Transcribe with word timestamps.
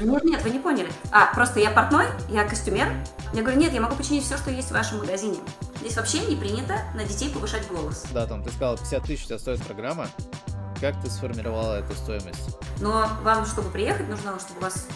Говорю, 0.00 0.12
нет, 0.12 0.24
нет, 0.24 0.42
вы 0.42 0.50
не 0.50 0.58
поняли. 0.58 0.92
А, 1.10 1.34
просто 1.34 1.58
я 1.58 1.70
портной, 1.70 2.06
я 2.28 2.44
костюмер. 2.44 2.88
Я 3.32 3.42
говорю, 3.42 3.58
нет, 3.58 3.72
я 3.72 3.80
могу 3.80 3.96
починить 3.96 4.24
все, 4.24 4.36
что 4.36 4.50
есть 4.50 4.68
в 4.68 4.72
вашем 4.72 4.98
магазине. 4.98 5.38
Здесь 5.80 5.96
вообще 5.96 6.20
не 6.20 6.36
принято 6.36 6.74
на 6.94 7.04
детей 7.04 7.30
повышать 7.30 7.66
голос. 7.68 8.04
Да, 8.12 8.26
там 8.26 8.42
ты 8.42 8.50
сказал, 8.50 8.76
50 8.76 9.02
тысяч 9.02 9.24
у 9.24 9.26
тебя 9.28 9.38
стоит 9.38 9.64
программа. 9.64 10.08
Как 10.80 11.00
ты 11.02 11.10
сформировала 11.10 11.80
эту 11.80 11.92
стоимость? 11.94 12.56
Но 12.80 13.08
вам, 13.24 13.44
чтобы 13.44 13.70
приехать, 13.70 14.08
нужно, 14.08 14.38
чтобы 14.38 14.60
у 14.60 14.62
вас 14.62 14.86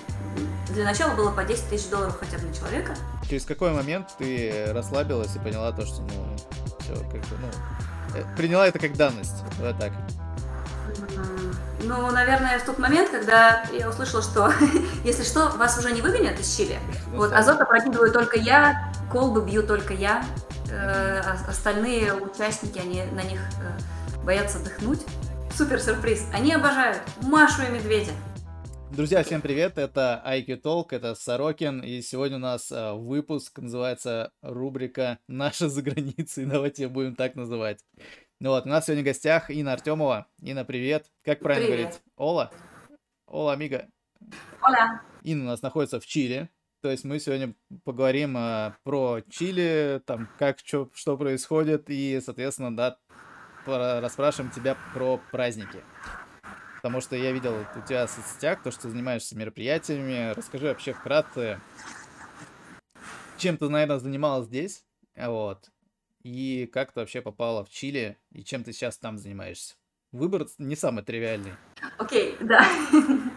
для 0.71 0.85
начала 0.85 1.15
было 1.15 1.33
по 1.33 1.45
10 1.45 1.69
тысяч 1.69 1.89
долларов 1.89 2.17
хотя 2.19 2.39
бы 2.39 2.47
на 2.47 2.55
человека. 2.55 2.95
Через 3.29 3.45
какой 3.45 3.73
момент 3.73 4.09
ты 4.19 4.73
расслабилась 4.73 5.35
и 5.35 5.39
поняла 5.41 5.73
то, 5.73 5.85
что, 5.85 6.03
ну, 6.03 6.37
все, 6.81 6.95
как 7.11 7.21
бы, 7.23 7.37
ну, 7.41 8.19
э, 8.19 8.25
приняла 8.37 8.69
это 8.69 8.79
как 8.79 8.97
данность, 8.97 9.43
вот 9.59 9.77
так? 9.79 9.93
Ну, 11.85 12.11
наверное, 12.11 12.59
в 12.59 12.65
тот 12.65 12.79
момент, 12.79 13.11
когда 13.11 13.65
я 13.73 13.89
услышала, 13.89 14.23
что 14.23 14.53
если 15.05 15.25
что, 15.25 15.49
вас 15.51 15.79
уже 15.79 15.93
не 15.93 16.01
выгонят 16.01 16.39
из 16.39 16.57
Чили. 16.57 16.79
Ну, 17.11 17.19
вот, 17.19 17.33
азот 17.33 17.61
опрокидываю 17.61 18.13
только 18.13 18.39
я, 18.39 18.93
колбы 19.11 19.45
бью 19.45 19.63
только 19.63 19.93
я, 19.93 20.25
э, 20.71 21.21
остальные 21.49 22.15
участники, 22.15 22.79
они 22.79 23.03
на 23.13 23.23
них 23.23 23.41
э, 23.61 24.25
боятся 24.25 24.59
дыхнуть. 24.61 25.01
Супер 25.57 25.81
сюрприз. 25.81 26.25
Они 26.33 26.55
обожают 26.55 27.03
Машу 27.23 27.63
и 27.63 27.71
Медведя. 27.71 28.13
Друзья, 28.93 29.23
всем 29.23 29.41
привет, 29.41 29.79
это 29.79 30.23
IQ 30.27 30.61
Talk, 30.61 30.87
это 30.91 31.15
Сорокин, 31.15 31.81
и 31.81 32.03
сегодня 32.03 32.37
у 32.37 32.41
нас 32.41 32.71
э, 32.71 32.93
выпуск, 32.93 33.59
называется 33.59 34.33
рубрика 34.43 35.19
«Наша 35.27 35.71
за 35.71 35.81
границей», 35.81 36.45
давайте 36.47 36.89
будем 36.89 37.17
так 37.17 37.35
называть. 37.35 37.81
Ну 38.43 38.51
вот, 38.51 38.67
у 38.67 38.69
нас 38.69 38.87
сегодня 38.87 39.05
в 39.05 39.07
гостях 39.07 39.51
Инна 39.51 39.75
Артемова. 39.75 40.27
Инна, 40.41 40.65
привет. 40.65 41.07
Как 41.23 41.39
правильно 41.39 41.69
привет. 41.69 41.87
говорить? 41.87 42.03
Ола? 42.17 42.51
Ола, 43.29 43.53
амиго. 43.53 43.89
Ола. 44.61 45.01
Инна 45.23 45.45
у 45.45 45.47
нас 45.47 45.63
находится 45.63 46.01
в 46.01 46.07
Чили. 46.07 46.51
То 46.81 46.91
есть 46.91 47.05
мы 47.05 47.21
сегодня 47.21 47.55
поговорим 47.85 48.35
а, 48.37 48.77
про 48.83 49.21
Чили, 49.31 50.03
там, 50.07 50.29
как, 50.41 50.59
что, 50.59 50.91
что 50.93 51.17
происходит, 51.17 51.85
и, 51.87 52.21
соответственно, 52.21 52.77
да, 52.77 52.99
расспрашиваем 53.65 54.51
тебя 54.51 54.77
про 54.93 55.21
праздники. 55.31 55.79
Потому 56.79 57.01
что 57.01 57.15
я 57.15 57.31
видел 57.31 57.55
у 57.55 57.87
тебя 57.87 58.09
в 58.09 58.11
соцсетях, 58.11 58.65
то, 58.65 58.73
что 58.73 58.83
ты 58.83 58.91
занимаешься 58.91 59.37
мероприятиями. 59.37 60.33
Расскажи 60.35 60.67
вообще 60.67 60.95
вкратце, 60.95 61.61
чем 63.39 63.57
ты, 63.57 63.69
наверное, 63.69 64.01
занималась 64.01 64.49
здесь, 64.49 64.85
вот, 65.15 65.71
и 66.23 66.67
как 66.67 66.93
ты 66.93 67.01
вообще 67.01 67.21
попала 67.21 67.65
в 67.65 67.71
Чили, 67.71 68.19
и 68.31 68.45
чем 68.45 68.65
ты 68.65 68.73
сейчас 68.73 68.99
там 68.99 69.19
занимаешься? 69.19 69.75
Выбор 70.13 70.47
не 70.59 70.77
самый 70.77 71.03
тривиальный. 71.03 71.53
Окей, 71.99 72.37
okay, 72.39 72.45
да. 72.45 72.67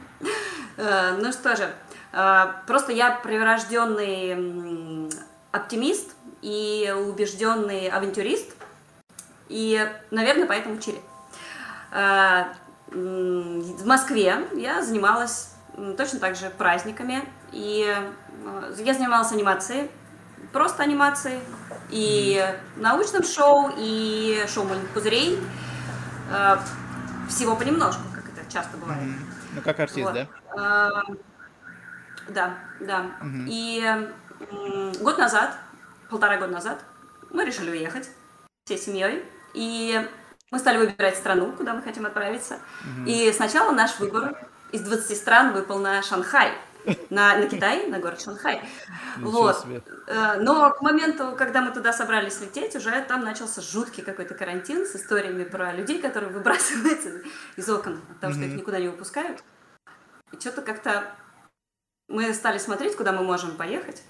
Э, 0.78 1.16
ну 1.18 1.32
что 1.32 1.56
же, 1.56 1.74
э, 2.12 2.46
просто 2.68 2.92
я 2.92 3.12
прирожденный 3.12 5.10
оптимист 5.54 6.18
и 6.42 6.94
убежденный 6.94 7.88
авантюрист, 7.88 8.58
и, 9.48 9.90
наверное, 10.12 10.48
поэтому 10.48 10.82
Чили. 10.82 11.00
Э, 11.94 12.48
в 12.88 13.86
Москве 13.86 14.36
я 14.58 14.82
занималась 14.82 15.56
точно 15.98 16.20
так 16.20 16.36
же 16.36 16.50
праздниками, 16.50 17.24
и 17.54 17.86
я 18.78 18.94
занималась 18.94 19.32
анимацией, 19.32 19.90
просто 20.56 20.84
анимацией, 20.84 21.42
и 21.90 22.42
научным 22.78 23.24
шоу, 23.24 23.74
и 23.78 24.42
шоу 24.48 24.64
маленьких 24.64 24.90
пузырей. 24.92 25.38
Э, 26.32 26.56
всего 27.28 27.58
понемножку, 27.58 28.04
как 28.14 28.24
это 28.30 28.50
часто 28.50 28.78
бывает. 28.78 29.04
Mm-hmm. 29.04 29.56
Ну, 29.56 29.62
как 29.62 29.80
артист, 29.82 30.10
вот. 30.10 30.14
да? 30.14 30.28
Э, 30.56 31.14
да, 32.30 32.54
да. 32.80 33.06
Mm-hmm. 33.22 33.46
И 33.50 34.94
год 35.02 35.18
назад, 35.18 35.58
полтора 36.10 36.38
года 36.38 36.54
назад, 36.54 36.80
мы 37.32 37.44
решили 37.44 37.72
уехать 37.72 38.10
всей 38.64 38.78
семьей. 38.78 39.26
И 39.54 40.10
мы 40.52 40.60
стали 40.60 40.78
выбирать 40.78 41.18
страну, 41.18 41.52
куда 41.52 41.74
мы 41.74 41.82
хотим 41.82 42.06
отправиться. 42.06 42.60
Mm-hmm. 42.86 43.06
И 43.08 43.34
сначала 43.34 43.72
наш 43.72 44.00
выбор 44.00 44.38
из 44.72 44.82
20 44.84 45.18
стран 45.18 45.52
выпал 45.52 45.80
на 45.80 46.02
Шанхай 46.02 46.54
на, 47.10 47.38
на 47.38 47.48
Китай, 47.48 47.88
на 47.88 48.00
город 48.00 48.22
Шанхай. 48.22 48.62
вот. 49.18 49.60
Себе. 49.62 49.82
Э, 50.08 50.40
но 50.40 50.72
к 50.72 50.82
моменту, 50.82 51.36
когда 51.38 51.62
мы 51.62 51.72
туда 51.72 51.94
собрались 51.94 52.40
лететь, 52.42 52.76
уже 52.76 53.02
там 53.04 53.24
начался 53.24 53.62
жуткий 53.62 54.04
какой-то 54.04 54.34
карантин 54.34 54.86
с 54.86 54.96
историями 54.96 55.44
про 55.44 55.74
людей, 55.74 56.02
которые 56.02 56.32
выбрасываются 56.32 57.22
из 57.56 57.70
окон 57.70 58.02
от 58.10 58.20
того, 58.20 58.34
mm-hmm. 58.34 58.38
что 58.38 58.46
их 58.46 58.56
никуда 58.56 58.80
не 58.80 58.88
выпускают. 58.88 59.44
И 60.32 60.40
что-то 60.40 60.62
как-то 60.62 61.12
мы 62.08 62.34
стали 62.34 62.58
смотреть, 62.58 62.96
куда 62.96 63.12
мы 63.12 63.24
можем 63.24 63.58
поехать, 63.58 64.04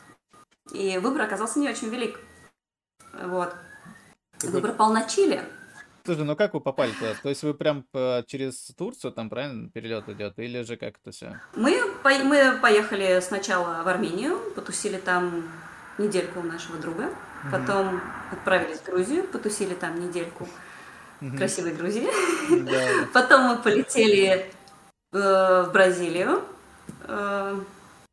и 0.71 0.97
выбор 0.97 1.21
оказался 1.21 1.59
не 1.59 1.69
очень 1.69 1.89
велик. 1.89 2.19
Вот. 3.13 3.55
Выбор 4.43 4.73
пал 4.73 4.91
на 4.91 5.07
Чили. 5.07 5.43
Слушай, 6.05 6.23
ну 6.23 6.35
как 6.35 6.53
вы 6.53 6.61
попали 6.61 6.91
туда? 6.91 7.15
То 7.21 7.29
есть 7.29 7.41
вы 7.41 7.55
прям 7.55 7.83
через 8.27 8.67
Турцию 8.77 9.11
там, 9.11 9.27
правильно, 9.27 9.69
перелет 9.69 10.07
идет? 10.07 10.37
Или 10.37 10.61
же 10.61 10.77
как 10.77 10.95
это 11.01 11.11
все? 11.11 11.39
Мы, 11.55 11.81
мы 12.03 12.59
поехали 12.61 13.19
сначала 13.21 13.81
в 13.81 13.87
Армению, 13.87 14.39
потусили 14.55 14.97
там 14.97 15.43
недельку 15.97 16.41
у 16.41 16.43
нашего 16.43 16.77
друга. 16.77 17.09
Угу. 17.43 17.51
Потом 17.51 18.01
отправились 18.31 18.79
в 18.79 18.85
Грузию, 18.85 19.23
потусили 19.23 19.73
там 19.73 19.99
недельку 19.99 20.47
угу. 21.21 21.37
красивой 21.37 21.73
Грузии. 21.73 22.07
Да. 22.49 23.07
Потом 23.13 23.41
мы 23.43 23.57
полетели 23.57 24.51
э, 25.11 25.65
в 25.67 25.71
Бразилию. 25.71 26.43
Э, 27.07 27.59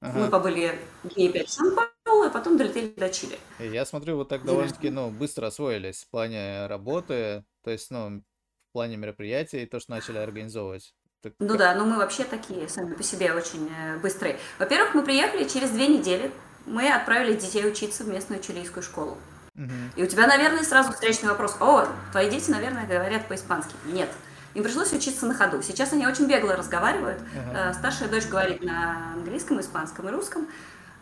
ага. 0.00 0.18
Мы 0.18 0.28
побыли 0.28 0.78
дней 1.04 1.30
пять 1.30 1.48
в 1.48 1.52
Сан-Паулу, 1.52 2.24
а 2.24 2.30
потом 2.30 2.56
долетели 2.56 2.92
до 2.96 3.10
Чили. 3.10 3.38
Я 3.58 3.84
смотрю, 3.84 4.16
вот 4.16 4.28
так 4.28 4.44
довольно-таки 4.44 4.90
ну, 4.90 5.10
быстро 5.10 5.46
освоились 5.46 6.04
в 6.04 6.10
плане 6.10 6.66
работы. 6.66 7.44
То 7.62 7.70
есть, 7.70 7.90
ну, 7.90 8.22
в 8.70 8.72
плане 8.72 8.96
мероприятий, 8.96 9.66
то, 9.66 9.80
что 9.80 9.92
начали 9.92 10.18
организовывать. 10.18 10.94
Так... 11.22 11.34
Ну 11.38 11.56
да, 11.56 11.74
ну 11.74 11.84
мы 11.84 11.98
вообще 11.98 12.24
такие 12.24 12.68
сами 12.68 12.94
по 12.94 13.02
себе 13.02 13.32
очень 13.32 13.70
э, 13.70 13.98
быстрые. 13.98 14.38
Во-первых, 14.58 14.94
мы 14.94 15.04
приехали 15.04 15.46
через 15.46 15.70
две 15.70 15.86
недели, 15.86 16.32
мы 16.66 16.90
отправили 16.90 17.36
детей 17.36 17.66
учиться 17.66 18.02
в 18.02 18.08
местную 18.08 18.42
чилийскую 18.42 18.82
школу. 18.82 19.16
Угу. 19.54 19.72
И 19.96 20.02
у 20.02 20.06
тебя, 20.06 20.26
наверное, 20.26 20.64
сразу 20.64 20.92
встречный 20.92 21.28
вопрос. 21.28 21.56
О, 21.60 21.86
твои 22.10 22.30
дети, 22.30 22.50
наверное, 22.50 22.86
говорят 22.86 23.28
по-испански. 23.28 23.74
Нет. 23.86 24.08
Им 24.54 24.64
пришлось 24.64 24.92
учиться 24.92 25.26
на 25.26 25.34
ходу. 25.34 25.62
Сейчас 25.62 25.92
они 25.92 26.06
очень 26.06 26.26
бегло 26.26 26.56
разговаривают. 26.56 27.20
Угу. 27.20 27.74
Старшая 27.74 28.08
дочь 28.08 28.26
говорит 28.26 28.62
на 28.62 29.12
английском, 29.12 29.60
испанском 29.60 30.08
и 30.08 30.10
русском. 30.10 30.48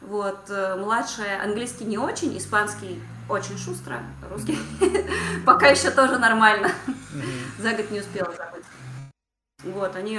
Вот, 0.00 0.48
э, 0.48 0.77
младшая 0.77 1.42
английский 1.42 1.84
не 1.84 1.98
очень, 1.98 2.37
испанский 2.37 3.03
очень 3.30 3.56
шустро, 3.56 4.02
русский 4.30 4.58
пока 5.46 5.68
еще 5.68 5.91
тоже 5.91 6.18
нормально. 6.18 6.70
За 7.58 7.72
год 7.72 7.91
не 7.91 8.00
успела 8.00 8.32
забыть. 8.32 8.64
Вот, 9.62 9.94
они 9.94 10.18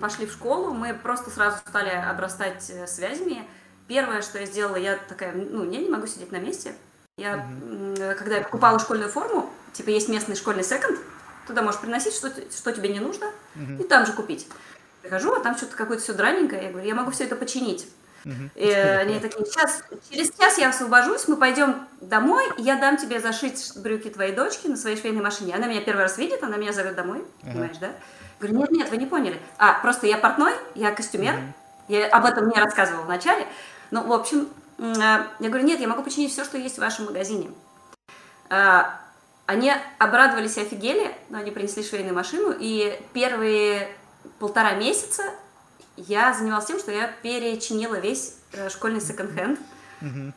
пошли 0.00 0.26
в 0.26 0.32
школу, 0.32 0.72
мы 0.72 0.94
просто 0.94 1.30
сразу 1.30 1.58
стали 1.58 1.90
обрастать 1.90 2.70
э, 2.70 2.86
связями. 2.86 3.46
Первое, 3.86 4.22
что 4.22 4.38
я 4.38 4.46
сделала, 4.46 4.76
я 4.76 4.96
такая, 4.96 5.32
ну, 5.32 5.70
я 5.70 5.80
не 5.80 5.88
могу 5.88 6.06
сидеть 6.06 6.32
на 6.32 6.38
месте. 6.38 6.74
Я, 7.18 7.46
когда 8.18 8.36
я 8.36 8.42
покупала 8.42 8.78
школьную 8.78 9.10
форму, 9.10 9.50
типа 9.72 9.90
есть 9.90 10.08
местный 10.08 10.36
школьный 10.36 10.64
секонд, 10.64 10.98
туда 11.46 11.60
можешь 11.60 11.80
приносить, 11.80 12.14
что, 12.14 12.30
что 12.30 12.72
тебе 12.72 12.88
не 12.88 13.00
нужно, 13.00 13.26
и 13.78 13.82
там 13.82 14.06
же 14.06 14.12
купить. 14.12 14.48
Прихожу, 15.02 15.34
а 15.34 15.40
там 15.40 15.56
что-то 15.56 15.76
какое-то 15.76 16.02
все 16.02 16.14
драненькое, 16.14 16.64
я 16.64 16.70
говорю, 16.70 16.86
я 16.86 16.94
могу 16.94 17.10
все 17.10 17.24
это 17.24 17.36
починить. 17.36 17.86
И 18.54 18.70
они 18.70 19.18
такие, 19.18 19.46
сейчас, 19.46 19.82
через 20.10 20.30
час 20.32 20.58
я 20.58 20.68
освобожусь, 20.68 21.28
мы 21.28 21.36
пойдем 21.36 21.76
домой, 22.00 22.44
я 22.58 22.76
дам 22.76 22.96
тебе 22.96 23.20
зашить 23.20 23.72
брюки 23.76 24.10
твоей 24.10 24.34
дочки 24.34 24.66
на 24.66 24.76
своей 24.76 24.96
швейной 24.96 25.22
машине. 25.22 25.54
Она 25.54 25.66
меня 25.66 25.80
первый 25.80 26.02
раз 26.02 26.18
видит, 26.18 26.42
она 26.42 26.56
меня 26.56 26.72
зовет 26.72 26.94
домой, 26.94 27.24
понимаешь, 27.42 27.78
да? 27.78 27.90
Говорю, 28.38 28.58
нет, 28.58 28.70
нет, 28.70 28.90
вы 28.90 28.96
не 28.96 29.06
поняли. 29.06 29.40
А, 29.58 29.80
просто 29.80 30.06
я 30.06 30.16
портной, 30.16 30.52
я 30.74 30.92
костюмер, 30.92 31.38
я 31.88 32.06
об 32.08 32.24
этом 32.24 32.48
не 32.48 32.58
рассказывала 32.58 33.04
вначале. 33.04 33.46
Ну, 33.90 34.06
в 34.06 34.12
общем, 34.12 34.48
я 34.78 35.28
говорю, 35.38 35.64
нет, 35.64 35.80
я 35.80 35.88
могу 35.88 36.02
починить 36.02 36.32
все, 36.32 36.44
что 36.44 36.56
есть 36.56 36.76
в 36.76 36.80
вашем 36.80 37.06
магазине. 37.06 37.50
А, 38.48 39.00
они 39.46 39.72
обрадовались 39.98 40.56
и 40.56 40.62
офигели, 40.62 41.14
но 41.28 41.38
они 41.38 41.50
принесли 41.50 41.82
швейную 41.82 42.14
машину, 42.14 42.54
и 42.58 43.00
первые 43.12 43.88
полтора 44.38 44.72
месяца 44.72 45.24
я 45.96 46.32
занималась 46.34 46.66
тем, 46.66 46.78
что 46.78 46.90
я 46.92 47.08
перечинила 47.22 47.96
весь 47.96 48.36
э, 48.52 48.68
школьный 48.68 49.00
секонд-хенд, 49.00 49.58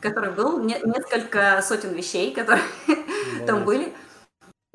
который 0.00 0.30
был, 0.32 0.62
не, 0.62 0.78
несколько 0.84 1.62
сотен 1.62 1.94
вещей, 1.94 2.34
которые 2.34 2.62
там 3.46 3.64
были. 3.64 3.92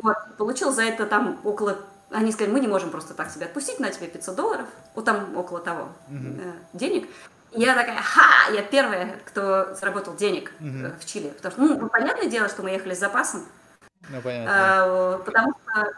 Вот, 0.02 0.16
получил 0.38 0.72
за 0.72 0.84
это 0.84 1.06
там 1.06 1.40
около... 1.44 1.78
Они 2.10 2.32
сказали, 2.32 2.54
мы 2.54 2.60
не 2.60 2.68
можем 2.68 2.90
просто 2.90 3.14
так 3.14 3.30
себя 3.30 3.46
отпустить, 3.46 3.80
на 3.80 3.92
тебе 3.92 4.08
500 4.08 4.36
долларов, 4.36 4.66
вот 4.96 5.06
там 5.06 5.38
около 5.38 5.60
того 5.60 5.90
э, 6.10 6.54
денег. 6.74 7.08
Я 7.52 7.76
такая, 7.76 8.02
ха, 8.02 8.52
я 8.52 8.62
первая, 8.64 9.20
кто 9.26 9.74
заработал 9.76 10.16
денег 10.16 10.52
э, 10.60 10.92
в 11.00 11.06
Чили. 11.06 11.30
Потому 11.30 11.52
что, 11.52 11.62
ну, 11.62 11.90
понятное 11.90 12.30
дело, 12.30 12.48
что 12.48 12.64
мы 12.64 12.72
ехали 12.72 12.94
с 12.94 13.00
запасом. 13.00 13.46
Ну, 14.10 14.22
понятно. 14.22 14.52
А, 14.52 15.18
потому 15.20 15.54
что 15.62 15.92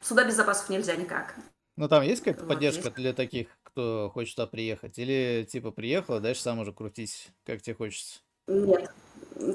сюда 0.00 0.24
без 0.24 0.34
запасов 0.34 0.68
нельзя 0.68 0.96
никак. 0.96 1.34
Ну, 1.76 1.88
там 1.88 2.02
есть 2.02 2.22
какая-то 2.22 2.44
вот, 2.44 2.48
поддержка 2.48 2.84
есть. 2.84 2.96
для 2.96 3.12
таких 3.12 3.48
кто 3.76 4.10
хочет 4.12 4.36
туда 4.36 4.46
приехать? 4.46 4.98
Или 4.98 5.46
типа 5.48 5.70
приехала, 5.70 6.18
дальше 6.18 6.40
сам 6.40 6.60
уже 6.60 6.72
крутись, 6.72 7.28
как 7.44 7.60
тебе 7.60 7.76
хочется? 7.76 8.20
Нет. 8.48 8.90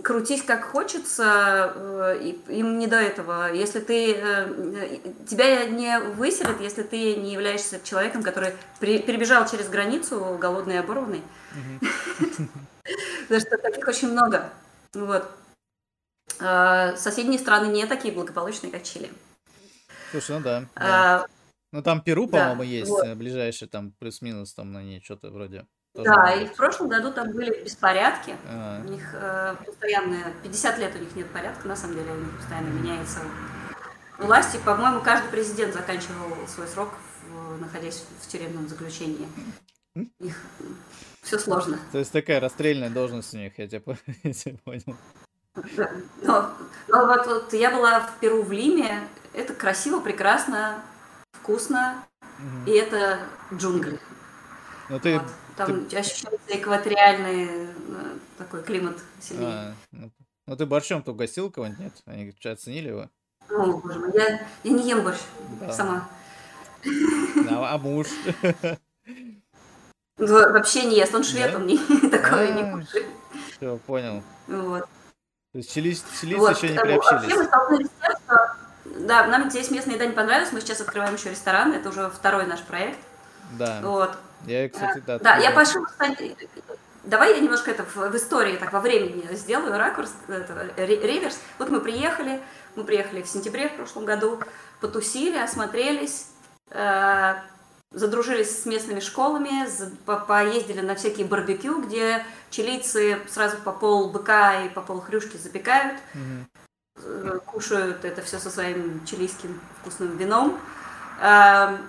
Крутись 0.04 0.44
как 0.44 0.66
хочется, 0.66 1.74
э, 1.76 2.34
им 2.50 2.78
не 2.78 2.86
до 2.86 2.98
этого. 2.98 3.52
Если 3.52 3.80
ты 3.80 4.14
э, 4.14 5.00
тебя 5.28 5.66
не 5.66 6.00
выселят, 6.00 6.62
если 6.62 6.84
ты 6.84 7.16
не 7.16 7.34
являешься 7.34 7.80
человеком, 7.84 8.22
который 8.22 8.54
перебежал 8.80 9.50
через 9.50 9.70
границу 9.70 10.38
голодный 10.40 10.76
и 10.76 10.78
оборванный. 10.78 11.24
Потому 13.28 13.40
что 13.42 13.58
таких 13.58 13.88
очень 13.88 14.12
много. 14.12 14.52
Вот. 14.94 15.26
А, 16.40 16.96
соседние 16.96 17.40
страны 17.40 17.72
не 17.72 17.88
такие 17.88 18.14
благополучные, 18.14 18.72
как 18.72 18.84
Чили. 18.84 19.12
Слушай, 20.12 20.38
ну 20.38 20.42
да. 20.76 21.26
Ну 21.72 21.82
там 21.82 22.02
Перу, 22.02 22.28
по-моему, 22.28 22.64
есть 22.64 22.92
э, 23.04 23.16
ближайший, 23.16 23.68
там 23.68 23.94
плюс-минус, 24.00 24.54
там 24.54 24.72
на 24.72 24.84
ней 24.84 25.02
что-то 25.02 25.30
вроде. 25.30 25.66
Да, 25.94 26.34
и 26.34 26.46
в 26.46 26.56
прошлом 26.56 26.88
году 26.88 27.12
там 27.12 27.32
были 27.32 27.64
беспорядки. 27.64 28.36
А. 28.48 28.82
У 28.86 28.90
них 28.90 29.14
э, 29.14 29.56
постоянно, 29.66 30.34
50 30.44 30.80
лет 30.80 30.96
у 30.96 31.00
них 31.00 31.16
нет 31.16 31.30
порядка, 31.32 31.68
на 31.68 31.76
самом 31.76 31.96
деле 31.96 32.12
у 32.12 32.18
них 32.18 32.38
постоянно 32.38 32.68
меняется 32.68 33.20
власть. 34.18 34.56
И, 34.56 34.58
по-моему, 34.60 35.02
каждый 35.02 35.30
президент 35.30 35.74
заканчивал 35.74 36.48
свой 36.48 36.68
срок, 36.68 36.94
в, 37.30 37.60
находясь 37.60 38.06
в 38.22 38.28
тюремном 38.28 38.68
заключении. 38.68 39.28
Их 40.20 40.42
все 41.22 41.38
сложно. 41.38 41.80
То 41.92 42.00
есть 42.00 42.12
такая 42.12 42.40
расстрельная 42.40 42.90
должность 42.90 43.34
у 43.34 43.38
них, 43.38 43.58
я 43.58 43.68
тебя, 43.68 43.82
я 44.24 44.34
тебя 44.34 44.58
понял. 44.64 44.98
Но, 46.22 46.50
но 46.88 47.06
вот, 47.06 47.28
вот 47.28 47.54
я 47.54 47.72
была 47.72 48.00
в 48.00 48.20
Перу 48.20 48.42
в 48.44 48.52
Лиме, 48.52 49.02
это 49.34 49.54
красиво, 49.54 50.00
прекрасно, 50.00 50.82
вкусно, 51.32 52.04
угу. 52.22 52.70
и 52.70 52.72
это 52.72 53.20
джунгли. 53.54 54.00
Но 54.90 55.00
ты, 55.00 55.20
вот. 55.20 55.28
Там 55.58 55.86
ты... 55.86 55.98
ощущается 55.98 56.40
экваториальный 56.48 57.48
э, 57.50 57.68
такой 58.38 58.64
климат 58.64 58.98
сильнее. 59.20 59.48
А, 59.48 59.74
ну, 59.92 60.12
ну 60.48 60.56
ты 60.56 60.66
борщом-то 60.66 61.12
угостил 61.12 61.52
кого-нибудь, 61.52 61.80
нет? 61.80 61.94
Они 62.06 62.34
оценили 62.44 62.90
его? 62.90 63.10
О, 63.50 63.78
боже 63.78 64.00
мой, 64.00 64.12
я, 64.14 64.48
я 64.64 64.72
не 64.72 64.88
ем 64.88 65.04
борщ 65.04 65.20
да. 65.60 65.72
сама. 65.72 66.10
А, 67.50 67.74
а 67.74 67.78
муж? 67.78 68.08
Вообще 70.18 70.86
не 70.86 70.98
ест, 70.98 71.16
он 71.16 71.24
швед, 71.24 71.56
он 71.56 71.66
не 71.66 71.78
такое 72.10 72.52
не 72.54 72.72
кушает. 72.72 73.08
Все, 73.58 73.78
понял. 73.78 74.24
Вот. 74.48 74.88
То 75.52 75.58
есть 75.58 75.74
чилийцы 75.74 76.04
еще 76.24 76.70
не 76.70 76.80
приобщились. 76.80 77.22
Вообще 77.22 77.36
мы 77.36 77.44
столкнулись 77.44 77.88
с 77.88 78.06
тем, 78.06 78.11
да, 79.06 79.28
нам 79.28 79.50
здесь 79.50 79.72
местная 79.72 79.96
еда 79.96 80.06
не 80.06 80.14
понравилась, 80.14 80.52
мы 80.52 80.62
сейчас 80.62 80.82
открываем 80.82 81.16
еще 81.16 81.30
ресторан, 81.30 81.74
это 81.74 81.90
уже 81.90 82.10
второй 82.10 82.46
наш 82.46 82.62
проект. 82.62 83.00
Да. 83.58 83.80
Вот. 83.82 84.16
Я, 84.46 84.70
кстати, 84.70 85.04
да. 85.06 85.20
Да, 85.20 85.38
я 85.38 85.52
кстати, 85.52 86.36
давай 87.04 87.36
я 87.36 87.40
немножко 87.40 87.72
это 87.72 87.84
в, 87.84 87.96
в 87.96 88.16
истории, 88.16 88.58
так 88.58 88.74
во 88.74 88.80
времени 88.80 89.28
сделаю 89.34 89.78
ракурс, 89.78 90.14
это, 90.28 90.70
реверс. 90.78 91.40
Вот 91.60 91.70
мы 91.70 91.80
приехали, 91.80 92.42
мы 92.76 92.84
приехали 92.84 93.22
в 93.22 93.28
сентябре 93.28 93.70
в 93.70 93.76
прошлом 93.76 94.06
году, 94.06 94.40
потусили, 94.80 95.38
осмотрелись, 95.38 96.28
э, 96.70 97.36
задружились 97.92 98.64
с 98.64 98.66
местными 98.66 99.00
школами, 99.00 99.68
поездили 100.28 100.82
на 100.82 100.96
всякие 100.96 101.26
барбекю, 101.26 101.82
где 101.82 102.26
чилийцы 102.50 103.20
сразу 103.30 103.58
по 103.58 103.72
пол 103.72 104.10
быка 104.10 104.64
и 104.64 104.70
по 104.70 104.82
пол 104.82 105.02
хрюшки 105.02 105.38
запекают, 105.38 106.00
угу. 106.14 106.61
Кушают 107.46 108.06
это 108.06 108.22
все 108.22 108.40
со 108.40 108.50
своим 108.50 109.06
чилийским 109.06 109.60
вкусным 109.80 110.18
вином. 110.18 110.60
Эм, 111.22 111.88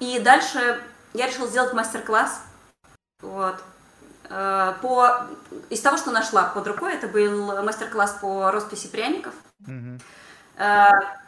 и 0.00 0.18
дальше 0.18 0.80
я 1.14 1.26
решила 1.26 1.48
сделать 1.48 1.72
мастер-класс. 1.72 2.42
Вот. 3.20 3.56
Э, 4.28 4.74
по... 4.80 5.26
Из 5.70 5.80
того, 5.80 5.96
что 5.96 6.10
нашла 6.10 6.44
под 6.44 6.66
рукой, 6.66 6.94
это 6.94 7.08
был 7.08 7.62
мастер-класс 7.62 8.18
по 8.20 8.50
росписи 8.50 8.88
пряников. 8.88 9.34
Угу. 9.60 10.00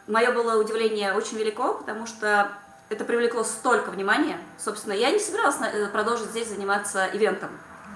Мое 0.07 0.31
было 0.31 0.61
удивление 0.61 1.13
очень 1.13 1.37
велико, 1.37 1.73
потому 1.73 2.05
что 2.05 2.51
это 2.89 3.03
привлекло 3.05 3.43
столько 3.43 3.89
внимания. 3.89 4.37
Собственно, 4.57 4.93
я 4.93 5.11
не 5.11 5.19
собиралась 5.19 5.55
э, 5.61 5.87
продолжить 5.87 6.29
здесь 6.29 6.49
заниматься 6.49 7.07
ивентом. 7.07 7.49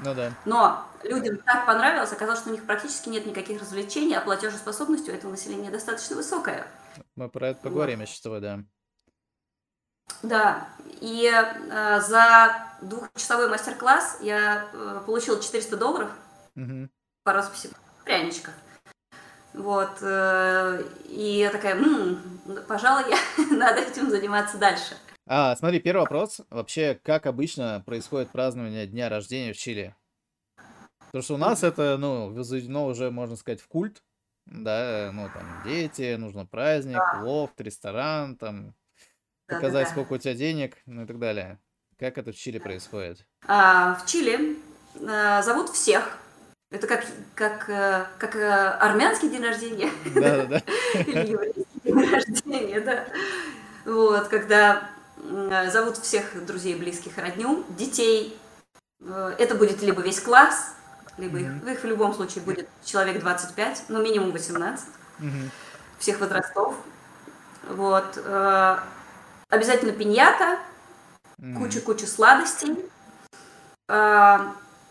Ну 0.04 0.16
да. 0.16 0.32
Но 0.46 0.86
людям 1.04 1.38
так 1.38 1.66
понравилось, 1.66 2.12
оказалось, 2.12 2.40
что 2.40 2.50
у 2.50 2.54
них 2.54 2.66
практически 2.66 3.10
нет 3.10 3.26
никаких 3.26 3.62
развлечений, 3.62 4.16
а 4.16 4.22
платежеспособность 4.22 5.08
у 5.10 5.12
этого 5.12 5.32
населения 5.32 5.70
достаточно 5.70 6.16
высокая. 6.16 6.68
Мы 7.16 7.30
про 7.30 7.50
это 7.50 7.62
поговорим, 7.62 8.00
вот. 8.00 8.08
я 8.08 8.14
считаю, 8.14 8.42
да. 8.42 8.60
Да, 10.24 10.68
и 11.02 11.32
э, 11.32 12.02
за 12.02 12.56
двухчасовой 12.82 13.48
мастер-класс 13.48 14.18
я 14.22 14.68
э, 14.74 15.02
получила 15.06 15.42
400 15.42 15.78
долларов 15.78 16.10
угу. 16.56 16.90
по 17.24 17.34
расписи 17.34 17.70
пряничков. 18.04 18.54
Вот, 19.54 19.98
э, 20.02 20.84
и 21.08 21.40
я 21.40 21.52
такая, 21.52 21.76
м-м, 21.76 22.20
пожалуй, 22.68 23.04
я 23.10 23.18
надо 23.52 23.82
этим 23.82 24.10
заниматься 24.10 24.58
дальше. 24.58 24.96
А, 25.26 25.56
смотри, 25.56 25.80
первый 25.80 26.02
вопрос. 26.02 26.42
Вообще, 26.50 27.00
как 27.04 27.26
обычно 27.26 27.84
происходит 27.86 28.32
празднование 28.32 28.88
дня 28.88 29.10
рождения 29.10 29.54
в 29.54 29.58
Чили? 29.58 29.96
Потому 31.12 31.24
что 31.24 31.34
у 31.36 31.38
нас 31.38 31.64
это, 31.64 31.98
ну, 31.98 32.32
возведено 32.32 32.86
уже, 32.86 33.10
можно 33.10 33.36
сказать, 33.36 33.62
в 33.62 33.68
культ. 33.68 34.04
Да, 34.46 35.12
ну, 35.14 35.30
там, 35.34 35.44
дети, 35.64 36.16
нужно 36.16 36.46
праздник, 36.46 36.98
да. 36.98 37.22
лофт, 37.24 37.60
ресторан, 37.62 38.36
там, 38.36 38.74
показать, 39.48 39.84
да, 39.84 39.90
да, 39.90 39.92
сколько 39.92 40.14
у 40.14 40.18
тебя 40.18 40.34
денег, 40.34 40.78
ну 40.86 41.04
и 41.04 41.06
так 41.06 41.20
далее. 41.20 41.60
Как 42.00 42.18
это 42.18 42.32
в 42.32 42.36
Чили 42.36 42.58
происходит? 42.58 43.26
А, 43.48 43.96
в 43.96 44.06
Чили 44.06 44.58
а, 45.08 45.42
зовут 45.44 45.70
всех 45.70 46.18
это 46.72 46.86
как, 46.86 47.04
как, 47.34 47.68
э, 47.68 48.06
как 48.20 48.36
э, 48.36 48.48
армянский 48.48 49.28
день 49.30 49.44
рождения. 49.44 49.90
Да, 50.14 50.46
да, 50.46 50.46
да. 50.46 50.62
Или 51.02 51.32
еврейский 51.32 51.66
день 51.84 52.12
рождения, 52.12 52.80
да. 52.82 53.08
Вот, 53.86 54.28
когда 54.28 54.88
зовут 55.72 55.98
всех 55.98 56.46
друзей, 56.46 56.76
близких, 56.76 57.18
родню, 57.18 57.66
детей. 57.70 58.38
Это 59.02 59.56
будет 59.56 59.82
либо 59.82 60.02
весь 60.02 60.20
класс, 60.20 60.76
либо 61.20 61.40
их, 61.40 61.64
их 61.68 61.84
в 61.84 61.86
любом 61.86 62.14
случае 62.14 62.44
будет 62.44 62.68
человек 62.84 63.20
25, 63.20 63.86
ну 63.90 64.02
минимум 64.02 64.32
18, 64.32 64.86
всех 66.00 66.20
возрастов. 66.20 66.76
Вот. 67.70 68.18
Обязательно 69.50 69.92
пиньята, 69.92 70.60
куча-куча 71.58 72.08
сладостей 72.08 72.78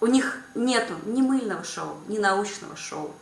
у 0.01 0.07
них 0.07 0.39
нету 0.55 0.95
ни 1.05 1.23
мыльного 1.23 1.65
шоу, 1.65 1.97
ни 2.07 2.19
научного 2.19 2.77
шоу. 2.77 3.15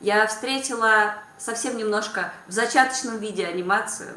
Я 0.00 0.26
встретила 0.26 1.14
совсем 1.38 1.76
немножко 1.76 2.32
в 2.46 2.52
зачаточном 2.52 3.18
виде 3.18 3.46
анимацию. 3.46 4.14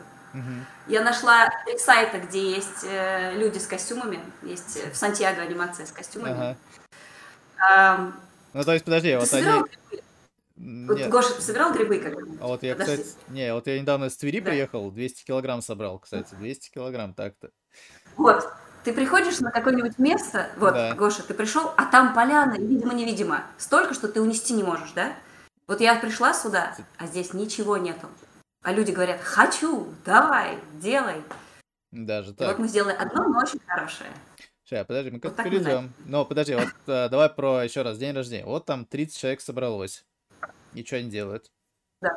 Я 0.88 1.01
нашла 1.01 1.50
три 1.65 1.77
сайта, 1.77 2.20
где 2.20 2.51
есть 2.51 2.84
э, 2.84 3.34
люди 3.38 3.58
с 3.58 3.65
костюмами. 3.65 4.20
Есть 4.43 4.75
э, 4.75 4.91
в 4.91 4.96
Сантьяго 4.98 5.41
анимация 5.41 5.86
с 5.86 5.91
костюмами. 5.91 6.58
Ага. 7.58 8.13
Ну, 8.55 8.63
то 8.63 8.71
есть, 8.71 8.85
подожди, 8.85 9.13
вот 9.17 9.33
они... 9.33 9.63
Нет. 10.55 11.09
Гоша, 11.09 11.33
ты 11.33 11.41
собирал 11.41 11.74
грибы 11.74 12.00
как 12.00 12.13
А 12.39 12.47
вот 12.47 12.63
я, 12.63 12.74
Подожди. 12.74 13.03
кстати, 13.03 13.17
не, 13.27 13.53
вот 13.53 13.67
я 13.67 13.77
недавно 13.77 14.05
из 14.05 14.15
Твери 14.15 14.39
да. 14.39 14.50
приехал, 14.50 14.89
200 14.89 15.25
килограмм 15.25 15.62
собрал, 15.62 16.00
кстати, 16.00 16.33
200 16.35 16.71
килограмм, 16.71 17.13
так-то. 17.13 17.50
Вот, 18.15 18.47
ты 18.85 18.93
приходишь 18.93 19.41
на 19.41 19.51
какое-нибудь 19.51 20.00
место, 20.00 20.50
вот, 20.55 20.74
да. 20.74 20.95
Гоша, 20.95 21.24
ты 21.24 21.33
пришел, 21.33 21.69
а 21.75 21.83
там 21.88 22.13
поляна, 22.13 22.53
видимо-невидимо, 22.57 23.43
столько, 23.57 23.93
что 23.93 24.07
ты 24.07 24.21
унести 24.21 24.53
не 24.53 24.63
можешь, 24.63 24.93
да? 24.93 25.12
Вот 25.67 25.81
я 25.81 25.95
пришла 25.95 26.33
сюда, 26.33 26.77
а 26.95 27.07
здесь 27.07 27.33
ничего 27.33 27.75
нету. 27.75 28.07
А 28.63 28.71
люди 28.71 28.91
говорят, 28.91 29.19
хочу, 29.19 29.89
давай, 30.05 30.59
делай. 30.75 31.21
Даже 31.91 32.33
так. 32.33 32.47
И 32.47 32.51
вот 32.51 32.59
мы 32.59 32.69
сделали 32.69 32.95
одно, 32.95 33.27
но 33.27 33.39
очень 33.39 33.59
хорошее. 33.67 34.12
Сейчас, 34.65 34.88
подожди, 34.88 35.12
мы 35.12 35.19
как-то 35.19 35.43
вот 35.43 35.51
перейдем. 35.51 35.93
Но 36.05 36.25
подожди, 36.25 36.55
вот 36.55 36.74
э, 36.88 37.07
давай 37.10 37.29
про 37.29 37.63
еще 37.63 37.84
раз 37.84 38.00
день 38.00 38.15
рождения. 38.15 38.45
Вот 38.45 38.65
там 38.65 38.86
30 38.86 39.15
человек 39.15 39.41
собралось. 39.41 40.05
И 40.74 40.84
что 40.84 40.95
они 40.95 41.10
делают? 41.12 41.51
Да. 42.01 42.10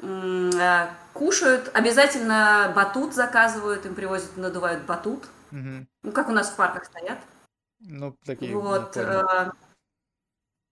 Э, 0.00 0.88
кушают, 1.12 1.70
обязательно 1.74 2.72
батут 2.74 3.14
заказывают, 3.14 3.84
им 3.84 3.94
привозят, 3.94 4.38
надувают 4.38 4.84
батут. 4.84 5.28
Угу. 5.52 5.86
Ну, 6.02 6.12
как 6.12 6.30
у 6.30 6.32
нас 6.32 6.48
в 6.48 6.56
парках 6.56 6.86
стоят. 6.86 7.18
Ну, 7.80 8.16
такие. 8.24 8.56
Вот. 8.56 8.96
Э, 8.96 9.50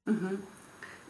угу. 0.07 0.39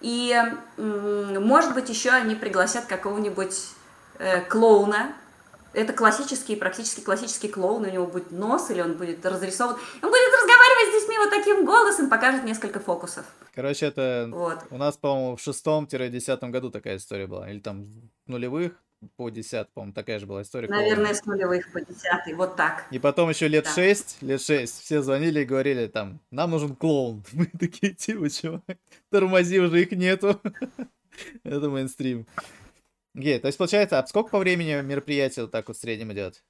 И, 0.00 0.36
может 0.76 1.72
быть, 1.72 1.88
еще 1.88 2.10
они 2.10 2.34
пригласят 2.34 2.86
какого-нибудь 2.86 3.70
э, 4.18 4.40
клоуна. 4.42 5.14
Это 5.74 5.92
классический, 5.92 6.56
практически 6.56 7.00
классический 7.00 7.48
клоун. 7.48 7.84
У 7.84 7.90
него 7.90 8.06
будет 8.06 8.30
нос, 8.30 8.70
или 8.70 8.80
он 8.80 8.94
будет 8.94 9.24
разрисован. 9.26 9.74
Он 9.74 10.08
будет 10.08 10.34
разговаривать 10.34 10.90
с 10.90 11.00
детьми 11.00 11.18
вот 11.18 11.30
таким 11.30 11.64
голосом, 11.64 12.08
покажет 12.08 12.44
несколько 12.44 12.80
фокусов. 12.80 13.24
Короче, 13.54 13.86
это 13.86 14.28
вот. 14.30 14.58
у 14.70 14.78
нас, 14.78 14.96
по-моему, 14.96 15.36
в 15.36 15.40
шестом-десятом 15.40 16.50
году 16.50 16.70
такая 16.70 16.96
история 16.96 17.26
была. 17.26 17.50
Или 17.50 17.60
там 17.60 18.10
нулевых. 18.26 18.72
по 19.16 19.28
10, 19.28 19.68
по-моему, 19.74 19.92
такая 19.92 20.18
же 20.18 20.26
была 20.26 20.42
история. 20.42 20.68
Наверное, 20.68 21.14
клоуна. 21.14 21.14
с 21.14 21.24
нулевых 21.26 21.72
по 21.72 21.80
10, 21.80 22.36
вот 22.36 22.56
так. 22.56 22.86
И 22.90 22.98
потом 22.98 23.28
еще 23.30 23.48
лет 23.48 23.64
да. 23.64 23.74
6, 23.74 24.22
лет 24.22 24.40
6, 24.40 24.82
все 24.82 25.02
звонили 25.02 25.40
и 25.40 25.44
говорили 25.44 25.86
там, 25.88 26.20
нам 26.30 26.50
нужен 26.50 26.74
клоун. 26.74 27.24
Мы 27.32 27.46
такие, 27.46 27.92
типа, 27.92 28.30
чувак, 28.30 28.62
тормози, 29.10 29.60
уже 29.60 29.82
их 29.82 29.92
нету. 29.92 30.40
Это 31.44 31.68
мейнстрим. 31.68 32.26
Гей, 33.14 33.38
то 33.38 33.46
есть, 33.46 33.58
получается, 33.58 33.98
а 33.98 34.06
сколько 34.06 34.30
по 34.30 34.38
времени 34.38 34.80
мероприятие 34.82 35.44
вот 35.44 35.52
так 35.52 35.68
вот 35.68 35.76
в 35.76 35.80
среднем 35.80 36.12
идет? 36.12 36.42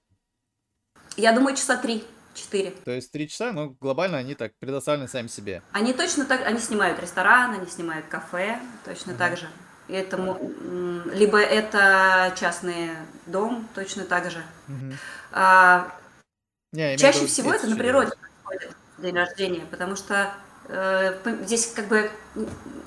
Я 1.17 1.33
думаю, 1.33 1.55
часа 1.57 1.77
три. 1.77 2.03
четыре. 2.35 2.73
То 2.85 2.91
есть 2.91 3.13
три 3.13 3.29
часа, 3.29 3.53
но 3.53 3.71
глобально 3.81 4.19
они 4.19 4.35
так 4.35 4.55
предоставлены 4.59 5.07
сами 5.07 5.29
себе. 5.29 5.63
Они 5.73 5.93
точно 5.93 6.25
так, 6.25 6.47
они 6.47 6.59
снимают 6.59 7.01
ресторан, 7.01 7.53
они 7.53 7.67
снимают 7.67 8.07
кафе, 8.07 8.59
точно 8.85 9.13
uh-huh. 9.13 9.19
так 9.19 9.37
же. 9.37 9.47
Этому, 9.89 10.41
либо 11.13 11.39
это 11.39 12.35
частный 12.41 12.93
дом, 13.27 13.69
точно 13.75 14.05
так 14.05 14.31
же. 14.31 14.43
Uh-huh. 14.67 14.95
А, 15.33 15.93
Не, 16.73 16.97
чаще 16.97 17.27
всего 17.27 17.53
это 17.53 17.67
на 17.67 17.77
природе 17.77 18.13
происходит 18.17 18.77
день 18.99 19.15
рождения, 19.15 19.67
потому 19.71 19.97
что 19.97 20.33
э, 20.69 21.21
здесь 21.43 21.73
как 21.75 21.89
бы 21.89 22.11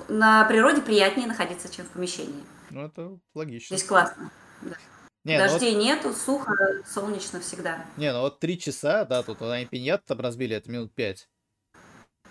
на 0.08 0.44
природе 0.44 0.82
приятнее 0.82 1.28
находиться, 1.28 1.72
чем 1.72 1.86
в 1.86 1.90
помещении. 1.90 2.44
Ну, 2.70 2.86
это 2.86 3.18
логично. 3.34 3.76
Здесь 3.76 3.88
классно. 3.88 4.30
Да. 4.62 4.76
Не, 5.24 5.38
ну 5.38 5.44
Дождей 5.44 5.72
ну 5.72 5.78
вот... 5.78 5.84
нету, 5.84 6.12
сухо, 6.14 6.54
солнечно 6.86 7.40
всегда. 7.40 7.84
Не, 7.96 8.12
ну 8.12 8.20
вот 8.20 8.40
три 8.40 8.58
часа, 8.58 9.04
да, 9.04 9.22
тут 9.22 9.42
они 9.42 9.66
пиньят 9.66 10.04
там 10.04 10.20
разбили, 10.20 10.56
это 10.56 10.70
минут 10.70 10.94
пять. 10.94 11.28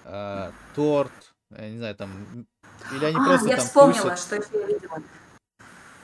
А, 0.04 0.52
торт, 0.74 1.12
я 1.52 1.70
не 1.70 1.78
знаю, 1.78 1.96
там... 1.96 2.48
Или 2.92 3.06
они 3.06 3.18
а, 3.18 3.26
просто 3.26 3.50
я 3.50 3.58
там 3.58 3.66
вспомнила, 3.66 4.12
тусят. 4.12 4.20
что 4.20 4.36
еще 4.36 4.48
я 4.54 4.66
видела. 4.66 5.04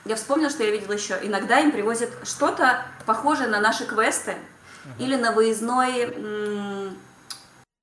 Я 0.04 0.16
вспомнила, 0.16 0.50
что 0.50 0.62
я 0.62 0.70
видела 0.70 0.92
еще. 0.92 1.18
Иногда 1.22 1.60
им 1.60 1.72
привозят 1.72 2.10
что-то 2.24 2.86
похожее 3.06 3.48
на 3.48 3.60
наши 3.60 3.86
квесты 3.86 4.32
uh-huh. 4.32 5.04
или 5.04 5.16
на 5.16 5.32
выездной... 5.32 6.02
М- 6.02 6.98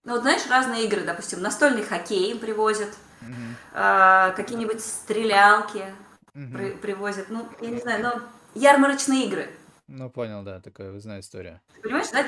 ну, 0.03 0.13
вот 0.13 0.21
знаешь, 0.21 0.47
разные 0.49 0.85
игры, 0.85 1.01
допустим, 1.01 1.41
настольный 1.41 1.83
хоккей 1.83 2.31
им 2.31 2.39
привозят, 2.39 2.89
uh-huh. 3.21 3.53
а, 3.73 4.31
какие-нибудь 4.31 4.81
стрелялки 4.81 5.85
uh-huh. 6.35 6.53
при- 6.53 6.71
привозят. 6.71 7.27
Ну, 7.29 7.47
я 7.61 7.69
не 7.69 7.79
знаю, 7.79 8.03
но 8.03 8.21
ярмарочные 8.53 9.25
игры. 9.25 9.49
Ну, 9.87 10.09
понял, 10.09 10.43
да, 10.43 10.61
такая, 10.61 10.91
вы 10.91 11.01
знаете, 11.01 11.25
история. 11.25 11.61
Понимаешь, 11.83 12.07
да, 12.11 12.25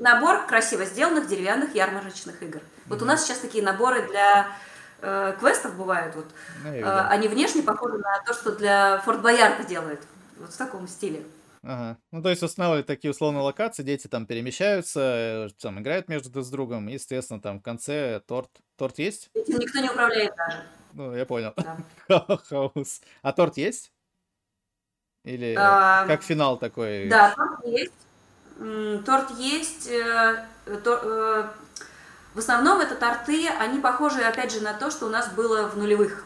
набор 0.00 0.46
красиво 0.46 0.84
сделанных 0.86 1.28
деревянных 1.28 1.74
ярмарочных 1.74 2.42
игр. 2.42 2.60
Вот 2.86 2.98
mm-hmm. 2.98 3.02
у 3.02 3.06
нас 3.06 3.24
сейчас 3.24 3.38
такие 3.38 3.62
наборы 3.62 4.08
для 4.08 4.48
э, 5.02 5.36
квестов 5.38 5.76
бывают, 5.76 6.16
вот. 6.16 6.26
Ну, 6.64 6.70
э, 6.70 7.00
они 7.08 7.28
внешне 7.28 7.62
похожи 7.62 7.98
на 7.98 8.22
то, 8.24 8.32
что 8.32 8.56
для 8.56 8.98
Форт 9.00 9.20
Боярда 9.20 9.64
делают, 9.64 10.00
вот 10.38 10.52
в 10.52 10.56
таком 10.56 10.88
стиле. 10.88 11.22
Ага. 11.62 11.98
Ну, 12.10 12.22
то 12.22 12.30
есть 12.30 12.42
устанавливают 12.42 12.86
такие 12.86 13.10
условные 13.10 13.42
локации, 13.42 13.82
дети 13.82 14.08
там 14.08 14.26
перемещаются, 14.26 15.00
э, 15.00 15.48
там 15.60 15.80
играют 15.80 16.08
между 16.08 16.30
друг 16.30 16.44
с 16.44 16.50
другом, 16.50 16.88
и, 16.88 16.94
естественно, 16.94 17.40
там 17.40 17.60
в 17.60 17.62
конце 17.62 18.20
торт. 18.26 18.50
Торт 18.76 18.98
есть? 18.98 19.30
Этим 19.34 19.58
никто 19.58 19.80
не 19.80 19.90
управляет 19.90 20.34
даже. 20.34 20.64
Ну, 20.94 21.14
я 21.14 21.26
понял. 21.26 21.54
Да. 21.56 22.38
Хаос. 22.48 23.00
А 23.22 23.32
торт 23.32 23.56
есть? 23.56 23.92
Или 25.24 25.54
а, 25.56 26.06
как 26.06 26.22
финал 26.22 26.56
такой? 26.56 27.08
Да, 27.08 27.34
торт 27.34 27.64
есть. 27.64 27.92
Торт 29.04 29.30
есть. 29.38 29.86
Э, 29.88 30.46
э, 30.66 31.44
в 32.34 32.38
основном 32.38 32.80
это 32.80 32.94
торты, 32.94 33.48
они 33.48 33.80
похожи, 33.80 34.20
опять 34.22 34.52
же, 34.52 34.60
на 34.60 34.74
то, 34.74 34.90
что 34.90 35.06
у 35.06 35.10
нас 35.10 35.32
было 35.32 35.68
в 35.68 35.76
нулевых. 35.76 36.24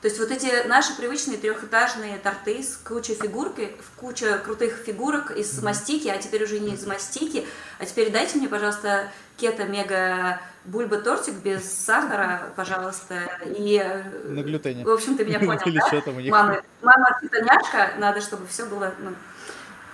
То 0.00 0.08
есть 0.08 0.18
вот 0.18 0.30
эти 0.30 0.66
наши 0.66 0.96
привычные 0.96 1.36
трехэтажные 1.36 2.16
торты 2.18 2.62
с 2.62 2.76
кучей 2.76 3.14
фигурки, 3.14 3.70
куча 3.96 4.38
крутых 4.38 4.76
фигурок 4.76 5.30
из 5.32 5.62
мастики, 5.62 6.08
а 6.08 6.16
теперь 6.16 6.44
уже 6.44 6.58
не 6.58 6.72
из 6.72 6.86
мастики, 6.86 7.46
а 7.78 7.84
теперь 7.84 8.10
дайте 8.10 8.38
мне, 8.38 8.48
пожалуйста, 8.48 9.10
кето 9.36 9.64
мега 9.64 10.40
бульба 10.64 10.98
тортик 10.98 11.34
без 11.34 11.70
сахара, 11.84 12.52
пожалуйста, 12.56 13.28
и... 13.44 13.78
На 14.24 14.42
глютене. 14.42 14.84
В 14.84 14.90
общем, 14.90 15.18
ты 15.18 15.24
меня 15.26 15.38
понял, 15.38 15.60
Или 15.66 15.78
да? 15.78 15.86
Что 15.86 16.00
там 16.00 16.16
у 16.16 16.20
них? 16.20 16.32
Мама, 16.32 16.62
мама 16.80 17.18
фитоняшка, 17.20 17.92
надо, 17.98 18.22
чтобы 18.22 18.46
все 18.46 18.64
было 18.64 18.94
ну, 19.00 19.10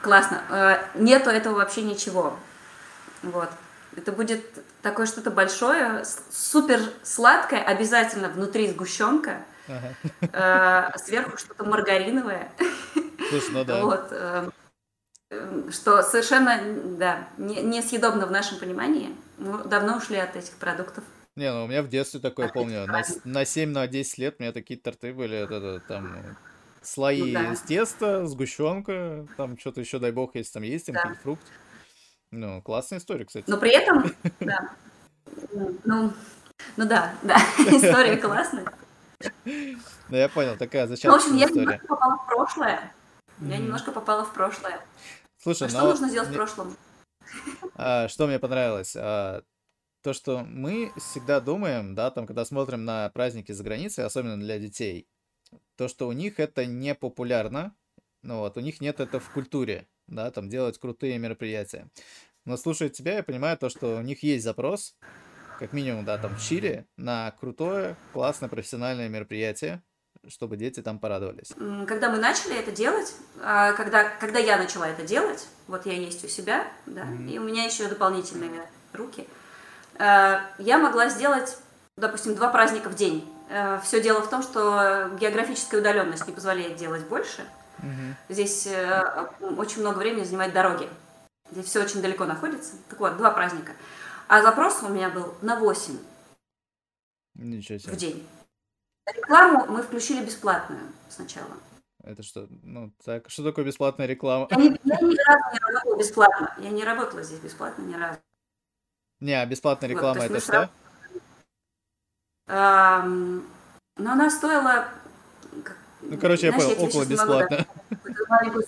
классно. 0.03 0.41
Э, 0.51 0.77
нету 0.95 1.31
этого 1.31 1.57
вообще 1.57 1.83
ничего. 1.83 2.39
Вот. 3.23 3.49
Это 3.97 4.13
будет 4.13 4.45
такое 4.83 5.07
что-то 5.07 5.33
большое, 5.33 6.05
супер 6.31 6.81
сладкое, 7.03 7.61
обязательно 7.63 8.29
внутри 8.29 8.71
сгущенка, 8.71 9.39
ага. 9.68 10.92
э, 10.94 10.99
сверху 10.99 11.37
что-то 11.37 11.64
маргариновое. 11.64 12.50
Слушай, 13.30 13.50
ну 13.52 13.64
да. 13.64 13.82
Вот. 13.82 14.08
Э, 14.11 14.50
что 15.70 16.02
совершенно, 16.02 16.61
да, 16.99 17.28
не, 17.37 17.62
несъедобно 17.62 18.26
в 18.26 18.30
нашем 18.30 18.58
понимании. 18.58 19.14
Мы 19.38 19.64
давно 19.64 19.96
ушли 19.96 20.16
от 20.16 20.37
этих 20.37 20.54
продуктов. 20.54 21.04
Не, 21.35 21.52
ну 21.52 21.64
у 21.64 21.66
меня 21.66 21.82
в 21.82 21.88
детстве 21.88 22.20
такое, 22.20 22.49
помню, 22.49 22.87
на, 22.87 23.02
на 23.25 23.44
7 23.44 23.70
на 23.70 23.87
10 23.87 24.18
лет 24.18 24.37
у 24.38 24.42
меня 24.42 24.52
такие 24.52 24.80
торты 24.80 25.12
были, 25.12 25.37
это, 25.37 25.56
это, 25.56 25.80
там 25.87 26.37
слои 26.80 27.32
ну, 27.32 27.42
да. 27.42 27.52
из 27.52 27.61
теста, 27.61 28.26
сгущенка, 28.26 29.26
там 29.37 29.58
что-то 29.58 29.80
еще, 29.80 29.99
дай 29.99 30.12
бог, 30.12 30.35
если 30.35 30.52
там 30.52 30.62
есть, 30.62 30.87
там 30.87 30.94
да. 30.94 31.14
фрукты. 31.23 31.46
Ну, 32.30 32.62
классная 32.62 32.99
история, 32.99 33.25
кстати. 33.25 33.44
Но 33.49 33.58
при 33.58 33.73
этом, 33.73 34.11
да, 34.40 34.70
ну, 35.85 36.12
ну 36.76 36.87
да, 36.87 37.14
да, 37.23 37.37
история 37.58 38.16
классная. 38.16 38.64
Ну, 39.44 40.16
я 40.16 40.28
понял, 40.28 40.56
такая 40.56 40.87
зачем 40.87 41.12
В 41.12 41.14
общем, 41.14 41.37
я 41.37 41.46
немножко 41.46 41.87
попала 41.87 42.16
в 42.16 42.26
прошлое. 42.26 42.92
Я 43.40 43.58
немножко 43.58 43.92
попала 43.92 44.25
в 44.25 44.32
прошлое. 44.32 44.80
Слушай, 45.38 45.68
а 45.68 45.70
что 45.70 45.82
нужно 45.82 46.08
сделать 46.08 46.28
в 46.28 46.35
прошлом? 46.35 46.76
А, 47.75 48.08
что 48.08 48.26
мне 48.26 48.38
понравилось? 48.38 48.94
А, 48.96 49.42
то, 50.02 50.12
что 50.12 50.44
мы 50.44 50.92
всегда 50.96 51.40
думаем, 51.40 51.94
да, 51.94 52.11
там, 52.11 52.26
когда 52.26 52.44
смотрим 52.44 52.85
на 52.85 53.11
праздники 53.11 53.52
за 53.52 53.64
границей, 53.64 54.04
особенно 54.04 54.38
для 54.38 54.58
детей, 54.58 55.08
то, 55.76 55.88
что 55.88 56.06
у 56.08 56.12
них 56.12 56.38
это 56.38 56.64
не 56.64 56.94
популярно, 56.94 57.75
ну 58.23 58.38
вот, 58.38 58.56
у 58.56 58.61
них 58.61 58.80
нет 58.80 59.00
это 59.00 59.18
в 59.18 59.30
культуре, 59.30 59.88
да, 60.06 60.30
там, 60.30 60.49
делать 60.49 60.78
крутые 60.78 61.18
мероприятия. 61.18 61.90
Но 62.44 62.56
слушая 62.56 62.88
тебя, 62.88 63.16
я 63.16 63.23
понимаю 63.25 63.58
то, 63.58 63.68
что 63.68 63.96
у 63.96 64.02
них 64.02 64.23
есть 64.23 64.44
запрос, 64.44 64.96
как 65.59 65.73
минимум, 65.73 66.05
да, 66.05 66.19
там, 66.19 66.37
в 66.37 66.41
Чили, 66.43 66.87
на 66.97 67.33
крутое, 67.41 67.97
классное, 68.13 68.49
профессиональное 68.49 69.09
мероприятие, 69.09 69.83
чтобы 70.29 70.57
дети 70.57 70.83
там 70.83 70.99
порадовались? 70.99 71.53
Когда 71.87 72.11
мы 72.11 72.19
начали 72.19 72.59
это 72.59 72.73
делать, 72.73 73.15
а, 73.43 73.73
когда, 73.73 74.09
когда 74.09 74.39
я 74.39 74.57
начала 74.57 74.89
это 74.89 75.03
делать, 75.05 75.47
вот 75.69 75.87
я 75.87 75.93
есть 75.93 76.25
у 76.25 76.29
себя, 76.29 76.67
да, 76.87 77.03
mm-hmm. 77.03 77.31
и 77.31 77.39
у 77.39 77.45
меня 77.45 77.65
еще 77.65 77.89
дополнительные 77.89 78.63
руки, 78.93 79.27
а, 79.99 80.43
я 80.59 80.79
могла 80.79 81.09
сделать, 81.09 81.57
допустим, 81.97 82.35
два 82.35 82.49
праздника 82.49 82.89
в 82.89 82.95
день. 82.95 83.29
А, 83.51 83.81
Все 83.81 84.03
дело 84.03 84.23
в 84.23 84.31
том, 84.31 84.43
что 84.43 85.11
географическая 85.21 85.81
удаленность 85.81 86.27
не 86.27 86.33
позволяет 86.33 86.77
делать 86.77 87.05
больше. 87.07 87.43
Mm-hmm. 87.79 88.15
Здесь 88.31 88.67
э, 88.67 89.29
очень 89.59 89.83
много 89.83 89.99
времени 89.99 90.25
занимает 90.25 90.55
дороги. 90.55 90.89
Здесь 91.51 91.67
все 91.67 91.83
очень 91.83 92.01
далеко 92.01 92.25
находится. 92.25 92.73
Так 92.89 92.99
вот, 93.01 93.19
два 93.19 93.31
праздника. 93.31 93.73
А 94.28 94.42
запрос 94.42 94.83
у 94.83 94.88
меня 94.88 95.09
был 95.09 95.35
на 95.40 95.56
8 95.56 95.99
Ничего 97.35 97.78
себе. 97.78 97.92
в 97.92 97.97
день. 97.97 98.26
Рекламу 99.06 99.66
мы 99.66 99.83
включили 99.83 100.25
бесплатную 100.25 100.92
сначала. 101.09 101.56
Это 102.02 102.23
что? 102.23 102.49
Ну, 102.62 102.92
так, 103.04 103.28
что 103.28 103.45
такое 103.45 103.64
бесплатная 103.64 104.06
реклама? 104.06 104.49
Я, 104.50 104.56
не, 104.56 104.80
я 104.85 105.00
ни 105.00 105.16
разу 105.26 105.45
не 105.52 105.59
работала 105.59 105.99
бесплатно. 105.99 106.54
Я 106.59 106.71
не 106.71 106.85
работала 106.85 107.23
здесь 107.23 107.40
бесплатно 107.40 107.83
ни 107.83 107.95
разу. 107.95 108.18
Не, 109.21 109.40
а 109.40 109.47
бесплатная 109.47 109.90
реклама 109.90 110.21
вот, 110.21 110.30
это 110.30 110.40
что? 110.40 110.47
Сразу... 110.47 110.71
Эм, 112.49 113.47
но 113.97 114.12
она 114.12 114.30
стоила... 114.30 114.88
Ну, 116.02 116.18
короче, 116.18 116.50
знаешь, 116.50 116.68
я 116.68 116.76
понял, 116.76 116.88
около 116.88 117.04
бесплатно. 117.04 117.66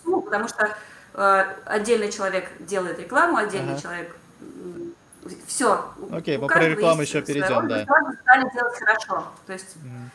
сумму, 0.03 0.23
потому 0.23 0.49
что 0.49 0.77
э, 1.15 1.41
отдельный 1.65 2.11
человек 2.11 2.51
делает 2.61 2.99
рекламу, 2.99 3.37
отдельный 3.37 3.75
ага. 3.75 3.83
человек 3.83 4.17
все. 5.47 5.95
Окей, 6.11 6.39
мы 6.39 6.47
про 6.47 6.69
рекламу 6.69 7.03
еще 7.03 7.23
перейдем, 7.23 7.69
да. 7.69 7.85
Стали 8.23 8.53
делать 8.53 8.79
хорошо. 8.79 9.33
То 9.47 9.53
есть, 9.53 9.77
mm. 9.77 10.09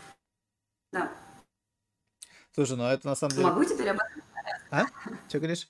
да. 0.91 1.11
Слушай, 2.51 2.77
ну 2.77 2.85
это 2.85 3.07
на 3.07 3.15
самом 3.15 3.33
деле... 3.33 3.47
Могу 3.47 3.65
теперь 3.65 3.89
об 3.89 3.97
этом 3.97 4.21
А? 4.69 4.85
Что 5.27 5.39
говоришь? 5.39 5.67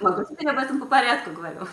Могу 0.00 0.24
теперь 0.24 0.48
об 0.48 0.58
этом 0.58 0.80
по 0.80 0.86
порядку 0.86 1.30
говорю. 1.32 1.66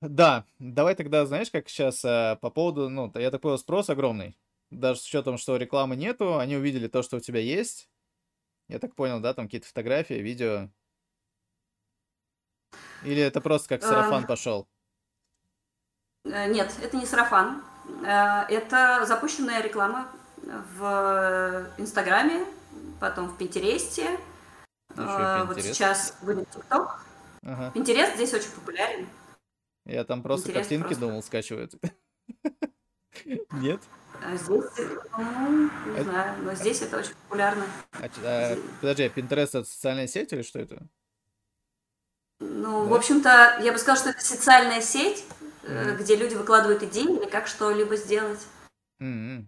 Да, 0.00 0.44
давай 0.58 0.94
тогда, 0.94 1.24
знаешь, 1.26 1.50
как 1.50 1.68
сейчас 1.68 2.04
э, 2.04 2.36
по 2.40 2.50
поводу, 2.50 2.88
ну, 2.88 3.10
я 3.14 3.30
так 3.30 3.40
понял, 3.40 3.58
спрос 3.58 3.88
огромный. 3.90 4.36
Даже 4.70 5.00
с 5.00 5.06
учетом, 5.06 5.38
что 5.38 5.56
рекламы 5.56 5.96
нету, 5.96 6.38
они 6.38 6.56
увидели 6.56 6.88
то, 6.88 7.02
что 7.02 7.16
у 7.16 7.20
тебя 7.20 7.40
есть. 7.40 7.88
Я 8.68 8.78
так 8.78 8.94
понял, 8.94 9.20
да, 9.20 9.34
там 9.34 9.46
какие-то 9.46 9.66
фотографии, 9.66 10.14
видео. 10.14 10.70
Или 13.02 13.20
это 13.20 13.40
просто 13.40 13.68
как 13.68 13.82
сарафан 13.82 14.26
пошел? 14.26 14.68
Э, 16.24 16.48
нет, 16.48 16.74
это 16.82 16.96
не 16.96 17.06
сарафан. 17.06 17.62
Э, 18.04 18.44
это 18.48 19.04
запущенная 19.06 19.62
реклама 19.62 20.08
в 20.42 21.66
Инстаграме, 21.78 22.44
потом 23.00 23.28
в 23.28 23.36
Пинтересте, 23.36 24.18
А, 24.96 25.44
вот 25.44 25.60
сейчас 25.60 26.16
будет 26.22 26.48
ТикТок. 26.50 27.00
Ага. 27.42 27.72
Здесь 28.14 28.32
очень 28.34 28.50
популярен. 28.50 29.06
Я 29.86 30.04
там 30.04 30.22
просто 30.22 30.48
Интерес 30.48 30.62
картинки 30.62 30.86
просто. 30.86 31.00
думал, 31.06 31.22
скачивают. 31.22 31.74
Нет? 33.52 33.80
Здесь, 34.32 34.48
ну, 35.18 35.70
не 35.94 36.02
знаю, 36.02 36.42
но 36.42 36.54
здесь 36.54 36.80
это 36.82 36.98
очень 36.98 37.14
популярно. 37.14 37.64
А, 37.92 38.08
а, 38.22 38.56
подожди, 38.80 39.02
а 39.02 39.08
Pinterest 39.08 39.58
это 39.58 39.64
социальная 39.64 40.06
сеть 40.06 40.32
или 40.32 40.42
что 40.42 40.60
это? 40.60 40.86
Ну, 42.40 42.84
да? 42.84 42.90
в 42.90 42.94
общем-то, 42.94 43.58
я 43.62 43.72
бы 43.72 43.78
сказала, 43.78 43.98
что 43.98 44.10
это 44.10 44.24
социальная 44.24 44.80
сеть, 44.80 45.24
mm-hmm. 45.66 45.96
где 45.96 46.16
люди 46.16 46.34
выкладывают 46.34 46.82
идеи 46.82 47.16
или 47.16 47.28
как 47.28 47.46
что-либо 47.46 47.96
сделать. 47.96 48.40
Mm-hmm. 49.00 49.46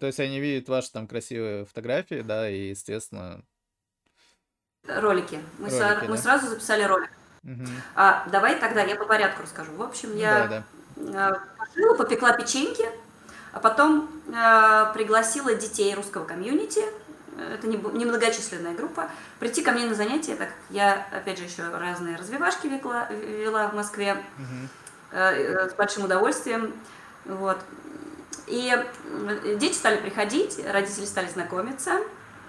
То 0.00 0.06
есть 0.06 0.18
они 0.18 0.40
видят 0.40 0.68
ваши 0.68 0.90
там 0.92 1.06
красивые 1.06 1.64
фотографии, 1.64 2.22
да, 2.22 2.50
и, 2.50 2.70
естественно... 2.70 3.42
Ролики. 4.86 5.40
Мы, 5.58 5.68
Ролики, 5.68 5.78
со... 5.78 6.00
да? 6.00 6.04
мы 6.08 6.18
сразу 6.18 6.48
записали 6.48 6.82
ролик. 6.82 7.10
Угу. 7.44 7.64
А, 7.94 8.26
давай 8.30 8.58
тогда 8.58 8.82
я 8.82 8.96
по 8.96 9.04
порядку 9.04 9.42
расскажу. 9.42 9.72
В 9.76 9.82
общем, 9.82 10.16
я 10.16 10.48
да, 10.48 10.64
да. 10.96 11.42
пошила, 11.58 11.94
попекла 11.94 12.32
печеньки, 12.32 12.84
а 13.52 13.60
потом 13.60 14.10
э, 14.28 14.92
пригласила 14.94 15.54
детей 15.54 15.94
русского 15.94 16.24
комьюнити, 16.24 16.82
это 17.38 17.66
немногочисленная 17.68 18.74
группа, 18.74 19.10
прийти 19.38 19.62
ко 19.62 19.72
мне 19.72 19.84
на 19.84 19.94
занятия, 19.94 20.36
так 20.36 20.48
как 20.48 20.56
я, 20.70 21.06
опять 21.12 21.38
же, 21.38 21.44
еще 21.44 21.68
разные 21.68 22.16
развивашки 22.16 22.66
вела, 22.66 23.08
вела 23.10 23.68
в 23.68 23.74
Москве 23.74 24.14
угу. 24.14 24.68
Э, 25.16 25.68
с 25.70 25.74
большим 25.74 26.04
удовольствием. 26.04 26.72
Вот. 27.24 27.58
И 28.46 28.72
дети 29.58 29.74
стали 29.74 29.96
приходить, 29.96 30.60
родители 30.64 31.04
стали 31.04 31.28
знакомиться. 31.28 32.00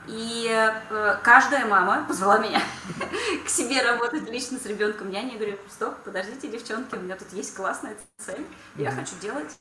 И 0.07 0.47
э, 0.49 1.17
каждая 1.23 1.65
мама 1.65 2.05
позвала 2.07 2.37
меня 2.37 2.61
к 3.45 3.49
себе 3.49 3.81
работать 3.81 4.29
лично 4.29 4.57
с 4.57 4.65
ребенком. 4.65 5.09
Я 5.11 5.23
не 5.23 5.35
говорю, 5.35 5.57
стоп, 5.69 5.95
подождите, 6.05 6.47
девчонки, 6.47 6.95
у 6.95 6.99
меня 6.99 7.15
тут 7.15 7.31
есть 7.33 7.55
классная 7.55 7.95
цель. 8.17 8.45
Я 8.75 8.91
хочу 8.91 9.15
делать 9.21 9.57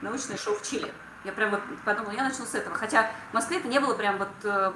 научное 0.00 0.36
шоу 0.36 0.54
в 0.54 0.62
Чили. 0.62 0.92
Я 1.24 1.32
прям 1.32 1.50
вот 1.50 1.60
подумала, 1.84 2.12
я 2.12 2.24
начну 2.24 2.46
с 2.46 2.54
этого. 2.54 2.74
Хотя 2.74 3.10
в 3.30 3.34
Москве 3.34 3.58
это 3.58 3.68
не 3.68 3.78
было 3.78 3.94
прям 3.94 4.18
вот 4.18 4.28
э, 4.44 4.72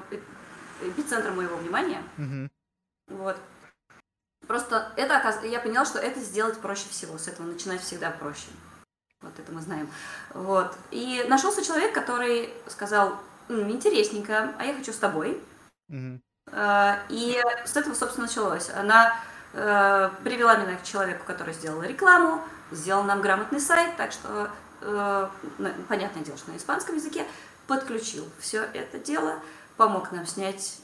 эпицентром 0.82 1.36
моего 1.36 1.56
внимания. 1.56 2.02
Вот. 3.08 3.36
Просто 4.46 4.92
это, 4.96 5.44
я 5.44 5.60
поняла, 5.60 5.84
что 5.84 5.98
это 5.98 6.20
сделать 6.20 6.58
проще 6.60 6.88
всего. 6.88 7.18
С 7.18 7.28
этого 7.28 7.46
начинать 7.46 7.80
всегда 7.80 8.10
проще. 8.10 8.48
Вот 9.22 9.38
это 9.38 9.50
мы 9.52 9.60
знаем. 9.60 9.88
Вот. 10.34 10.76
И 10.90 11.24
нашелся 11.28 11.64
человек, 11.64 11.92
который 11.92 12.50
сказал, 12.68 13.18
интересненько, 13.48 14.54
а 14.58 14.64
я 14.64 14.74
хочу 14.74 14.92
с 14.92 14.98
тобой. 14.98 15.42
Mm-hmm. 15.90 16.20
И 17.08 17.42
с 17.64 17.76
этого, 17.76 17.94
собственно, 17.94 18.26
началось. 18.26 18.70
Она 18.70 19.18
э, 19.52 20.10
привела 20.22 20.56
меня 20.56 20.76
к 20.76 20.84
человеку, 20.84 21.24
который 21.26 21.54
сделал 21.54 21.82
рекламу, 21.82 22.40
сделал 22.70 23.02
нам 23.02 23.20
грамотный 23.20 23.60
сайт, 23.60 23.96
так 23.96 24.12
что, 24.12 24.48
э, 24.80 25.28
понятное 25.88 26.22
дело, 26.22 26.38
что 26.38 26.52
на 26.52 26.56
испанском 26.56 26.94
языке, 26.96 27.26
подключил 27.66 28.28
все 28.38 28.62
это 28.74 28.98
дело, 28.98 29.40
помог 29.76 30.12
нам 30.12 30.26
снять 30.26 30.78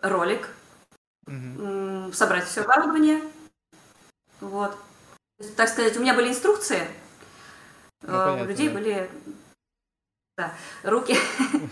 ролик, 0.00 0.48
mm-hmm. 1.26 2.12
собрать 2.12 2.46
все 2.46 2.62
оборудование. 2.62 3.22
Вот. 4.40 4.76
Так 5.56 5.68
сказать, 5.68 5.96
у 5.96 6.00
меня 6.00 6.14
были 6.14 6.28
инструкции, 6.28 6.88
ну, 8.02 8.08
понятно, 8.08 8.42
у 8.42 8.46
людей 8.46 8.68
да. 8.68 8.74
были 8.74 9.10
да, 10.36 10.52
руки. 10.82 11.16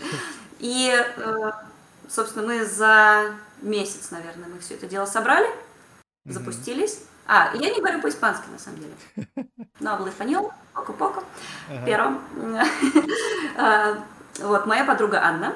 И, 0.59 0.91
э, 0.91 1.51
собственно, 2.07 2.45
мы 2.45 2.65
за 2.65 3.35
месяц, 3.61 4.11
наверное, 4.11 4.49
мы 4.49 4.59
все 4.59 4.75
это 4.75 4.87
дело 4.87 5.05
собрали, 5.05 5.49
запустились. 6.25 7.01
А, 7.27 7.55
я 7.55 7.73
не 7.73 7.79
говорю 7.79 8.01
по-испански, 8.01 8.47
на 8.49 8.59
самом 8.59 8.79
деле. 8.79 8.93
Но 9.79 9.91
hablo 9.95 10.07
español, 10.07 10.51
поко-поко, 10.73 11.23
первым. 11.85 12.21
А, 13.57 14.03
вот, 14.39 14.65
моя 14.65 14.85
подруга 14.85 15.23
Анна, 15.23 15.55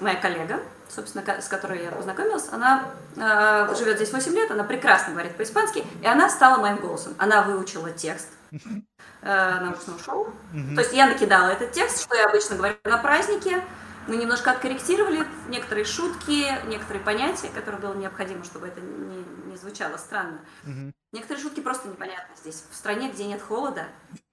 моя 0.00 0.16
коллега, 0.16 0.62
собственно, 0.88 1.40
с 1.40 1.48
которой 1.48 1.82
я 1.84 1.90
познакомилась, 1.90 2.48
она 2.52 2.90
э, 3.16 3.74
живет 3.76 3.96
здесь 3.96 4.12
8 4.12 4.32
лет, 4.32 4.50
она 4.50 4.64
прекрасно 4.64 5.12
говорит 5.12 5.36
по-испански, 5.36 5.84
и 6.02 6.06
она 6.06 6.28
стала 6.28 6.60
моим 6.60 6.76
голосом. 6.76 7.14
Она 7.18 7.42
выучила 7.42 7.90
текст 7.90 8.28
э, 8.52 9.60
научного 9.60 9.98
шоу. 9.98 10.32
Mm-hmm. 10.52 10.74
То 10.74 10.80
есть 10.80 10.92
я 10.92 11.06
накидала 11.06 11.48
этот 11.48 11.72
текст, 11.72 12.02
что 12.02 12.14
я 12.14 12.26
обычно 12.26 12.56
говорю 12.56 12.76
на 12.84 12.98
празднике. 12.98 13.62
Мы 14.06 14.16
немножко 14.16 14.52
откорректировали 14.52 15.26
некоторые 15.48 15.84
шутки, 15.84 16.46
некоторые 16.68 17.02
понятия, 17.02 17.48
которые 17.48 17.80
было 17.80 17.94
необходимо, 17.94 18.44
чтобы 18.44 18.68
это 18.68 18.80
не, 18.80 19.50
не 19.50 19.56
звучало 19.56 19.96
странно. 19.96 20.40
Mm-hmm. 20.64 20.92
Некоторые 21.12 21.42
шутки 21.42 21.60
просто 21.60 21.88
непонятны 21.88 22.36
здесь. 22.36 22.64
В 22.70 22.74
стране, 22.74 23.10
где 23.10 23.24
нет 23.24 23.42
холода, 23.42 23.86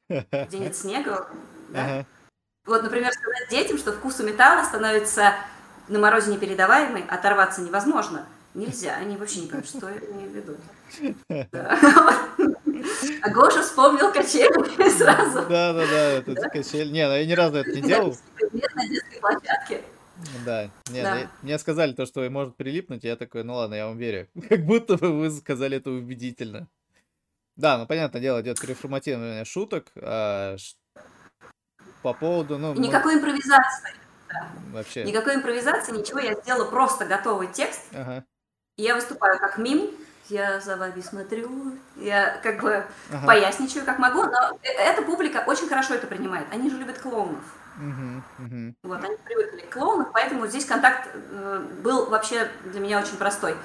где 0.09 0.59
нет 0.59 0.75
снега. 0.75 1.27
Да? 1.69 2.05
Вот, 2.65 2.83
например, 2.83 3.11
сказать 3.11 3.49
детям, 3.49 3.79
что 3.79 3.91
вкус 3.91 4.19
у 4.19 4.23
металла 4.23 4.63
становится 4.63 5.33
на 5.87 5.99
морозе 5.99 6.31
непередаваемый, 6.31 7.03
оторваться 7.07 7.61
невозможно. 7.61 8.25
Нельзя, 8.53 8.95
они 8.95 9.17
вообще 9.17 9.41
не 9.41 9.47
понимают, 9.47 9.67
что 9.67 9.89
я 9.89 9.97
имею 9.97 10.29
в 10.29 10.35
виду. 10.35 10.57
А 13.23 13.29
Гоша 13.33 13.63
вспомнил 13.63 14.11
качели 14.11 14.89
сразу. 14.97 15.41
Да, 15.49 15.73
да, 15.73 15.87
да, 15.87 16.09
это 16.11 16.33
да? 16.33 16.49
качель. 16.49 16.91
Не, 16.91 17.07
ну 17.07 17.15
я 17.15 17.25
ни 17.25 17.33
разу 17.33 17.57
это 17.57 17.71
не 17.71 17.81
делал. 17.81 18.15
На 18.51 18.87
детской 18.87 19.19
площадке. 19.19 19.81
Да, 20.45 20.69
нет, 20.89 21.03
да. 21.03 21.31
мне 21.41 21.57
сказали 21.57 21.93
то, 21.93 22.05
что 22.05 22.27
может 22.29 22.55
прилипнуть, 22.55 23.03
и 23.03 23.07
я 23.07 23.15
такой, 23.15 23.43
ну 23.43 23.55
ладно, 23.55 23.73
я 23.73 23.87
вам 23.87 23.97
верю. 23.97 24.29
Как 24.49 24.65
будто 24.65 24.97
бы 24.97 25.11
вы 25.19 25.31
сказали 25.31 25.77
это 25.77 25.89
убедительно. 25.89 26.67
Да, 27.55 27.77
ну 27.77 27.87
понятное 27.87 28.21
дело, 28.21 28.41
идет 28.41 28.59
переформатирование 28.59 29.45
шуток. 29.45 29.91
А, 29.95 30.55
по 32.03 32.13
поводу, 32.13 32.57
ну... 32.57 32.73
Никакой 32.75 33.15
импровизации. 33.15 33.93
Да. 34.33 34.47
Вообще. 34.71 35.03
Никакой 35.03 35.35
импровизации, 35.35 35.91
ничего, 35.91 36.19
я 36.19 36.33
сделала 36.33 36.65
просто 36.65 37.05
готовый 37.05 37.47
текст. 37.47 37.81
Ага. 37.93 38.25
И 38.77 38.83
я 38.83 38.95
выступаю 38.95 39.39
как 39.39 39.57
мим, 39.57 39.91
я 40.29 40.59
за 40.59 40.77
вами 40.77 41.01
смотрю, 41.01 41.77
я 41.97 42.39
как 42.41 42.61
бы 42.61 42.85
ага. 43.11 43.27
поясничаю, 43.27 43.85
как 43.85 43.99
могу, 43.99 44.23
но 44.23 44.57
э, 44.63 44.69
эта 44.69 45.03
публика 45.03 45.43
очень 45.45 45.67
хорошо 45.67 45.93
это 45.93 46.07
принимает. 46.07 46.47
Они 46.51 46.69
же 46.69 46.77
любят 46.77 46.97
клоунов. 46.97 47.43
Угу, 47.77 48.45
угу. 48.45 48.75
Вот, 48.83 49.03
они 49.03 49.15
привыкли 49.25 49.61
к 49.61 49.73
клоунам, 49.73 50.09
поэтому 50.13 50.47
здесь 50.47 50.65
контакт 50.65 51.09
э, 51.13 51.65
был 51.83 52.07
вообще 52.07 52.49
для 52.65 52.79
меня 52.79 52.99
очень 52.99 53.17
простой. 53.17 53.55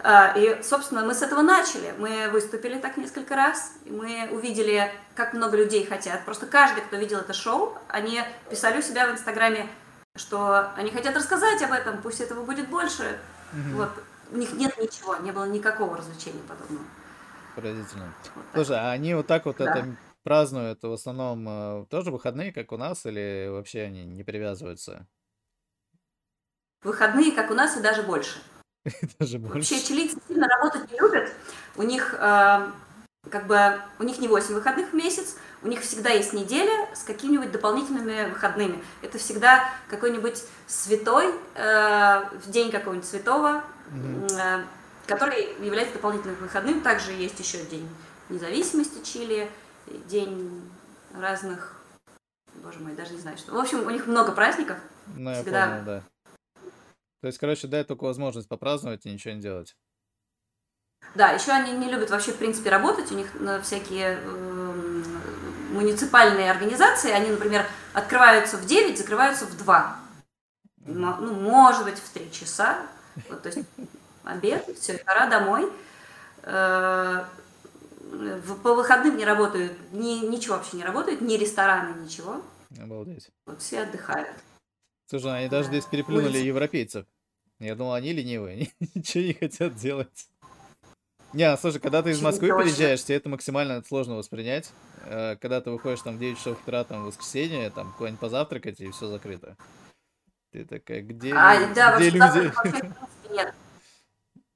А, 0.00 0.32
и, 0.36 0.62
собственно, 0.62 1.04
мы 1.04 1.14
с 1.14 1.22
этого 1.22 1.42
начали. 1.42 1.92
Мы 1.98 2.28
выступили 2.30 2.78
так 2.78 2.96
несколько 2.96 3.34
раз, 3.34 3.72
и 3.84 3.90
мы 3.90 4.28
увидели, 4.30 4.92
как 5.16 5.32
много 5.32 5.56
людей 5.56 5.84
хотят. 5.86 6.24
Просто 6.24 6.46
каждый, 6.46 6.82
кто 6.82 6.96
видел 6.96 7.18
это 7.18 7.32
шоу, 7.32 7.76
они 7.88 8.22
писали 8.48 8.78
у 8.78 8.82
себя 8.82 9.08
в 9.08 9.12
Инстаграме, 9.12 9.66
что 10.18 10.72
они 10.76 10.90
хотят 10.90 11.16
рассказать 11.16 11.62
об 11.62 11.72
этом, 11.72 12.02
пусть 12.02 12.20
этого 12.20 12.44
будет 12.44 12.68
больше. 12.68 13.18
Угу. 13.52 13.76
Вот 13.76 13.90
у 14.32 14.36
них 14.36 14.52
нет 14.52 14.76
ничего, 14.78 15.16
не 15.16 15.32
было 15.32 15.48
никакого 15.48 15.96
развлечения 15.96 16.42
подобного. 16.46 16.84
Поразительно. 17.56 18.14
Вот 18.34 18.44
Слушай, 18.54 18.78
а 18.78 18.90
они 18.90 19.14
вот 19.14 19.26
так 19.26 19.46
вот 19.46 19.56
да. 19.56 19.70
это 19.70 19.96
празднуют 20.22 20.82
в 20.82 20.92
основном 20.92 21.46
э, 21.48 21.86
тоже 21.90 22.10
выходные, 22.10 22.52
как 22.52 22.72
у 22.72 22.76
нас, 22.76 23.06
или 23.06 23.48
вообще 23.50 23.82
они 23.82 24.04
не 24.04 24.22
привязываются? 24.22 25.06
Выходные, 26.82 27.32
как 27.32 27.50
у 27.50 27.54
нас, 27.54 27.76
и 27.76 27.80
даже 27.80 28.02
больше. 28.02 28.38
Даже 29.18 29.38
больше. 29.38 29.56
Вообще 29.56 29.80
чилийцы 29.80 30.18
сильно 30.28 30.46
работать 30.46 30.90
не 30.90 30.98
любят. 30.98 31.32
У 31.76 31.82
них 31.82 32.14
э, 32.14 32.70
как 33.28 33.46
бы 33.46 33.80
у 33.98 34.02
них 34.04 34.18
не 34.18 34.28
8 34.28 34.54
выходных 34.54 34.90
в 34.90 34.94
месяц, 34.94 35.36
у 35.62 35.68
них 35.68 35.80
всегда 35.80 36.10
есть 36.10 36.32
неделя 36.32 36.88
с 36.94 37.02
какими-нибудь 37.02 37.50
дополнительными 37.50 38.30
выходными. 38.30 38.82
Это 39.02 39.18
всегда 39.18 39.68
какой-нибудь 39.88 40.42
святой, 40.66 41.34
э, 41.54 42.22
в 42.44 42.50
день 42.50 42.70
какого-нибудь 42.70 43.08
святого, 43.08 43.64
mm-hmm. 43.90 44.64
который 45.06 45.64
является 45.64 45.94
дополнительным 45.94 46.36
выходным. 46.36 46.80
Также 46.80 47.12
есть 47.12 47.38
еще 47.40 47.64
День 47.64 47.88
независимости 48.28 49.02
Чили, 49.04 49.50
День 50.06 50.62
разных, 51.14 51.80
боже 52.62 52.78
мой, 52.80 52.94
даже 52.94 53.14
не 53.14 53.20
знаю 53.20 53.38
что. 53.38 53.52
В 53.52 53.58
общем, 53.58 53.86
у 53.86 53.90
них 53.90 54.06
много 54.06 54.32
праздников. 54.32 54.78
Ну, 55.16 55.30
я 55.30 55.42
всегда... 55.42 55.66
понял, 55.66 55.84
да. 55.84 56.02
То 57.20 57.26
есть, 57.26 57.38
короче, 57.38 57.66
дай 57.66 57.82
только 57.84 58.04
возможность 58.04 58.48
попраздновать 58.48 59.06
и 59.06 59.10
ничего 59.10 59.34
не 59.34 59.40
делать. 59.40 59.76
Да, 61.14 61.30
еще 61.30 61.52
они 61.52 61.72
не 61.72 61.90
любят 61.90 62.10
вообще, 62.10 62.32
в 62.32 62.36
принципе, 62.36 62.70
работать. 62.70 63.10
У 63.10 63.14
них 63.14 63.32
всякие 63.62 64.20
э, 64.22 65.02
муниципальные 65.78 66.50
организации, 66.50 67.10
они, 67.10 67.30
например, 67.30 67.66
открываются 67.92 68.56
в 68.56 68.66
9, 68.66 68.98
закрываются 68.98 69.46
в 69.46 69.56
2. 69.56 69.96
Ну, 70.86 71.34
может 71.34 71.84
быть, 71.84 71.98
в 71.98 72.08
3 72.10 72.30
часа. 72.32 72.78
Вот, 73.28 73.42
то 73.42 73.48
есть 73.48 73.66
обед, 74.24 74.66
все, 74.78 74.98
пора 74.98 75.26
домой. 75.26 75.70
Э, 76.42 77.24
по 78.62 78.74
выходным 78.74 79.16
не 79.16 79.24
работают, 79.24 79.72
ни, 79.92 80.26
ничего 80.26 80.56
вообще 80.56 80.78
не 80.78 80.84
работает, 80.84 81.20
ни 81.20 81.34
рестораны, 81.34 82.00
ничего. 82.00 82.42
Обалдеть. 82.80 83.28
Вот 83.46 83.60
все 83.60 83.82
отдыхают. 83.82 84.36
Слушай, 85.06 85.38
они 85.38 85.48
даже 85.48 85.68
здесь 85.68 85.84
переплюнули 85.84 86.28
Улица. 86.28 86.44
европейцев. 86.44 87.06
Я 87.58 87.74
думал, 87.74 87.94
они 87.94 88.12
ленивые, 88.12 88.70
ничего 88.94 89.24
не 89.24 89.34
хотят 89.34 89.74
делать. 89.76 90.28
Не, 91.34 91.50
ну, 91.50 91.56
слушай, 91.58 91.80
когда 91.80 92.02
ты 92.02 92.10
из 92.10 92.22
Москвы 92.22 92.48
переезжаешь, 92.48 93.04
тебе 93.04 93.16
это 93.16 93.28
максимально 93.28 93.82
сложно 93.86 94.16
воспринять. 94.16 94.70
Э, 95.04 95.36
когда 95.36 95.60
ты 95.60 95.70
выходишь 95.70 96.02
там 96.02 96.16
в 96.16 96.20
9 96.20 96.38
часов 96.38 96.60
утра, 96.62 96.84
там, 96.84 97.02
в 97.02 97.06
воскресенье, 97.06 97.70
там, 97.70 97.92
куда-нибудь 97.96 98.20
позавтракать, 98.20 98.80
и 98.80 98.90
все 98.90 99.08
закрыто. 99.08 99.56
Ты 100.52 100.64
такая, 100.64 101.02
где, 101.02 101.32
а, 101.34 101.72
да, 101.74 101.98
где 101.98 102.10
люди? 102.10 102.52
Нет. 103.32 103.54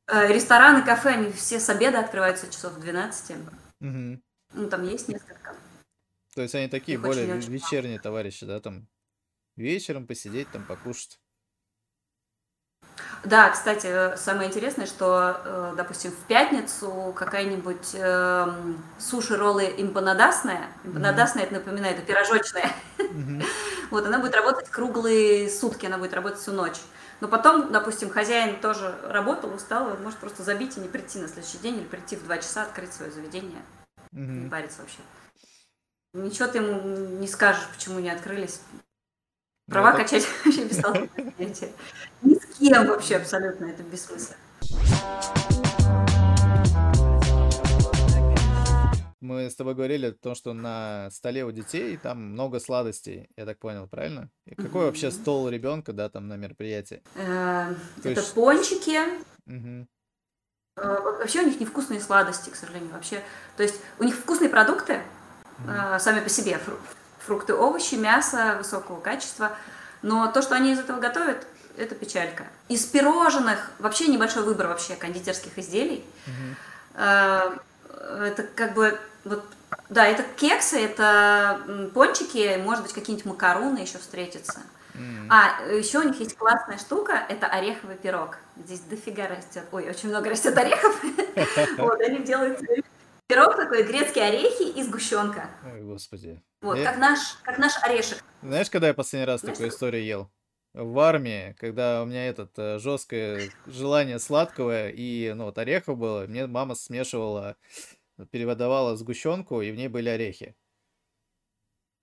Э, 0.07 0.33
рестораны, 0.33 0.83
кафе, 0.83 1.11
они 1.11 1.33
все 1.33 1.61
с 1.61 1.69
обеда 1.69 2.01
открываются 2.01 2.51
часов 2.51 2.75
в 2.75 2.81
12. 2.81 3.37
Угу. 3.81 4.21
Ну, 4.55 4.69
там 4.69 4.83
есть 4.85 5.09
несколько. 5.09 5.57
То 6.35 6.43
есть 6.43 6.55
они 6.55 6.69
такие 6.69 6.97
Их 6.97 7.03
более 7.03 7.27
вечерние 7.27 7.99
товарищи, 7.99 8.47
да, 8.47 8.61
там 8.61 8.89
вечером 9.57 10.07
посидеть, 10.07 10.51
там 10.51 10.65
покушать. 10.65 11.21
Да, 13.25 13.51
кстати, 13.51 14.17
самое 14.17 14.49
интересное, 14.49 14.87
что, 14.87 15.41
э, 15.45 15.75
допустим, 15.77 16.11
в 16.11 16.27
пятницу 16.27 17.15
какая-нибудь 17.17 17.95
э, 17.95 18.47
суши-роллы 18.99 19.73
импанадасная, 19.77 20.67
импанадасная, 20.83 21.45
mm-hmm. 21.45 21.47
это 21.47 21.55
напоминает, 21.55 21.99
это 21.99 22.07
пирожочная, 22.07 22.73
mm-hmm. 22.99 23.45
вот, 23.91 24.07
она 24.07 24.19
будет 24.19 24.35
работать 24.35 24.69
круглые 24.69 25.49
сутки, 25.49 25.87
она 25.87 25.99
будет 25.99 26.15
работать 26.15 26.41
всю 26.41 26.51
ночь. 26.51 26.79
Но 27.21 27.29
потом, 27.29 27.71
допустим, 27.71 28.11
хозяин 28.11 28.61
тоже 28.61 28.93
работал, 29.05 29.55
устал, 29.55 29.87
он 29.87 30.03
может 30.03 30.19
просто 30.19 30.43
забить 30.43 30.77
и 30.77 30.81
не 30.81 30.89
прийти 30.89 31.21
на 31.21 31.29
следующий 31.29 31.59
день 31.59 31.77
или 31.77 31.85
прийти 31.85 32.17
в 32.17 32.25
два 32.25 32.39
часа, 32.39 32.63
открыть 32.63 32.93
свое 32.93 33.13
заведение, 33.13 33.63
mm-hmm. 34.13 34.43
не 34.43 34.51
париться 34.51 34.81
вообще. 34.81 34.99
Ничего 36.15 36.49
ты 36.49 36.59
ему 36.59 36.81
не 37.21 37.29
скажешь, 37.29 37.69
почему 37.73 38.01
не 38.01 38.11
открылись. 38.11 38.61
Права 39.71 39.93
ну, 39.93 39.99
качать 39.99 40.27
вообще 40.45 40.65
бестолковое 40.65 41.09
занятие. 41.39 41.73
Кем 42.63 42.87
вообще 42.87 43.17
абсолютно, 43.17 43.65
это 43.67 43.83
бессмысленно. 43.83 44.37
Мы 49.21 49.51
с 49.51 49.57
тобой 49.57 49.75
говорили 49.75 50.07
о 50.07 50.13
том, 50.13 50.37
что 50.37 50.53
на 50.53 51.09
столе 51.11 51.45
у 51.45 51.51
детей 51.51 51.97
там 51.97 52.23
много 52.33 52.61
сладостей, 52.61 53.29
я 53.37 53.47
так 53.47 53.59
понял, 53.59 53.89
правильно? 53.89 54.31
И 54.47 54.55
какой 54.55 54.87
вообще 54.87 55.11
стол 55.11 55.49
ребенка, 55.49 55.93
да, 55.93 56.09
там 56.09 56.29
на 56.29 56.37
мероприятии? 56.37 57.03
Э, 57.17 57.75
это 58.05 58.23
пончики. 58.35 58.99
Э, 59.49 59.85
вообще 60.77 61.41
у 61.41 61.47
них 61.47 61.61
невкусные 61.61 62.01
сладости, 62.01 62.51
к 62.51 62.55
сожалению, 62.55 62.91
вообще. 62.93 63.23
То 63.57 63.65
есть 63.65 63.81
у 63.99 64.05
них 64.05 64.15
вкусные 64.15 64.51
продукты 64.51 65.01
э, 65.67 65.99
сами 65.99 66.21
по 66.21 66.29
себе, 66.29 66.61
фрукты, 67.19 67.55
овощи, 67.55 67.97
мясо 67.97 68.55
высокого 68.59 69.01
качества. 69.01 69.51
Но 70.03 70.31
то, 70.31 70.43
что 70.43 70.57
они 70.57 70.73
из 70.73 70.81
этого 70.81 70.99
готовят, 70.99 71.47
это 71.77 71.95
печалька. 71.95 72.47
Из 72.69 72.85
пирожных 72.85 73.71
вообще 73.79 74.09
небольшой 74.09 74.43
выбор 74.43 74.69
вообще 74.69 74.95
кондитерских 74.97 75.59
изделий. 75.59 76.05
Mm-hmm. 76.97 77.61
Это 78.25 78.43
как 78.55 78.75
бы 78.75 78.99
вот 79.25 79.45
да, 79.89 80.07
это 80.07 80.25
кексы, 80.37 80.81
это 80.81 81.61
пончики, 81.95 82.61
может 82.63 82.83
быть, 82.85 82.93
какие-нибудь 82.93 83.27
макароны 83.27 83.79
еще 83.79 83.99
встретятся. 83.99 84.61
Mm. 84.95 85.27
А 85.31 85.63
еще 85.73 86.01
у 86.01 86.03
них 86.03 86.19
есть 86.21 86.37
классная 86.37 86.77
штука, 86.79 87.25
это 87.29 87.47
ореховый 87.47 87.97
пирог. 87.97 88.37
Здесь 88.57 88.81
дофига 88.81 89.27
растет, 89.29 89.65
ой, 89.73 89.89
очень 89.89 90.11
много 90.11 90.31
растет 90.31 90.57
орехов. 90.57 91.01
Вот, 91.79 92.01
они 92.01 92.19
делают 92.19 92.61
пирог 93.27 93.57
такой, 93.57 93.85
грецкие 93.85 94.27
орехи 94.27 94.65
и 94.65 94.83
сгущенка. 94.83 95.49
Ой, 95.65 95.81
господи. 95.83 96.43
Вот, 96.61 96.79
как, 96.83 96.99
наш, 96.99 97.39
как 97.43 97.59
наш 97.59 97.73
орешек. 97.83 98.23
Знаешь, 98.43 98.69
когда 98.69 98.89
я 98.89 98.95
последний 98.95 99.27
раз 99.27 99.41
такую 99.41 99.71
историю 99.71 100.05
ел? 100.05 100.31
В 100.75 100.99
армии, 101.01 101.55
когда 101.59 102.03
у 102.03 102.07
меня 102.07 102.27
этот 102.27 102.59
э, 102.59 102.79
жесткое 102.79 103.51
желание 103.67 104.19
сладкого 104.19 104.89
и 104.89 105.33
ну 105.35 105.45
вот 105.45 105.59
орехов 105.59 105.99
было, 105.99 106.27
мне 106.27 106.47
мама 106.47 106.75
смешивала, 106.75 107.57
переводовала 108.31 108.97
сгущенку, 108.97 109.61
и 109.61 109.71
в 109.71 109.77
ней 109.77 109.89
были 109.89 110.09
орехи. 110.09 110.57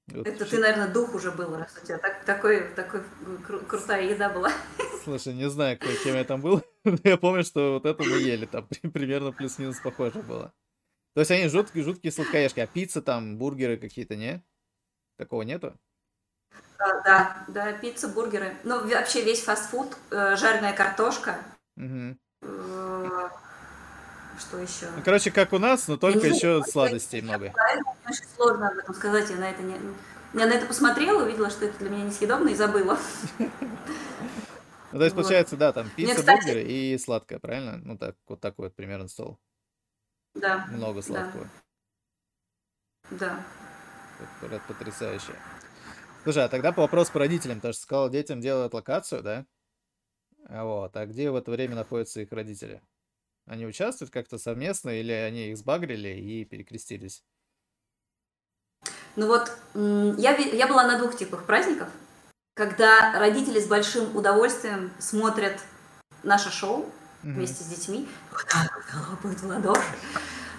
Вот. 0.07 0.27
Это 0.27 0.45
ты, 0.45 0.59
наверное, 0.59 0.87
дух 0.87 1.13
уже 1.13 1.31
был, 1.31 1.55
раз 1.55 1.77
у 1.81 1.85
тебя 1.85 1.97
так, 1.97 2.25
такой, 2.25 2.67
такой 2.73 3.01
кру- 3.47 3.65
крутая 3.65 4.11
еда 4.11 4.29
была. 4.29 4.51
Слушай, 5.03 5.33
не 5.33 5.49
знаю, 5.49 5.77
кем 5.77 6.15
я 6.15 6.23
там 6.23 6.41
был, 6.41 6.63
но 6.83 6.97
я 7.03 7.17
помню, 7.17 7.43
что 7.43 7.73
вот 7.73 7.85
это 7.85 8.03
мы 8.03 8.17
ели, 8.17 8.45
там 8.45 8.67
примерно 8.93 9.31
плюс-минус 9.31 9.79
похоже 9.79 10.21
было. 10.23 10.53
То 11.13 11.21
есть 11.21 11.31
они 11.31 11.47
жуткие, 11.47 11.83
жуткие 11.83 12.11
сладкоежки, 12.11 12.59
а 12.59 12.67
пицца 12.67 13.01
там, 13.01 13.37
бургеры 13.37 13.77
какие-то, 13.77 14.15
не? 14.15 14.43
Такого 15.17 15.41
нету? 15.41 15.77
Да, 16.77 17.01
да, 17.03 17.45
да, 17.47 17.73
пицца, 17.73 18.07
бургеры. 18.07 18.55
Ну, 18.63 18.87
вообще 18.87 19.23
весь 19.23 19.43
фастфуд, 19.43 19.97
э, 20.11 20.35
жареная 20.37 20.73
картошка. 20.73 21.37
Угу. 21.75 22.17
Что 24.39 24.57
еще? 24.57 24.89
Ну, 24.95 25.01
короче, 25.03 25.31
как 25.31 25.51
у 25.51 25.59
нас, 25.59 25.89
но 25.89 25.97
только 25.97 26.27
я 26.27 26.33
еще 26.33 26.63
сладостей 26.63 27.21
много. 27.21 27.53
Очень 28.07 28.25
сложно 28.35 28.69
об 28.69 28.77
этом 28.77 28.95
сказать, 28.95 29.29
я 29.29 29.35
на 29.35 29.49
это 29.49 29.61
не... 29.61 29.75
Я 30.33 30.45
на 30.45 30.53
это 30.53 30.65
посмотрела, 30.67 31.23
увидела, 31.23 31.49
что 31.49 31.65
это 31.65 31.77
для 31.79 31.89
меня 31.89 32.05
несъедобно 32.05 32.49
и 32.49 32.55
забыла. 32.55 32.97
Ну, 34.91 34.97
то 34.97 35.03
есть, 35.03 35.15
получается, 35.15 35.57
да, 35.57 35.73
там 35.73 35.89
пицца, 35.89 36.23
бургеры 36.23 36.63
и 36.63 36.97
сладкое, 36.97 37.39
правильно? 37.39 37.77
Ну, 37.83 37.97
так, 37.97 38.15
вот 38.27 38.39
такой 38.39 38.67
вот 38.67 38.75
примерно 38.75 39.07
стол. 39.07 39.37
Да. 40.33 40.65
Много 40.69 41.01
сладкого. 41.01 41.47
Да. 43.11 43.43
Это 44.41 44.61
потрясающе. 44.67 45.33
Слушай, 46.23 46.45
а 46.45 46.49
тогда 46.49 46.71
по 46.71 46.81
вопросу 46.81 47.11
по 47.11 47.19
родителям. 47.19 47.61
Ты 47.61 47.71
же 47.71 47.77
сказал, 47.77 48.09
детям 48.09 48.41
делают 48.41 48.73
локацию, 48.73 49.23
да? 49.23 49.45
А 50.47 50.63
вот. 50.65 50.95
А 50.95 51.05
где 51.05 51.31
в 51.31 51.35
это 51.35 51.51
время 51.51 51.75
находятся 51.75 52.21
их 52.21 52.31
родители? 52.31 52.81
Они 53.45 53.65
участвуют 53.65 54.11
как-то 54.11 54.37
совместно 54.37 54.89
или 54.89 55.11
они 55.11 55.49
их 55.49 55.57
сбагрили 55.57 56.09
и 56.09 56.45
перекрестились? 56.45 57.23
Ну 59.15 59.27
вот, 59.27 59.51
я, 59.73 60.35
я 60.37 60.67
была 60.67 60.85
на 60.85 60.97
двух 60.99 61.17
типах 61.17 61.45
праздников, 61.45 61.89
когда 62.53 63.17
родители 63.19 63.59
с 63.59 63.67
большим 63.67 64.15
удовольствием 64.15 64.91
смотрят 64.99 65.59
наше 66.23 66.51
шоу, 66.51 66.85
mm-hmm. 67.23 67.33
вместе 67.33 67.63
с 67.63 67.67
детьми. 67.67 68.07
Вот 68.31 68.45
так 68.47 68.71
хлопают 68.83 69.39
в 69.39 69.47
ладоши. 69.47 69.81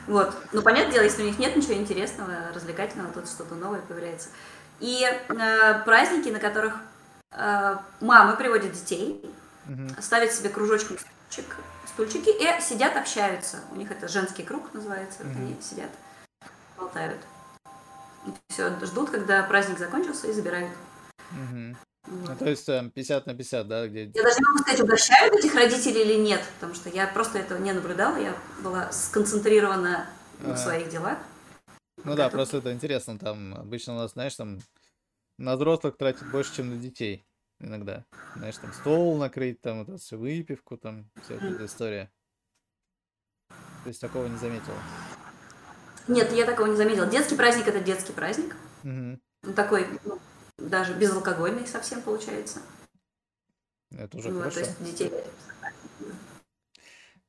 Вот. 0.06 0.34
Ну, 0.52 0.62
понятное 0.62 0.94
дело, 0.94 1.04
если 1.04 1.22
у 1.22 1.26
них 1.26 1.38
нет 1.38 1.56
ничего 1.56 1.74
интересного, 1.74 2.50
развлекательного, 2.52 3.12
тут 3.12 3.28
что-то 3.28 3.54
новое 3.54 3.82
появляется. 3.82 4.30
И 4.80 5.04
э, 5.04 5.82
праздники, 5.84 6.30
на 6.30 6.38
которых 6.38 6.76
э, 7.32 7.76
мамы 8.00 8.36
приводят 8.36 8.72
детей, 8.72 9.22
mm-hmm. 9.68 10.00
ставят 10.00 10.32
себе 10.32 10.48
кружочком 10.48 10.96
стульчик, 10.98 11.56
стульчики 11.86 12.30
и 12.30 12.60
сидят, 12.60 12.96
общаются. 12.96 13.60
У 13.72 13.76
них 13.76 13.90
это 13.90 14.08
женский 14.08 14.42
круг 14.42 14.72
называется, 14.72 15.22
mm-hmm. 15.22 15.36
они 15.36 15.56
сидят, 15.60 15.90
болтают. 16.78 17.20
И 18.26 18.30
все, 18.48 18.70
ждут, 18.86 19.10
когда 19.10 19.42
праздник 19.42 19.78
закончился 19.78 20.28
и 20.28 20.32
забирают. 20.32 20.72
Mm-hmm. 21.32 21.76
Ну, 22.06 22.36
то 22.36 22.48
есть 22.48 22.66
там 22.66 22.90
50 22.90 23.26
на 23.26 23.34
50, 23.34 23.68
да? 23.68 23.86
Где... 23.86 24.10
Я 24.14 24.22
даже 24.22 24.38
не 24.38 24.46
могу 24.46 24.58
сказать, 24.58 24.80
угощают 24.80 25.34
этих 25.34 25.54
родителей 25.54 26.02
или 26.02 26.14
нет, 26.14 26.42
потому 26.54 26.74
что 26.74 26.88
я 26.88 27.06
просто 27.06 27.38
этого 27.38 27.58
не 27.58 27.72
наблюдала, 27.72 28.16
я 28.16 28.34
была 28.62 28.90
сконцентрирована 28.90 30.06
ага. 30.42 30.54
в 30.54 30.58
своих 30.58 30.88
делах. 30.88 31.18
Ну 32.04 32.16
да, 32.16 32.28
просто 32.28 32.58
это 32.58 32.72
интересно, 32.72 33.18
там 33.18 33.54
обычно 33.54 33.94
у 33.94 33.96
нас, 33.96 34.12
знаешь, 34.12 34.34
там 34.34 34.58
на 35.38 35.56
взрослых 35.56 35.96
тратят 35.96 36.30
больше, 36.30 36.56
чем 36.56 36.70
на 36.70 36.76
детей 36.76 37.26
иногда. 37.60 38.04
Знаешь, 38.36 38.56
там 38.56 38.72
стол 38.72 39.16
накрыть, 39.18 39.60
там 39.60 39.84
вот 39.84 40.00
все 40.00 40.16
выпивку, 40.16 40.76
там 40.76 41.10
вся 41.22 41.34
эта 41.34 41.64
история. 41.64 42.10
То 43.48 43.88
есть 43.88 44.00
такого 44.00 44.26
не 44.26 44.36
заметила? 44.36 44.76
Нет, 46.08 46.32
я 46.32 46.44
такого 46.44 46.66
не 46.66 46.76
заметила. 46.76 47.06
Детский 47.06 47.36
праздник 47.36 47.68
это 47.68 47.80
детский 47.80 48.12
праздник. 48.12 48.56
Угу. 48.84 49.52
Такой, 49.54 49.86
ну, 50.04 50.18
даже 50.58 50.94
безалкогольный 50.94 51.66
совсем 51.66 52.02
получается. 52.02 52.60
Это 53.90 54.16
уже 54.16 54.30
вот, 54.30 54.38
хорошо. 54.40 54.60
То 54.60 54.66
есть 54.66 54.84
детей. 54.84 55.12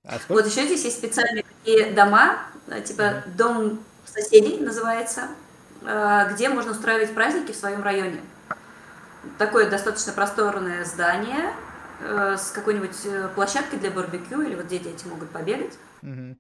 А 0.03 0.19
вот 0.29 0.45
еще 0.45 0.65
здесь 0.65 0.83
есть 0.83 0.97
специальные 0.97 1.43
такие 1.43 1.93
дома, 1.93 2.47
типа 2.85 3.01
mm-hmm. 3.01 3.35
дом 3.35 3.83
соседей 4.09 4.59
называется, 4.59 5.29
а, 5.85 6.25
где 6.25 6.49
можно 6.49 6.71
устраивать 6.71 7.13
праздники 7.13 7.51
в 7.51 7.55
своем 7.55 7.83
районе. 7.83 8.21
Такое 9.37 9.69
достаточно 9.69 10.13
просторное 10.13 10.83
здание 10.83 11.53
э, 11.99 12.35
с 12.37 12.49
какой-нибудь 12.49 13.05
э, 13.05 13.29
площадкой 13.35 13.77
для 13.77 13.91
барбекю, 13.91 14.41
или 14.41 14.55
вот 14.55 14.67
дети 14.67 15.05
могут 15.05 15.29
побегать. 15.29 15.77
Mm-hmm. 16.01 16.37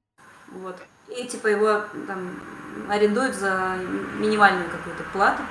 Вот. 0.53 0.77
И 1.15 1.27
типа 1.27 1.47
его 1.47 1.83
там 2.07 2.41
арендуют 2.89 3.35
за 3.35 3.77
минимальную 4.17 4.69
какую-то 4.69 5.03
плату. 5.13 5.43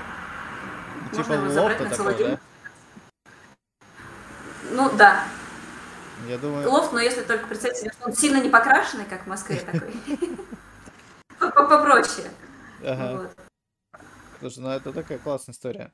Типа 1.13 1.33
лофта 1.33 1.85
такой, 1.89 2.15
да? 2.19 2.39
Ну 4.73 4.91
да. 4.97 5.25
Я 6.27 6.39
думаю... 6.39 6.69
Лофт, 6.69 6.93
но 6.93 7.01
если 7.01 7.23
только 7.23 7.47
представить 7.47 7.79
себе, 7.79 7.93
что 7.93 8.07
он 8.07 8.13
сильно 8.15 8.39
не 8.39 8.51
покрашенный, 8.51 9.05
как 9.05 9.23
в 9.23 9.27
Москве 9.27 9.57
такой. 9.57 9.95
Попроще. 11.69 12.31
Ага. 12.83 13.31
Слушай, 14.41 14.59
ну 14.61 14.69
это 14.71 14.93
такая 14.93 15.19
классная 15.19 15.55
история. 15.55 15.93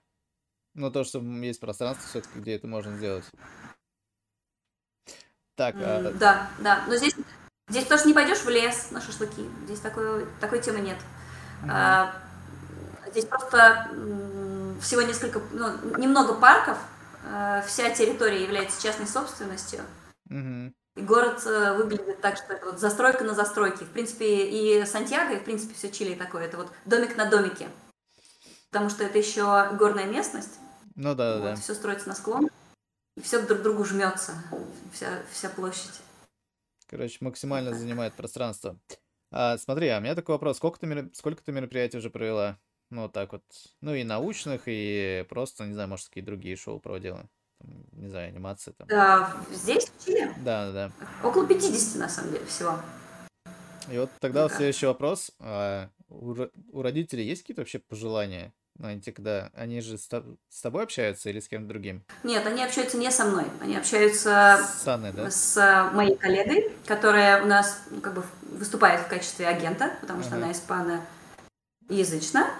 Ну, 0.74 0.90
то, 0.90 1.04
что 1.04 1.20
есть 1.20 1.58
пространство 1.58 2.06
все-таки, 2.06 2.38
где 2.38 2.54
это 2.54 2.66
можно 2.66 2.96
сделать. 2.96 3.24
Так, 5.56 5.74
а... 5.78 6.12
Да, 6.12 6.50
да. 6.58 6.84
Но 6.86 6.96
здесь, 6.96 7.16
здесь 7.68 7.86
тоже 7.86 8.06
не 8.06 8.12
пойдешь 8.12 8.42
в 8.42 8.48
лес 8.50 8.90
на 8.90 9.00
шашлыки. 9.00 9.48
Здесь 9.64 9.80
такой, 9.80 10.26
такой 10.38 10.60
темы 10.60 10.80
нет. 10.80 10.98
Угу. 11.62 11.70
А, 11.72 12.14
здесь 13.10 13.24
просто 13.24 13.88
всего 14.82 15.00
несколько, 15.00 15.40
ну, 15.52 15.98
немного 15.98 16.34
парков. 16.34 16.76
А, 17.24 17.62
вся 17.62 17.90
территория 17.90 18.42
является 18.42 18.82
частной 18.82 19.06
собственностью. 19.06 19.80
Угу. 20.28 20.74
И 20.96 21.02
город 21.02 21.44
э, 21.44 21.74
выглядит 21.76 22.22
так, 22.22 22.38
что 22.38 22.54
это 22.54 22.66
вот 22.66 22.80
застройка 22.80 23.22
на 23.22 23.34
застройке. 23.34 23.84
В 23.84 23.90
принципе, 23.90 24.48
и 24.48 24.84
Сантьяго, 24.86 25.34
и 25.34 25.38
в 25.38 25.44
принципе 25.44 25.74
все 25.74 25.90
Чили 25.90 26.14
такое. 26.14 26.46
Это 26.46 26.56
вот 26.56 26.72
домик 26.86 27.16
на 27.16 27.28
домике. 27.28 27.68
Потому 28.70 28.88
что 28.88 29.04
это 29.04 29.18
еще 29.18 29.70
горная 29.76 30.06
местность. 30.06 30.58
Ну 30.94 31.14
да, 31.14 31.34
вот, 31.34 31.42
да. 31.42 31.56
Все 31.56 31.74
строится 31.74 32.08
на 32.08 32.14
склон. 32.14 32.48
И 33.16 33.20
все 33.20 33.42
друг 33.42 33.60
к 33.60 33.62
другу 33.62 33.84
жмется. 33.84 34.32
Вся, 34.94 35.22
вся 35.30 35.50
площадь. 35.50 36.00
Короче, 36.86 37.18
максимально 37.20 37.74
занимает 37.74 38.14
пространство. 38.14 38.78
А, 39.30 39.58
смотри, 39.58 39.88
а 39.88 39.98
у 39.98 40.00
меня 40.00 40.14
такой 40.14 40.36
вопрос. 40.36 40.56
Сколько 40.56 40.78
ты, 40.78 41.10
сколько 41.12 41.42
ты 41.42 41.52
мероприятий 41.52 41.98
уже 41.98 42.08
провела? 42.08 42.58
Ну, 42.88 43.02
вот 43.02 43.12
так 43.12 43.32
вот. 43.32 43.42
Ну, 43.82 43.94
и 43.94 44.02
научных, 44.02 44.62
и 44.64 45.26
просто, 45.28 45.66
не 45.66 45.74
знаю, 45.74 45.90
может, 45.90 46.08
какие 46.08 46.24
другие 46.24 46.56
шоу 46.56 46.80
проводила 46.80 47.28
не 47.92 48.08
знаю, 48.08 48.28
анимации 48.28 48.72
там. 48.72 48.88
Да, 48.88 49.36
здесь, 49.52 49.86
в 49.86 50.04
Чили? 50.04 50.32
Да, 50.44 50.70
да. 50.72 50.92
Около 51.22 51.46
50, 51.46 52.00
на 52.00 52.08
самом 52.08 52.32
деле, 52.32 52.44
всего. 52.46 52.78
И 53.90 53.98
вот 53.98 54.10
тогда 54.20 54.48
да. 54.48 54.54
следующий 54.54 54.86
вопрос. 54.86 55.30
А 55.40 55.88
у, 56.08 56.34
у 56.72 56.82
родителей 56.82 57.24
есть 57.24 57.42
какие-то 57.42 57.62
вообще 57.62 57.78
пожелания? 57.78 58.52
Ну, 58.78 58.88
они 58.88 59.00
когда 59.00 59.50
они 59.54 59.80
же 59.80 59.96
с, 59.96 60.06
с 60.50 60.60
тобой 60.60 60.82
общаются 60.82 61.30
или 61.30 61.40
с 61.40 61.48
кем-то 61.48 61.68
другим? 61.68 62.04
Нет, 62.24 62.46
они 62.46 62.62
общаются 62.62 62.98
не 62.98 63.10
со 63.10 63.24
мной. 63.24 63.46
Они 63.60 63.74
общаются 63.74 64.58
с, 64.62 64.86
Анной, 64.86 65.12
да? 65.12 65.30
с 65.30 65.90
моей 65.94 66.14
коллегой, 66.16 66.70
которая 66.84 67.42
у 67.42 67.46
нас 67.46 67.80
ну, 67.90 68.02
как 68.02 68.14
бы 68.14 68.22
выступает 68.42 69.00
в 69.00 69.08
качестве 69.08 69.48
агента, 69.48 69.92
потому 70.02 70.22
что 70.22 70.36
ага. 70.36 70.44
она 70.44 70.52
испаноязычна. 71.88 72.50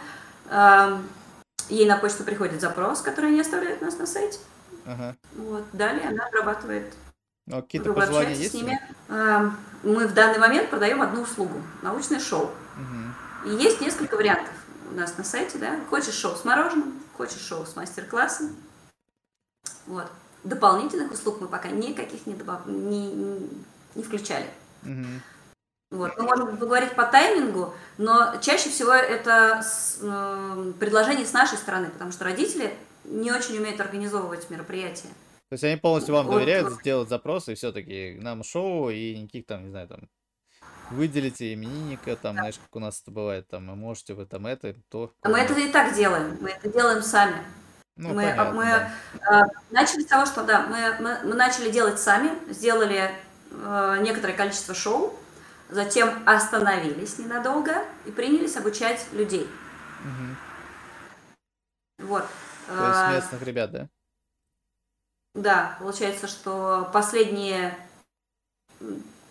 Ей 1.69 1.87
на 1.87 1.99
почту 1.99 2.25
приходит 2.25 2.61
запрос, 2.61 3.03
который 3.03 3.31
они 3.31 3.41
оставляют 3.41 3.83
у 3.83 3.85
нас 3.85 3.99
на 3.99 4.07
сайте. 4.07 4.39
Ага. 4.87 5.17
Вот. 5.35 5.65
Далее 5.73 6.09
она 6.09 6.27
обрабатывает 6.27 6.95
ну, 7.47 7.63
какие-то 7.63 7.93
пожелания 7.93 8.35
есть? 8.35 8.53
С 8.53 8.55
ними. 8.55 8.81
Мы 9.83 10.07
в 10.07 10.15
данный 10.15 10.39
момент 10.39 10.71
продаем 10.71 11.03
одну 11.03 11.23
услугу– 11.23 11.61
научное 11.83 12.19
шоу. 12.19 12.45
Угу. 12.45 13.51
И 13.51 13.63
есть 13.63 13.81
несколько 13.81 14.17
вариантов 14.17 14.53
у 14.91 14.95
нас 14.95 15.17
на 15.17 15.25
сайте. 15.25 15.59
Да? 15.59 15.79
Хочешь 15.91 16.15
шоу 16.15 16.35
с 16.35 16.45
мороженым, 16.45 16.95
хочешь 17.17 17.41
шоу 17.41 17.65
с 17.65 17.77
мастер-классом. 17.77 18.57
Вот. 19.87 20.11
Дополнительных 20.43 21.13
услуг 21.13 21.41
мы 21.41 21.49
пока 21.49 21.69
никаких 21.69 22.27
не, 22.27 22.35
добав... 22.35 22.67
не, 22.67 23.13
не 23.95 24.03
включали. 24.03 24.49
Угу. 24.83 25.07
Вот. 25.91 26.17
Мы 26.17 26.25
можем 26.25 26.57
поговорить 26.57 26.95
по 26.95 27.05
таймингу, 27.05 27.73
но 27.97 28.37
чаще 28.41 28.71
всего 28.71 28.93
это 28.93 29.63
с, 29.63 29.99
э, 30.03 30.73
предложение 30.81 31.25
с 31.25 31.33
нашей 31.33 31.59
стороны, 31.59 31.91
потому 31.91 32.11
что 32.11 32.25
родители 32.25 32.75
не 33.05 33.31
очень 33.31 33.57
умеют 33.57 33.81
организовывать 33.81 34.51
мероприятия. 34.51 35.09
То 35.49 35.53
есть 35.53 35.63
они 35.63 35.77
полностью 35.77 36.15
вам 36.15 36.29
доверяют, 36.29 36.71
вот. 36.71 36.81
сделать 36.81 37.09
запросы 37.09 37.53
и 37.53 37.55
все-таки 37.55 38.19
нам 38.21 38.43
шоу 38.43 38.91
и 38.91 39.17
никаких 39.17 39.47
там, 39.47 39.63
не 39.65 39.71
знаю, 39.71 39.87
там 39.87 40.09
выделите 40.91 41.55
именинника, 41.55 42.17
там, 42.17 42.35
да. 42.35 42.43
знаешь, 42.43 42.59
как 42.59 42.75
у 42.75 42.81
нас 42.81 43.01
это 43.01 43.13
бывает, 43.13 43.49
там, 43.49 43.69
вы 43.69 43.77
можете 43.77 44.15
вы 44.15 44.27
там 44.27 44.47
это, 44.47 44.75
то. 44.91 45.13
А 45.23 45.29
мы 45.29 45.39
это 45.39 45.55
и 45.55 45.71
так 45.71 45.95
делаем, 45.95 46.37
мы 46.41 46.51
это 46.51 46.69
делаем 46.69 47.03
сами. 47.03 47.37
Ну, 47.97 48.09
мы 48.09 48.25
понятно, 48.25 48.53
мы 48.53 48.65
да. 48.65 49.43
э, 49.43 49.45
начали 49.71 50.01
с 50.01 50.07
того, 50.07 50.27
что 50.27 50.43
да, 50.43 50.67
мы, 50.67 50.97
мы, 51.01 51.19
мы 51.25 51.35
начали 51.35 51.71
делать 51.71 51.99
сами, 51.99 52.31
сделали 52.53 53.11
э, 53.51 53.97
некоторое 54.01 54.35
количество 54.35 54.75
шоу, 54.75 55.17
затем 55.69 56.29
остановились 56.29 57.19
ненадолго 57.19 57.85
и 58.05 58.11
принялись 58.11 58.57
обучать 58.57 59.07
людей. 59.13 59.49
Угу. 60.01 62.09
Вот. 62.09 62.27
То 62.67 62.87
есть 62.87 62.99
а, 62.99 63.13
местных 63.13 63.43
ребят, 63.43 63.71
да? 63.71 63.89
Да, 65.35 65.77
получается, 65.79 66.27
что 66.27 66.91
последние 66.93 67.77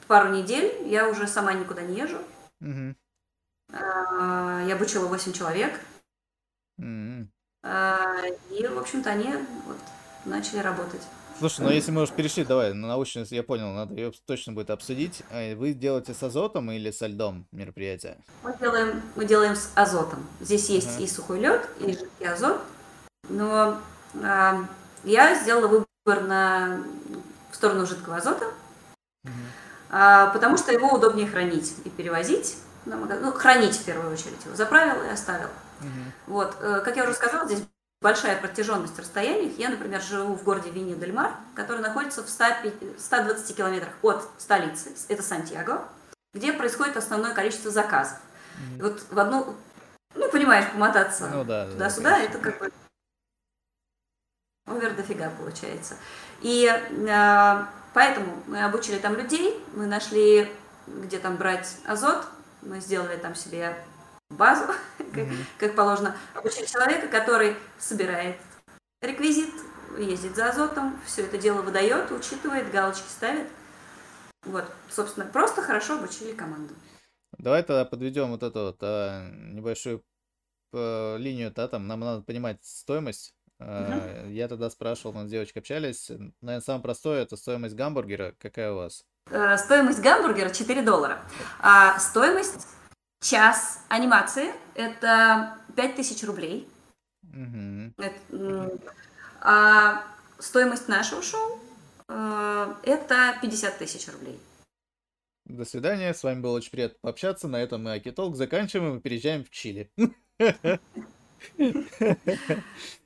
пару 0.08 0.30
недель 0.30 0.88
я 0.88 1.10
уже 1.10 1.28
сама 1.28 1.54
никуда 1.54 1.82
не 1.82 1.98
езжу. 1.98 2.22
Угу. 2.62 2.96
Я 3.72 4.76
обучила 4.76 5.08
8 5.08 5.34
человек. 5.34 5.80
Угу. 6.78 7.28
И, 8.52 8.68
в 8.68 8.78
общем-то, 8.78 9.10
они 9.10 9.34
вот 9.66 9.78
начали 10.26 10.60
работать. 10.60 11.02
Слушай, 11.38 11.62
ну 11.62 11.70
если 11.70 11.92
мы 11.92 12.04
уже 12.04 12.14
перешли, 12.14 12.46
давай, 12.46 12.74
на 12.74 12.88
научность, 12.88 13.32
я 13.32 13.44
понял, 13.44 13.72
надо 13.74 13.94
ее 13.94 14.14
точно 14.26 14.54
будет 14.54 14.70
обсудить. 14.70 15.22
А 15.32 15.56
вы 15.56 15.74
делаете 15.74 16.14
с 16.14 16.24
азотом 16.24 16.72
или 16.72 16.92
со 16.92 17.08
льдом 17.08 17.46
мероприятие? 17.52 18.18
Мы 18.44 18.56
делаем, 18.58 19.02
мы 19.16 19.26
делаем 19.26 19.56
с 19.56 19.70
азотом. 19.76 20.26
Здесь 20.40 20.70
есть 20.70 20.98
uh-huh. 21.00 21.04
и 21.04 21.08
сухой 21.08 21.40
лед, 21.40 21.70
и 21.82 21.88
жидкий 21.92 22.28
азот. 22.28 22.62
Но 23.28 23.78
э, 24.14 24.54
я 25.04 25.36
сделала 25.36 25.68
выбор 25.68 26.24
на, 26.24 26.84
в 27.52 27.56
сторону 27.56 27.86
жидкого 27.86 28.18
азота, 28.18 28.46
угу. 29.24 29.34
э, 29.92 30.30
потому 30.32 30.58
что 30.58 30.72
его 30.72 30.90
удобнее 30.94 31.28
хранить 31.28 31.74
и 31.84 31.90
перевозить. 31.90 32.58
Ну, 32.86 33.32
хранить 33.32 33.76
в 33.76 33.84
первую 33.84 34.14
очередь 34.14 34.46
его. 34.46 34.56
Заправил 34.56 35.04
и 35.04 35.08
оставил. 35.08 35.50
Угу. 35.82 36.34
Вот. 36.34 36.56
Э, 36.62 36.82
как 36.86 36.96
я 36.96 37.04
уже 37.04 37.14
сказала, 37.14 37.46
здесь 37.46 37.64
большая 38.06 38.40
протяженность 38.40 39.00
расстояний. 39.00 39.52
Я, 39.58 39.70
например, 39.70 40.00
живу 40.00 40.36
в 40.36 40.44
городе 40.44 40.70
Винья-дель-Мар, 40.70 41.32
который 41.56 41.82
находится 41.82 42.22
в 42.22 42.30
100, 42.30 42.46
120 43.00 43.58
километрах 43.58 43.94
от 44.04 44.30
столицы, 44.38 44.92
это 45.08 45.24
Сантьяго, 45.24 45.82
где 46.32 46.54
происходит 46.54 46.98
основное 46.98 47.34
количество 47.34 47.72
заказов. 47.72 48.20
Mm-hmm. 48.20 48.78
И 48.78 48.82
вот 48.84 49.02
в 49.10 49.20
одну, 49.20 49.56
ну, 50.14 50.30
понимаешь, 50.30 50.70
помотаться 50.72 51.32
ну, 51.34 51.44
да, 51.44 51.66
туда-сюда, 51.66 52.12
да, 52.12 52.20
это 52.20 52.38
как 52.38 52.60
бы 52.60 52.72
Овер 54.68 54.94
дофига 54.94 55.32
получается. 55.32 55.96
И 56.42 56.68
э, 56.68 57.66
поэтому 57.96 58.44
мы 58.46 58.64
обучили 58.64 59.00
там 59.00 59.16
людей, 59.16 59.60
мы 59.74 59.88
нашли, 59.88 60.52
где 60.86 61.18
там 61.18 61.38
брать 61.38 61.78
азот, 61.88 62.24
мы 62.62 62.80
сделали 62.82 63.18
там 63.18 63.34
себе 63.34 63.76
базу, 64.30 64.66
как, 65.14 65.28
как 65.58 65.76
положено. 65.76 66.16
Обучили 66.34 66.66
человека, 66.66 67.08
который 67.08 67.56
собирает 67.78 68.38
реквизит, 69.02 69.54
ездит 69.98 70.36
за 70.36 70.50
азотом, 70.50 71.00
все 71.06 71.24
это 71.24 71.38
дело 71.38 71.62
выдает, 71.62 72.12
учитывает, 72.12 72.72
галочки 72.72 73.08
ставит. 73.08 73.48
Вот, 74.44 74.66
собственно, 74.90 75.26
просто 75.26 75.62
хорошо 75.62 75.96
обучили 75.96 76.34
команду. 76.34 76.74
Давай 77.38 77.64
тогда 77.64 77.86
подведем 77.86 78.32
вот 78.32 78.44
эту 78.44 78.60
вот 78.60 78.78
а, 78.82 79.30
небольшую 79.32 80.04
а, 80.74 81.18
линию, 81.18 81.52
да, 81.52 81.68
там 81.68 81.88
нам 81.88 82.00
надо 82.00 82.24
понимать 82.24 82.64
стоимость 82.64 83.34
Uh-huh. 83.58 84.32
Я 84.32 84.50
тогда 84.50 84.70
спрашивал, 84.70 85.14
мы 85.14 85.28
с 85.28 85.32
девочкой 85.32 85.62
общались. 85.62 86.10
Наверное, 86.42 86.60
самое 86.60 86.84
простое 86.84 87.22
это 87.22 87.38
стоимость 87.38 87.74
гамбургера. 87.74 88.36
Какая 88.38 88.74
у 88.74 88.76
вас? 88.76 89.06
Э, 89.32 89.58
стоимость 89.58 90.02
гамбургера 90.02 90.50
4 90.50 90.82
доллара. 90.82 91.22
А 91.60 91.98
стоимость 92.00 92.68
час 93.26 93.80
анимации 93.90 94.54
это 94.76 95.58
5000 95.76 96.24
рублей. 96.24 96.68
Это, 97.98 98.80
а 99.42 100.04
стоимость 100.40 100.88
нашего 100.88 101.22
шоу 101.22 101.60
э, 102.08 102.74
это 102.84 103.38
50 103.42 103.78
тысяч 103.78 104.08
рублей. 104.08 104.40
До 105.46 105.66
свидания. 105.66 106.14
С 106.14 106.24
вами 106.24 106.40
было 106.40 106.58
очень 106.58 106.72
приятно 106.72 106.98
пообщаться. 107.02 107.48
На 107.48 107.62
этом 107.62 107.84
мы 107.84 107.94
Акитолк 107.94 108.36
заканчиваем 108.36 108.98
и 108.98 109.02
переезжаем 109.02 109.44
в 109.44 109.50
Чили. 109.50 109.92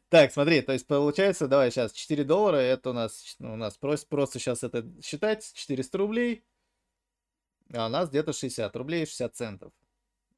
Так, 0.09 0.31
смотри, 0.31 0.61
то 0.61 0.73
есть 0.73 0.87
получается, 0.87 1.47
давай 1.47 1.69
сейчас 1.69 1.91
4 1.91 2.23
доллара, 2.23 2.55
это 2.55 2.89
у 2.89 2.93
нас, 2.93 3.35
у 3.37 3.55
нас 3.55 3.77
просто, 3.77 4.07
просто 4.07 4.39
сейчас 4.39 4.63
это 4.63 4.83
считать, 5.03 5.51
400 5.53 5.97
рублей, 5.99 6.43
а 7.71 7.85
у 7.85 7.89
нас 7.89 8.09
где-то 8.09 8.33
60 8.33 8.75
рублей 8.75 9.05
60 9.05 9.35
центов. 9.35 9.71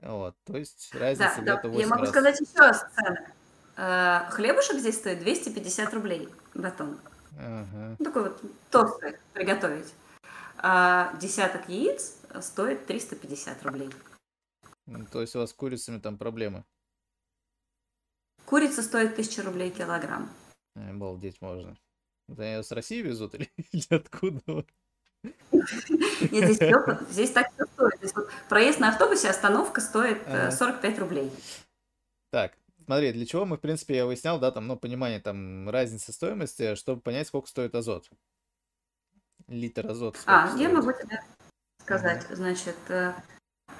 Вот, 0.01 0.35
то 0.45 0.57
есть 0.57 0.93
разница 0.95 1.35
да, 1.37 1.41
где-то 1.41 1.63
да. 1.63 1.69
8 1.69 1.79
Я 1.81 1.87
могу 1.87 2.01
раз. 2.01 2.09
сказать 2.09 2.39
еще 2.39 2.73
цены. 2.95 3.33
Э, 3.77 4.29
хлебушек 4.31 4.77
здесь 4.77 4.97
стоит 4.97 5.19
250 5.19 5.93
рублей 5.93 6.29
батон. 6.55 6.99
Ага. 7.37 7.95
Ну, 7.99 8.05
такой 8.05 8.23
вот 8.23 8.41
толстый 8.71 9.17
приготовить. 9.33 9.93
А 10.57 11.15
десяток 11.19 11.69
яиц 11.69 12.17
стоит 12.41 12.85
350 12.87 13.63
рублей. 13.63 13.89
Ну, 14.87 15.05
то 15.05 15.21
есть 15.21 15.35
у 15.35 15.39
вас 15.39 15.51
с 15.51 15.53
курицами 15.53 15.99
там 15.99 16.17
проблемы? 16.17 16.65
Курица 18.45 18.81
стоит 18.81 19.13
1000 19.13 19.43
рублей 19.43 19.71
килограмм. 19.71 20.29
Обалдеть 20.75 21.41
можно. 21.41 21.77
Это 22.27 22.43
ее 22.43 22.63
с 22.63 22.71
России 22.71 23.01
везут 23.01 23.35
или, 23.35 23.51
или 23.71 23.87
откуда? 23.89 24.65
Нет, 26.31 26.31
здесь, 26.31 26.57
все, 26.57 26.99
здесь 27.09 27.31
так 27.31 27.51
все 27.53 27.65
стоит. 27.65 27.97
Здесь 27.97 28.15
вот 28.15 28.29
проезд 28.49 28.79
на 28.79 28.89
автобусе, 28.89 29.29
остановка 29.29 29.81
стоит 29.81 30.21
э, 30.25 30.47
ага. 30.47 30.51
45 30.51 30.99
рублей. 30.99 31.31
Так, 32.31 32.53
смотри, 32.85 33.11
для 33.11 33.25
чего 33.25 33.45
мы, 33.45 33.57
в 33.57 33.59
принципе, 33.59 33.97
я 33.97 34.05
выяснял, 34.05 34.39
да, 34.39 34.51
там, 34.51 34.67
ну, 34.67 34.77
понимание 34.77 35.19
там 35.19 35.69
разницы 35.69 36.13
стоимости, 36.13 36.75
чтобы 36.75 37.01
понять, 37.01 37.27
сколько 37.27 37.47
стоит 37.47 37.75
азот. 37.75 38.09
литр 39.47 39.87
азота. 39.87 40.19
А, 40.25 40.55
я 40.57 40.69
могу 40.69 40.93
тебе 40.93 41.21
сказать. 41.83 42.25
Угу. 42.25 42.35
Значит, 42.35 42.77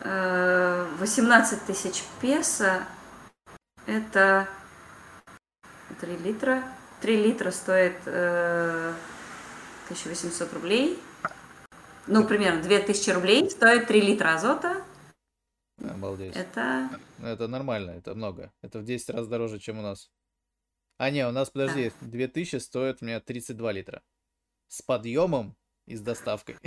18 0.03 1.65
тысяч 1.65 2.03
песо 2.21 2.85
это 3.85 4.47
3 6.01 6.17
литра. 6.17 6.63
3 7.01 7.23
литра 7.23 7.51
стоит 7.51 7.95
1800 8.07 10.53
рублей. 10.53 11.01
Ну, 12.11 12.27
примерно 12.27 12.61
2000 12.61 13.09
рублей 13.11 13.49
стоит 13.49 13.87
3 13.87 14.01
литра 14.01 14.35
азота. 14.35 14.83
Обалдеть. 15.81 16.35
Это... 16.35 16.89
Это 17.23 17.47
нормально, 17.47 17.91
это 17.91 18.13
много. 18.13 18.51
Это 18.61 18.79
в 18.79 18.83
10 18.83 19.11
раз 19.11 19.27
дороже, 19.27 19.59
чем 19.59 19.79
у 19.79 19.81
нас. 19.81 20.11
А, 20.97 21.09
не, 21.09 21.25
у 21.25 21.31
нас, 21.31 21.49
подожди, 21.49 21.93
да. 22.01 22.07
2000 22.07 22.57
стоит 22.57 22.97
у 23.01 23.05
меня 23.05 23.21
32 23.21 23.71
литра. 23.71 24.03
С 24.67 24.81
подъемом 24.81 25.55
и 25.85 25.95
с 25.95 26.01
доставкой. 26.01 26.57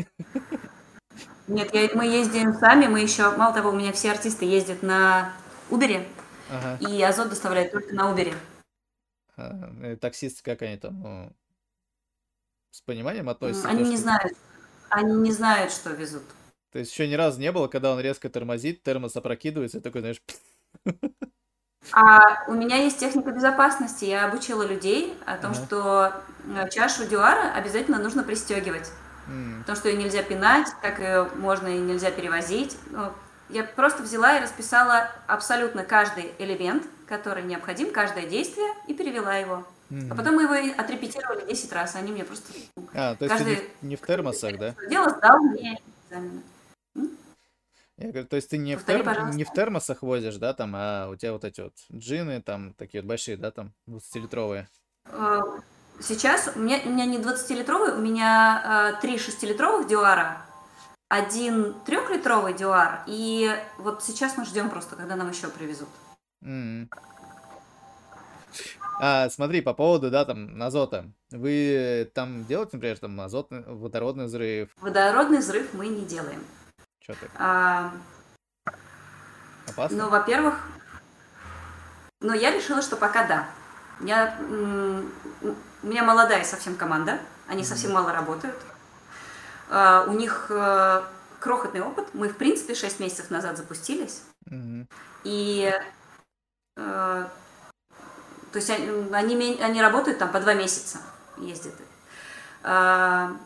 Нет, 1.46 1.74
я, 1.74 1.90
мы 1.94 2.06
ездим 2.06 2.54
сами, 2.54 2.86
мы 2.86 3.00
еще, 3.00 3.36
мало 3.36 3.52
того, 3.52 3.68
у 3.68 3.74
меня 3.74 3.92
все 3.92 4.12
артисты 4.12 4.46
ездят 4.46 4.82
на 4.82 5.34
Uber, 5.68 6.06
ага. 6.50 6.78
и 6.88 7.02
Азот 7.02 7.28
доставляет 7.28 7.70
только 7.70 7.94
на 7.94 8.10
Uber. 8.10 8.34
А, 9.36 9.96
таксисты, 9.96 10.42
как 10.42 10.62
они 10.62 10.78
там, 10.78 11.00
ну, 11.02 11.32
с 12.70 12.80
пониманием 12.80 13.28
относятся? 13.28 13.68
Они 13.68 13.84
то, 13.84 13.90
не 13.90 13.96
что... 13.96 14.04
знают, 14.04 14.38
они 14.94 15.14
не 15.14 15.32
знают, 15.32 15.72
что 15.72 15.90
везут. 15.90 16.22
То 16.72 16.78
есть 16.78 16.92
еще 16.92 17.06
ни 17.06 17.14
разу 17.14 17.40
не 17.40 17.52
было, 17.52 17.68
когда 17.68 17.92
он 17.92 18.00
резко 18.00 18.28
тормозит, 18.28 18.82
термос 18.82 19.16
опрокидывается, 19.16 19.78
и 19.78 19.80
такой, 19.80 20.00
знаешь... 20.00 20.20
А 21.92 22.44
у 22.48 22.54
меня 22.54 22.76
есть 22.78 22.98
техника 22.98 23.30
безопасности. 23.30 24.06
Я 24.06 24.24
обучила 24.24 24.62
людей 24.62 25.14
о 25.26 25.36
том, 25.36 25.52
ага. 25.52 25.64
что 25.64 26.12
э, 26.48 26.68
чашу 26.70 27.06
дюара 27.06 27.52
обязательно 27.54 27.98
нужно 27.98 28.24
пристегивать. 28.24 28.90
Mm. 29.28 29.60
Потому 29.60 29.76
что 29.76 29.88
ее 29.90 29.98
нельзя 29.98 30.22
пинать, 30.22 30.68
как 30.80 30.98
ее 30.98 31.28
можно 31.36 31.68
и 31.68 31.78
нельзя 31.78 32.10
перевозить. 32.10 32.76
Ну, 32.90 33.12
я 33.50 33.64
просто 33.64 34.02
взяла 34.02 34.38
и 34.38 34.42
расписала 34.42 35.10
абсолютно 35.26 35.84
каждый 35.84 36.32
элемент, 36.38 36.84
который 37.06 37.42
необходим, 37.42 37.92
каждое 37.92 38.26
действие, 38.26 38.68
и 38.88 38.94
перевела 38.94 39.36
его. 39.36 39.66
Mm-hmm. 39.90 40.08
А 40.10 40.14
потом 40.14 40.34
мы 40.36 40.42
его 40.42 40.80
отрепетировали 40.80 41.46
10 41.46 41.72
раз, 41.72 41.94
они 41.94 42.12
мне 42.12 42.24
просто... 42.24 42.52
А, 42.94 43.14
то 43.14 43.24
есть 43.24 43.36
каждый... 43.36 43.56
ты 43.56 43.62
не, 43.82 43.90
не 43.90 43.96
в 43.96 44.00
термосах, 44.00 44.58
да? 44.58 44.74
Дело 44.88 45.10
сдал 45.10 45.38
мне 45.40 45.78
экзамены. 46.08 46.42
Я 47.96 48.10
говорю, 48.10 48.26
то 48.26 48.36
есть 48.36 48.50
ты 48.50 48.58
не, 48.58 48.74
Повтори, 48.74 49.02
в 49.02 49.04
тер... 49.04 49.34
не 49.34 49.44
в 49.44 49.52
термосах 49.52 50.02
возишь, 50.02 50.36
да, 50.36 50.52
там, 50.52 50.72
а 50.74 51.08
у 51.08 51.16
тебя 51.16 51.32
вот 51.32 51.44
эти 51.44 51.60
вот 51.60 51.74
джины, 51.92 52.42
там, 52.42 52.74
такие 52.74 53.02
вот 53.02 53.08
большие, 53.08 53.36
да, 53.36 53.52
там, 53.52 53.72
20-литровые? 53.88 54.66
Э, 55.06 55.40
сейчас 56.00 56.50
у 56.56 56.58
меня, 56.58 56.80
у 56.84 56.88
меня 56.88 57.04
не 57.04 57.18
20-литровый, 57.18 57.92
у 57.92 58.00
меня 58.00 58.94
э, 58.96 59.00
три 59.00 59.16
6-литровых 59.16 59.86
дюара, 59.86 60.44
один 61.08 61.74
трехлитровый 61.86 62.54
дюар, 62.54 63.04
и 63.06 63.54
вот 63.78 64.02
сейчас 64.02 64.36
мы 64.36 64.44
ждем 64.44 64.70
просто, 64.70 64.96
когда 64.96 65.14
нам 65.14 65.30
еще 65.30 65.48
привезут. 65.48 65.88
Mm. 66.42 66.88
А, 69.00 69.28
смотри, 69.28 69.60
по 69.60 69.74
поводу, 69.74 70.10
да, 70.10 70.24
там, 70.24 70.62
азота. 70.62 71.10
Вы 71.30 72.10
там 72.14 72.44
делаете, 72.44 72.70
например, 72.74 72.98
там, 72.98 73.20
азот, 73.20 73.48
водородный 73.50 74.26
взрыв? 74.26 74.70
Водородный 74.80 75.38
взрыв 75.38 75.74
мы 75.74 75.88
не 75.88 76.04
делаем. 76.04 76.42
Что 77.02 77.14
ты? 77.14 77.28
А, 77.36 77.92
Опасно? 79.68 80.04
Ну, 80.04 80.10
во-первых, 80.10 80.54
ну, 82.20 82.32
я 82.32 82.52
решила, 82.52 82.82
что 82.82 82.96
пока 82.96 83.26
да. 83.26 83.48
Я, 84.00 84.38
у 85.82 85.86
меня 85.86 86.02
молодая 86.04 86.44
совсем 86.44 86.76
команда, 86.76 87.18
они 87.46 87.62
mm-hmm. 87.62 87.64
совсем 87.64 87.92
мало 87.92 88.12
работают. 88.12 88.56
Uh, 89.70 90.08
у 90.08 90.12
них 90.12 90.46
uh, 90.50 91.04
крохотный 91.40 91.80
опыт. 91.80 92.08
Мы, 92.12 92.28
в 92.28 92.36
принципе, 92.36 92.74
6 92.74 93.00
месяцев 93.00 93.30
назад 93.30 93.56
запустились. 93.56 94.22
Mm-hmm. 94.50 94.86
И 95.24 95.72
uh, 96.76 97.28
то 98.54 98.58
есть 98.58 98.70
они, 98.70 99.58
они, 99.60 99.82
работают 99.82 100.20
там 100.20 100.30
по 100.30 100.38
2 100.38 100.54
месяца, 100.54 100.98
ездят. 101.38 101.74
Я 102.62 103.36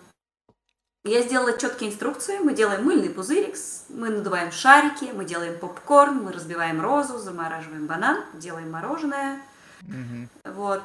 сделала 1.23 1.57
четкие 1.57 1.89
инструкции. 1.89 2.37
Мы 2.41 2.53
делаем 2.53 2.85
мыльный 2.85 3.09
пузырик, 3.09 3.57
мы 3.89 4.11
надуваем 4.11 4.53
шарики, 4.53 5.11
мы 5.15 5.25
делаем 5.25 5.59
попкорн, 5.59 6.23
мы 6.23 6.31
разбиваем 6.31 6.83
розу, 6.83 7.17
замораживаем 7.17 7.87
банан, 7.87 8.23
делаем 8.35 8.71
мороженое. 8.71 9.41
Угу. 9.81 10.53
Вот. 10.53 10.83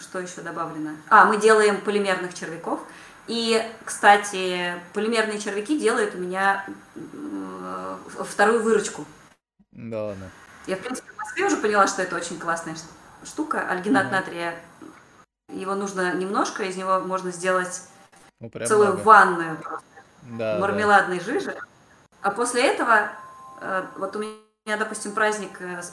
Что 0.00 0.20
еще 0.20 0.40
добавлено? 0.40 0.92
А, 1.10 1.26
мы 1.26 1.36
делаем 1.36 1.78
полимерных 1.82 2.32
червяков. 2.32 2.80
И, 3.26 3.62
кстати, 3.84 4.80
полимерные 4.94 5.38
червяки 5.38 5.78
делают 5.78 6.14
у 6.14 6.18
меня 6.18 6.64
э, 6.94 7.96
вторую 8.24 8.62
выручку. 8.62 9.04
Да 9.72 10.04
ладно. 10.04 10.30
Я, 10.66 10.76
в 10.76 10.80
принципе, 10.80 11.10
в 11.12 11.18
Москве 11.18 11.46
уже 11.46 11.56
поняла, 11.56 11.86
что 11.86 12.02
это 12.02 12.16
очень 12.16 12.38
классная 12.38 12.76
штука. 13.24 13.68
Альгинат 13.68 14.06
угу. 14.06 14.14
натрия, 14.14 14.54
его 15.48 15.74
нужно 15.74 16.14
немножко, 16.14 16.64
из 16.64 16.76
него 16.76 17.00
можно 17.00 17.30
сделать 17.30 17.82
ну, 18.40 18.50
целую 18.66 18.94
много. 18.94 19.02
ванную 19.02 19.58
да, 20.22 20.58
мармеладной 20.58 21.18
да. 21.18 21.24
жижи. 21.24 21.56
А 22.20 22.30
после 22.30 22.66
этого, 22.66 23.08
э, 23.60 23.84
вот 23.96 24.16
у 24.16 24.20
меня, 24.20 24.76
допустим, 24.78 25.12
праздник 25.12 25.60
э, 25.60 25.82
с, 25.82 25.92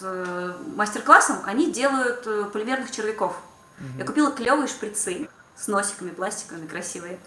с 0.00 0.56
мастер-классом, 0.76 1.38
они 1.44 1.72
делают 1.72 2.26
э, 2.26 2.44
полимерных 2.52 2.90
червяков. 2.90 3.40
Угу. 3.78 3.98
Я 3.98 4.04
купила 4.04 4.30
клевые 4.30 4.68
шприцы 4.68 5.28
с 5.56 5.68
носиками 5.68 6.10
пластиковыми, 6.10 6.66
красивые. 6.66 7.18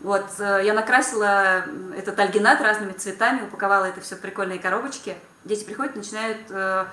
Вот, 0.00 0.26
я 0.38 0.74
накрасила 0.74 1.64
этот 1.96 2.16
альгинат 2.20 2.60
разными 2.60 2.92
цветами, 2.92 3.42
упаковала 3.42 3.86
это 3.86 4.00
все 4.00 4.14
в 4.14 4.20
прикольные 4.20 4.60
коробочки. 4.60 5.16
Дети 5.44 5.64
приходят, 5.64 5.96
начинают 5.96 6.38
э, 6.50 6.86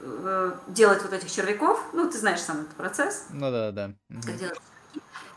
э, 0.00 0.52
делать 0.68 1.02
вот 1.02 1.12
этих 1.12 1.30
червяков. 1.30 1.82
Ну, 1.92 2.10
ты 2.10 2.18
знаешь 2.18 2.40
сам 2.40 2.62
этот 2.62 2.74
процесс. 2.74 3.26
Ну 3.30 3.50
да, 3.50 3.72
да. 3.72 3.92
Как 4.24 4.36
делать 4.36 4.58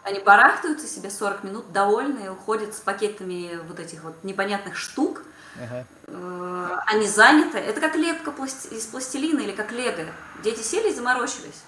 они 0.07 0.19
барахтаются 0.19 0.87
себе 0.87 1.09
40 1.09 1.43
минут, 1.43 1.71
довольные, 1.73 2.31
уходят 2.31 2.73
с 2.73 2.79
пакетами 2.79 3.59
вот 3.67 3.79
этих 3.79 4.03
вот 4.03 4.23
непонятных 4.23 4.77
штук. 4.77 5.23
Ага. 5.61 5.85
Э, 6.07 6.77
они 6.85 7.07
заняты. 7.07 7.57
Это 7.57 7.81
как 7.81 7.95
лепка 7.95 8.31
из 8.71 8.85
пластилина 8.85 9.41
или 9.41 9.51
как 9.51 9.73
лего. 9.73 10.05
Дети 10.43 10.61
сели 10.61 10.91
и 10.91 10.95
заморочились. 10.95 11.63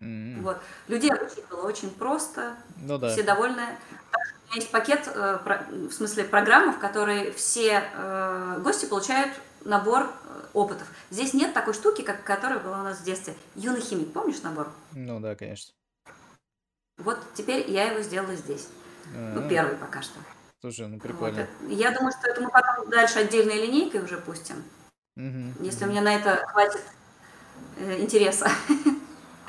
Mm-hmm. 0.00 0.42
Вот. 0.42 0.58
Людей 0.86 1.12
обучить 1.12 1.44
было 1.50 1.66
очень 1.66 1.90
просто. 1.90 2.54
Ну, 2.76 2.98
да. 2.98 3.10
Все 3.10 3.24
довольны. 3.24 3.62
У 3.62 4.48
меня 4.48 4.54
есть 4.54 4.70
пакет, 4.70 5.10
э, 5.12 5.38
в 5.68 5.92
смысле 5.92 6.22
программы, 6.22 6.72
в 6.72 6.78
которой 6.78 7.32
все 7.32 7.82
э, 7.94 8.60
гости 8.62 8.86
получают 8.86 9.32
набор 9.66 10.10
опытов. 10.54 10.88
Здесь 11.10 11.34
нет 11.34 11.52
такой 11.52 11.74
штуки, 11.74 12.02
как 12.02 12.24
которая 12.24 12.58
была 12.58 12.80
у 12.80 12.84
нас 12.84 12.98
в 12.98 13.04
детстве. 13.04 13.34
Юный 13.54 13.80
химик, 13.80 14.12
помнишь 14.12 14.42
набор? 14.42 14.72
Ну 14.92 15.20
да, 15.20 15.34
конечно. 15.34 15.74
Вот 16.98 17.18
теперь 17.34 17.70
я 17.70 17.90
его 17.90 18.00
сделала 18.00 18.34
здесь. 18.34 18.68
А-а-а. 19.14 19.40
Ну, 19.40 19.48
первый 19.48 19.76
пока 19.76 20.02
что. 20.02 20.18
Слушай, 20.60 20.88
ну 20.88 20.98
прикольно. 20.98 21.46
Вот. 21.60 21.70
Я 21.70 21.90
думаю, 21.90 22.12
что 22.12 22.30
это 22.30 22.40
мы 22.40 22.50
потом 22.50 22.88
дальше 22.88 23.18
отдельной 23.18 23.66
линейкой 23.66 24.02
уже 24.02 24.16
пустим. 24.16 24.64
Угу. 25.16 25.64
Если 25.64 25.84
у 25.84 25.88
меня 25.88 26.02
на 26.02 26.14
это 26.14 26.46
хватит 26.46 26.82
э, 27.76 28.00
интереса. 28.00 28.50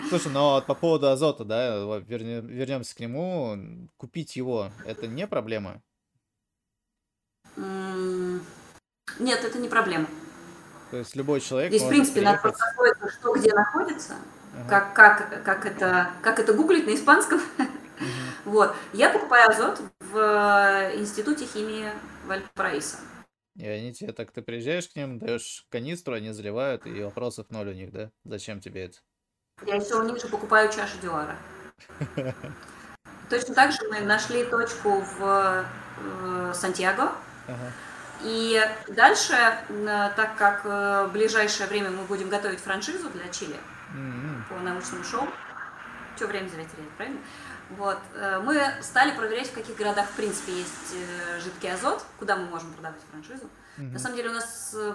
Слушай, 0.09 0.31
но 0.31 0.61
по 0.61 0.75
поводу 0.75 1.09
азота, 1.09 1.43
да, 1.43 1.99
верне, 1.99 2.41
вернемся 2.41 2.95
к 2.95 2.99
нему. 2.99 3.89
Купить 3.97 4.35
его 4.35 4.69
это 4.85 5.07
не 5.07 5.25
проблема? 5.25 5.81
Нет, 9.19 9.43
это 9.43 9.57
не 9.57 9.67
проблема. 9.69 10.07
То 10.91 10.97
есть 10.97 11.15
любой 11.15 11.41
человек. 11.41 11.71
Здесь, 11.71 11.83
в 11.83 11.89
принципе, 11.89 12.21
приехать... 12.21 12.43
надо 12.43 12.55
просто 12.55 13.09
что 13.11 13.33
где 13.33 13.53
находится 13.53 14.15
как, 14.67 14.93
как, 14.93 15.43
как, 15.43 15.65
это, 15.65 16.11
как 16.21 16.39
это 16.39 16.53
гуглить 16.53 16.85
на 16.85 16.95
испанском. 16.95 17.41
Вот. 18.45 18.75
Я 18.93 19.09
покупаю 19.09 19.49
азот 19.49 19.81
в 19.99 20.17
э, 20.17 20.97
Институте 20.97 21.45
химии 21.45 21.89
Вальпараиса. 22.27 22.97
И 23.55 23.67
они 23.67 23.91
тебе 23.91 24.13
так, 24.13 24.31
ты 24.31 24.41
приезжаешь 24.41 24.87
к 24.87 24.95
ним, 24.95 25.17
даешь 25.17 25.65
канистру, 25.69 26.13
они 26.13 26.31
заливают, 26.31 26.85
и 26.85 27.01
вопросов 27.01 27.47
ноль 27.49 27.69
у 27.69 27.73
них, 27.73 27.91
да? 27.91 28.11
Зачем 28.23 28.61
тебе 28.61 28.85
это? 28.85 28.97
Я 29.65 29.75
еще 29.75 29.95
у 29.95 30.03
них 30.03 30.21
же 30.21 30.27
покупаю 30.27 30.71
чашу 30.71 30.97
Дюара. 31.01 31.35
Точно 33.29 33.53
так 33.53 33.71
же 33.71 33.79
мы 33.89 33.99
нашли 34.01 34.45
точку 34.45 35.01
в 35.01 35.65
э, 35.97 36.53
Сантьяго. 36.53 37.11
И 38.23 38.59
дальше, 38.87 39.35
так 40.15 40.35
как 40.37 40.65
э, 40.65 41.07
в 41.07 41.11
ближайшее 41.11 41.67
время 41.67 41.91
мы 41.91 42.03
будем 42.03 42.29
готовить 42.29 42.59
франшизу 42.59 43.09
для 43.09 43.27
Чили, 43.29 43.57
mm-hmm. 43.95 44.49
по 44.49 44.55
научному 44.63 45.03
шоу. 45.03 45.27
Все 46.15 46.25
время 46.25 46.47
зря 46.49 46.65
теряет, 46.65 46.89
правильно? 46.97 47.19
Вот. 47.71 47.99
Э, 48.15 48.39
мы 48.39 48.73
стали 48.81 49.15
проверять, 49.15 49.49
в 49.49 49.53
каких 49.53 49.75
городах, 49.75 50.07
в 50.07 50.15
принципе, 50.15 50.53
есть 50.53 50.93
э, 50.93 51.39
жидкий 51.39 51.71
азот, 51.71 52.03
куда 52.17 52.35
мы 52.35 52.45
можем 52.45 52.73
продавать 52.73 53.01
франшизу. 53.11 53.49
Mm-hmm. 53.77 53.91
На 53.93 53.99
самом 53.99 54.15
деле 54.15 54.29
у 54.29 54.33
нас 54.33 54.73
э, 54.75 54.93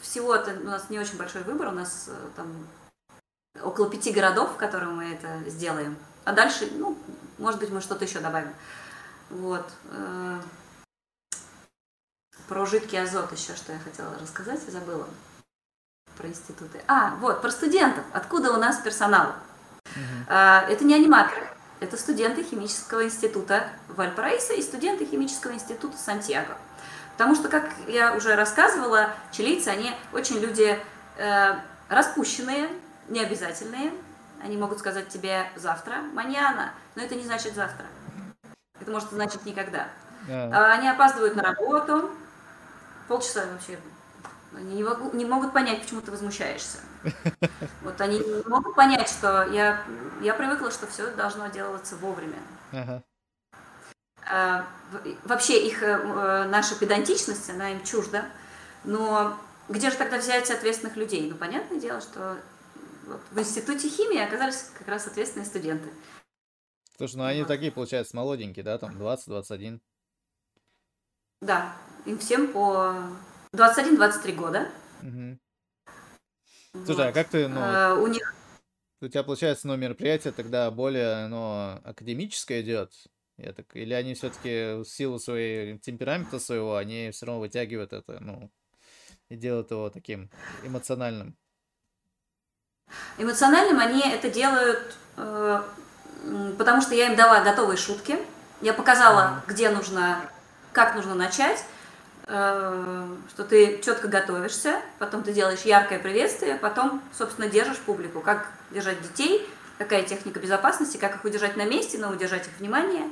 всего-то 0.00 0.52
у 0.52 0.64
нас 0.64 0.90
не 0.90 0.98
очень 0.98 1.16
большой 1.16 1.42
выбор, 1.42 1.68
у 1.68 1.72
нас 1.72 2.10
там 2.36 2.66
около 3.62 3.88
пяти 3.88 4.12
городов, 4.12 4.54
в 4.54 4.56
которых 4.56 4.90
мы 4.90 5.12
это 5.12 5.48
сделаем. 5.48 5.96
А 6.24 6.32
дальше, 6.32 6.68
ну, 6.72 6.98
Может 7.38 7.60
быть, 7.60 7.70
мы 7.70 7.80
что-то 7.80 8.04
еще 8.04 8.20
добавим. 8.20 8.52
Вот. 9.30 9.72
Про 12.52 12.66
жидкий 12.66 13.02
азот 13.02 13.32
еще, 13.32 13.56
что 13.56 13.72
я 13.72 13.78
хотела 13.78 14.14
рассказать, 14.20 14.60
я 14.66 14.72
забыла. 14.72 15.08
Про 16.18 16.28
институты. 16.28 16.82
А, 16.86 17.14
вот, 17.14 17.40
про 17.40 17.50
студентов. 17.50 18.04
Откуда 18.12 18.52
у 18.52 18.58
нас 18.58 18.76
персонал? 18.76 19.32
Угу. 19.86 20.30
Это 20.34 20.84
не 20.84 20.94
аниматоры, 20.94 21.48
это 21.80 21.96
студенты 21.96 22.42
химического 22.42 23.04
института 23.04 23.70
Вальпараиса 23.88 24.52
и 24.52 24.60
студенты 24.60 25.06
химического 25.06 25.52
института 25.52 25.96
Сантьяго. 25.96 26.58
Потому 27.12 27.34
что, 27.36 27.48
как 27.48 27.70
я 27.88 28.14
уже 28.14 28.34
рассказывала, 28.34 29.14
чилийцы, 29.30 29.68
они 29.68 29.90
очень 30.12 30.38
люди 30.38 30.78
э, 31.16 31.54
распущенные, 31.88 32.68
необязательные. 33.08 33.94
Они 34.44 34.58
могут 34.58 34.78
сказать 34.78 35.08
тебе 35.08 35.46
завтра, 35.56 36.02
маньяна, 36.12 36.74
но 36.96 37.02
это 37.02 37.14
не 37.14 37.24
значит 37.24 37.54
завтра. 37.54 37.86
Это 38.78 38.90
может 38.90 39.08
значить 39.08 39.46
никогда. 39.46 39.88
Yeah. 40.28 40.52
Они 40.52 40.88
опаздывают 40.88 41.34
на 41.34 41.42
работу, 41.42 42.10
полчаса 43.12 43.46
вообще. 43.46 43.78
Не, 44.52 44.82
могу, 44.82 45.14
не 45.16 45.24
могут 45.24 45.52
понять, 45.52 45.82
почему 45.82 46.00
ты 46.00 46.10
возмущаешься. 46.10 46.78
Вот 47.82 48.00
они 48.00 48.18
не 48.18 48.48
могут 48.48 48.74
понять, 48.74 49.08
что 49.08 49.44
я, 49.50 49.84
я 50.22 50.34
привыкла, 50.34 50.70
что 50.70 50.86
все 50.86 51.10
должно 51.14 51.48
делаться 51.48 51.96
вовремя. 51.96 52.38
Uh-huh. 52.70 53.02
А, 54.30 54.66
вообще 55.24 55.66
их 55.66 55.82
э, 55.82 56.44
наша 56.44 56.78
педантичность, 56.78 57.50
она 57.50 57.72
им 57.72 57.82
чужда. 57.82 58.26
Но 58.84 59.36
где 59.68 59.90
же 59.90 59.96
тогда 59.96 60.18
взять 60.18 60.50
ответственных 60.50 60.96
людей? 60.96 61.28
Ну, 61.30 61.36
понятное 61.36 61.80
дело, 61.80 62.00
что 62.00 62.38
вот 63.06 63.20
в 63.30 63.38
институте 63.38 63.88
химии 63.88 64.20
оказались 64.20 64.70
как 64.78 64.88
раз 64.88 65.06
ответственные 65.06 65.46
студенты. 65.46 65.88
Слушай, 66.96 67.16
ну 67.16 67.24
они 67.24 67.40
вот. 67.40 67.48
такие, 67.48 67.72
получается, 67.72 68.16
молоденькие, 68.16 68.64
да, 68.64 68.78
там 68.78 68.90
20-21. 68.96 69.80
Да, 71.40 71.74
им 72.06 72.18
всем 72.18 72.52
по 72.52 72.94
21-23 73.54 74.32
года. 74.34 74.68
Угу. 75.02 75.38
Слушай, 76.86 77.08
а 77.08 77.12
как 77.12 77.28
ты, 77.28 77.48
ну, 77.48 77.60
а, 77.62 77.94
у 77.94 78.06
них... 78.06 78.34
У 79.00 79.08
тебя, 79.08 79.22
получается, 79.22 79.66
ну, 79.66 79.76
мероприятие 79.76 80.32
тогда 80.32 80.70
более, 80.70 81.26
ну, 81.26 81.80
академическое 81.84 82.62
идет? 82.62 82.92
Я 83.36 83.52
так... 83.52 83.66
Или 83.74 83.92
они 83.94 84.14
все-таки 84.14 84.82
в 84.82 84.84
силу 84.84 85.18
своей 85.18 85.78
темперамента 85.78 86.38
своего, 86.38 86.76
они 86.76 87.10
все 87.10 87.26
равно 87.26 87.40
вытягивают 87.40 87.92
это, 87.92 88.18
ну, 88.20 88.50
и 89.28 89.36
делают 89.36 89.70
его 89.70 89.90
таким 89.90 90.30
эмоциональным? 90.62 91.36
Эмоциональным 93.18 93.78
они 93.78 94.02
это 94.02 94.30
делают, 94.30 94.96
э, 95.16 95.62
потому 96.58 96.80
что 96.80 96.94
я 96.94 97.06
им 97.06 97.16
дала 97.16 97.42
готовые 97.42 97.76
шутки. 97.76 98.18
Я 98.60 98.72
показала, 98.74 99.42
где 99.46 99.70
нужно, 99.70 100.20
как 100.72 100.94
нужно 100.94 101.14
начать. 101.14 101.64
Э, 102.34 103.14
что 103.28 103.44
ты 103.44 103.82
четко 103.82 104.08
готовишься, 104.08 104.80
потом 104.98 105.22
ты 105.22 105.34
делаешь 105.34 105.66
яркое 105.66 105.98
приветствие, 105.98 106.56
потом, 106.56 107.02
собственно, 107.12 107.46
держишь 107.46 107.76
публику. 107.76 108.22
Как 108.22 108.50
держать 108.70 109.02
детей, 109.02 109.46
какая 109.76 110.02
техника 110.02 110.40
безопасности, 110.40 110.96
как 110.96 111.16
их 111.16 111.24
удержать 111.26 111.58
на 111.58 111.66
месте, 111.66 111.98
но 111.98 112.10
удержать 112.10 112.46
их 112.46 112.58
внимание. 112.58 113.10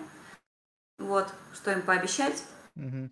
Вот, 0.98 1.28
что 1.52 1.70
им 1.70 1.82
пообещать. 1.82 2.42
Угу. 2.76 3.10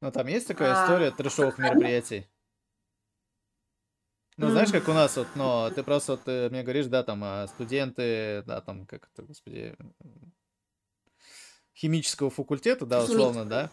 Ну, 0.00 0.10
там 0.10 0.26
есть 0.26 0.48
такая 0.48 0.74
а, 0.74 0.82
история 0.82 1.12
трешовых 1.12 1.58
мероприятий? 1.58 2.28
Ну, 4.36 4.50
знаешь, 4.50 4.72
как 4.72 4.88
у 4.88 4.92
нас 4.92 5.16
вот, 5.16 5.28
но 5.36 5.70
ты 5.70 5.84
просто 5.84 6.12
вот 6.12 6.24
ты 6.24 6.50
мне 6.50 6.64
говоришь, 6.64 6.86
да, 6.86 7.04
там, 7.04 7.22
а, 7.22 7.46
студенты, 7.46 8.42
да, 8.46 8.60
там, 8.60 8.86
как 8.86 9.08
это, 9.12 9.22
господи, 9.22 9.76
химического 11.72 12.30
факультета, 12.30 12.84
да, 12.84 13.04
условно, 13.04 13.44
да, 13.44 13.70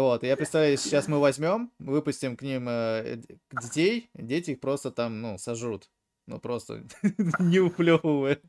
вот, 0.00 0.22
я 0.22 0.36
представляю, 0.36 0.78
сейчас 0.78 1.06
мы 1.06 1.20
возьмем, 1.20 1.70
выпустим 1.78 2.36
к 2.36 2.42
ним 2.42 2.66
э, 2.68 3.20
детей, 3.60 4.10
дети 4.14 4.52
их 4.52 4.60
просто 4.60 4.90
там, 4.90 5.20
ну, 5.20 5.38
сожрут. 5.38 5.90
Ну, 6.26 6.40
просто 6.40 6.84
не 7.38 7.60
уплевывая. 7.60 8.40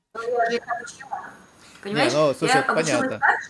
Понимаешь? 1.82 2.14
Не, 2.14 2.18
ну, 2.18 2.34
слушай, 2.34 2.56
я 2.56 2.64
понятно. 2.64 3.20
Так, 3.20 3.42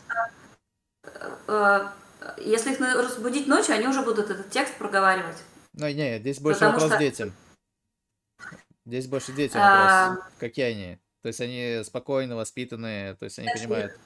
что, 1.04 1.94
э, 2.28 2.42
если 2.42 2.72
их 2.72 2.80
разбудить 2.80 3.48
ночью, 3.48 3.76
они 3.76 3.88
уже 3.88 4.02
будут 4.02 4.32
этот 4.32 4.50
текст 4.50 4.76
проговаривать. 4.78 5.38
Ну, 5.74 5.88
не, 5.88 6.20
здесь 6.20 6.40
больше 6.40 6.62
Потому 6.62 6.80
вопрос 6.80 6.92
что... 6.94 7.00
детям. 7.00 7.34
Здесь 8.86 9.08
больше 9.08 9.34
детям 9.34 9.62
а... 9.64 10.10
вопрос. 10.10 10.26
Какие 10.40 10.66
они? 10.66 11.00
То 11.22 11.28
есть 11.28 11.42
они 11.42 11.82
спокойно, 11.84 12.36
воспитанные, 12.36 13.16
то 13.16 13.26
есть 13.26 13.40
они 13.40 13.48
Такие. 13.48 13.68
понимают. 13.68 14.00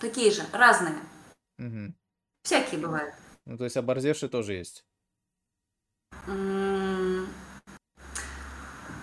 Такие 0.00 0.30
же, 0.30 0.42
разные. 0.52 0.94
Угу. 1.58 1.94
Всякие 2.48 2.80
бывают. 2.80 3.12
Ну, 3.44 3.58
то 3.58 3.64
есть 3.64 3.76
оборзевшие 3.76 4.30
тоже 4.30 4.54
есть. 4.54 4.86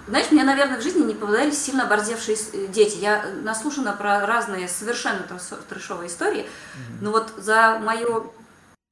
Знаешь, 0.08 0.32
мне, 0.32 0.44
наверное, 0.44 0.80
в 0.80 0.82
жизни 0.82 1.04
не 1.04 1.14
попадались 1.14 1.64
сильно 1.64 1.84
оборзевшие 1.84 2.38
э, 2.54 2.66
дети. 2.70 2.98
Я 2.98 3.24
наслушана 3.44 3.94
про 3.94 4.26
разные 4.26 4.68
совершенно 4.68 5.28
трешовые 5.70 6.08
истории, 6.08 6.42
mm-hmm. 6.42 6.98
но 7.02 7.12
вот 7.12 7.34
за 7.38 7.78
мою 7.78 8.34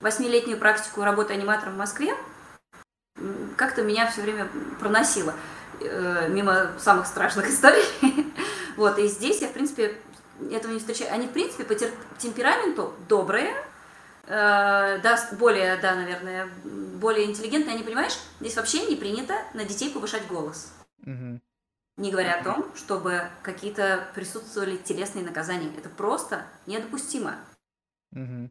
восьмилетнюю 0.01 0.59
практику 0.59 1.01
работы 1.01 1.33
аниматором 1.33 1.73
в 1.73 1.77
Москве 1.77 2.13
как-то 3.57 3.81
меня 3.81 4.05
все 4.05 4.21
время 4.21 4.47
проносило 4.79 5.33
э, 5.79 6.27
мимо 6.29 6.73
самых 6.77 7.07
страшных 7.07 7.49
историй. 7.49 7.85
вот, 8.77 8.99
и 8.99 9.07
здесь 9.07 9.41
я, 9.41 9.47
в 9.47 9.53
принципе, 9.53 9.97
этого 10.51 10.73
не 10.73 10.79
встречаю. 10.79 11.11
Они, 11.11 11.25
в 11.25 11.31
принципе, 11.31 11.63
по 11.63 11.73
темпераменту 12.19 12.93
добрые, 13.09 13.51
э, 14.23 14.99
да, 15.01 15.29
более, 15.33 15.77
да, 15.77 15.95
наверное, 15.95 16.49
более 16.63 17.25
интеллигентные, 17.25 17.75
они, 17.75 17.83
понимаешь, 17.83 18.17
здесь 18.39 18.55
вообще 18.55 18.85
не 18.85 18.95
принято 18.95 19.35
на 19.53 19.65
детей 19.65 19.91
повышать 19.91 20.27
голос. 20.27 20.71
Угу. 21.05 21.39
Не 21.97 22.11
говоря 22.11 22.39
о 22.39 22.43
том, 22.43 22.71
чтобы 22.75 23.29
какие-то 23.43 24.07
присутствовали 24.15 24.77
телесные 24.77 25.23
наказания. 25.23 25.71
Это 25.77 25.89
просто 25.89 26.43
недопустимо. 26.65 27.35
Угу. 28.13 28.49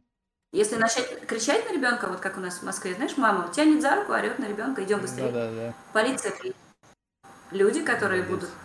Если 0.53 0.75
начать 0.75 1.25
кричать 1.25 1.67
на 1.67 1.73
ребенка, 1.73 2.07
вот 2.07 2.19
как 2.19 2.37
у 2.37 2.39
нас 2.39 2.59
в 2.59 2.63
Москве, 2.63 2.93
знаешь, 2.93 3.17
мама 3.17 3.51
тянет 3.51 3.81
за 3.81 3.95
руку, 3.95 4.13
орет 4.13 4.37
на 4.37 4.45
ребенка, 4.45 4.83
идем 4.83 5.01
быстрее. 5.01 5.31
Да, 5.31 5.49
да, 5.49 5.55
да. 5.55 5.73
Полиция 5.93 6.31
приедет. 6.31 6.55
Люди, 7.49 7.83
которые 7.83 8.23
Молодец. 8.23 8.47
будут, 8.47 8.55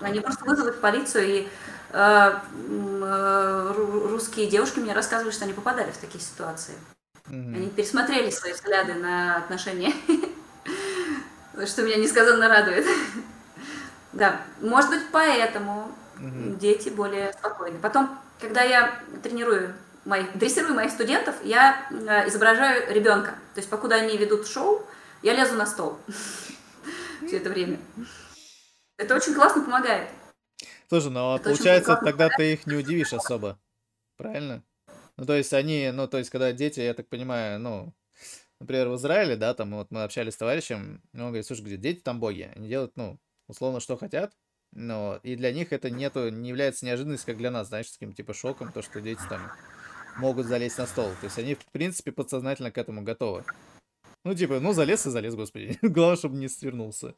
они 0.00 0.20
просто 0.20 0.44
вызовут 0.46 0.80
полицию 0.80 1.26
и 1.26 1.48
русские 3.74 4.48
девушки 4.48 4.80
мне 4.80 4.92
рассказывали, 4.92 5.32
что 5.32 5.44
они 5.44 5.52
попадали 5.52 5.92
в 5.92 5.96
такие 5.96 6.22
ситуации. 6.22 6.74
mm 7.28 7.56
Они 7.56 7.70
пересмотрели 7.70 8.30
свои 8.30 8.52
взгляды 8.52 8.94
на 8.94 9.36
отношения, 9.36 9.92
что 11.66 11.82
меня 11.82 11.96
несказанно 11.96 12.48
радует. 12.48 12.84
Да, 14.12 14.40
может 14.60 14.90
быть, 14.90 15.02
поэтому 15.12 15.90
mm 16.16 16.58
дети 16.58 16.88
более 16.88 17.32
спокойны. 17.32 17.78
Потом, 17.78 18.18
когда 18.40 18.62
я 18.62 19.00
тренирую 19.22 19.74
моих, 20.04 20.36
дрессирую 20.36 20.74
моих 20.74 20.90
студентов, 20.90 21.34
я 21.42 21.86
э, 21.90 22.28
изображаю 22.28 22.92
ребенка. 22.92 23.30
То 23.54 23.60
есть, 23.60 23.70
покуда 23.70 23.96
они 23.96 24.16
ведут 24.16 24.46
шоу, 24.46 24.84
я 25.22 25.34
лезу 25.34 25.54
на 25.54 25.66
стол 25.66 25.98
все 27.26 27.36
это 27.38 27.50
время. 27.50 27.78
Это 28.96 29.14
очень 29.14 29.34
классно 29.34 29.62
помогает. 29.62 30.08
Слушай, 30.88 31.10
ну 31.10 31.34
а 31.34 31.38
получается, 31.38 31.98
тогда 32.02 32.28
ты 32.28 32.52
их 32.52 32.66
не 32.66 32.76
удивишь 32.76 33.12
особо. 33.12 33.58
Правильно? 34.16 34.62
Ну, 35.16 35.26
то 35.26 35.34
есть 35.36 35.52
они, 35.52 35.90
ну, 35.92 36.08
то 36.08 36.18
есть, 36.18 36.30
когда 36.30 36.52
дети, 36.52 36.80
я 36.80 36.94
так 36.94 37.08
понимаю, 37.08 37.60
ну, 37.60 37.94
например, 38.60 38.88
в 38.88 38.96
Израиле, 38.96 39.36
да, 39.36 39.54
там 39.54 39.74
вот 39.74 39.90
мы 39.90 40.02
общались 40.02 40.34
с 40.34 40.38
товарищем, 40.38 41.02
и 41.12 41.18
он 41.18 41.28
говорит, 41.28 41.46
слушай, 41.46 41.64
где 41.64 41.76
дети 41.76 42.00
там 42.00 42.20
боги, 42.20 42.50
они 42.54 42.68
делают, 42.68 42.96
ну, 42.96 43.18
условно, 43.46 43.80
что 43.80 43.96
хотят, 43.96 44.32
но 44.72 45.20
и 45.22 45.36
для 45.36 45.52
них 45.52 45.72
это 45.72 45.88
нету, 45.88 46.30
не 46.30 46.48
является 46.48 46.84
неожиданностью, 46.84 47.26
как 47.26 47.38
для 47.38 47.50
нас, 47.50 47.68
знаешь, 47.68 47.90
таким 47.90 48.12
типа 48.12 48.34
шоком, 48.34 48.72
то, 48.72 48.82
что 48.82 49.00
дети 49.00 49.20
там 49.28 49.52
могут 50.18 50.46
залезть 50.46 50.78
на 50.78 50.86
стол. 50.86 51.10
То 51.20 51.26
есть 51.26 51.38
они, 51.38 51.54
в 51.54 51.64
принципе, 51.66 52.10
подсознательно 52.10 52.72
к 52.72 52.78
этому 52.78 53.02
готовы. 53.02 53.44
Ну, 54.24 54.34
типа, 54.34 54.58
ну, 54.58 54.72
залез 54.72 55.06
и 55.06 55.10
залез, 55.10 55.34
господи. 55.34 55.78
Главное, 55.82 56.16
чтобы 56.16 56.36
не 56.36 56.48
свернулся. 56.48 57.14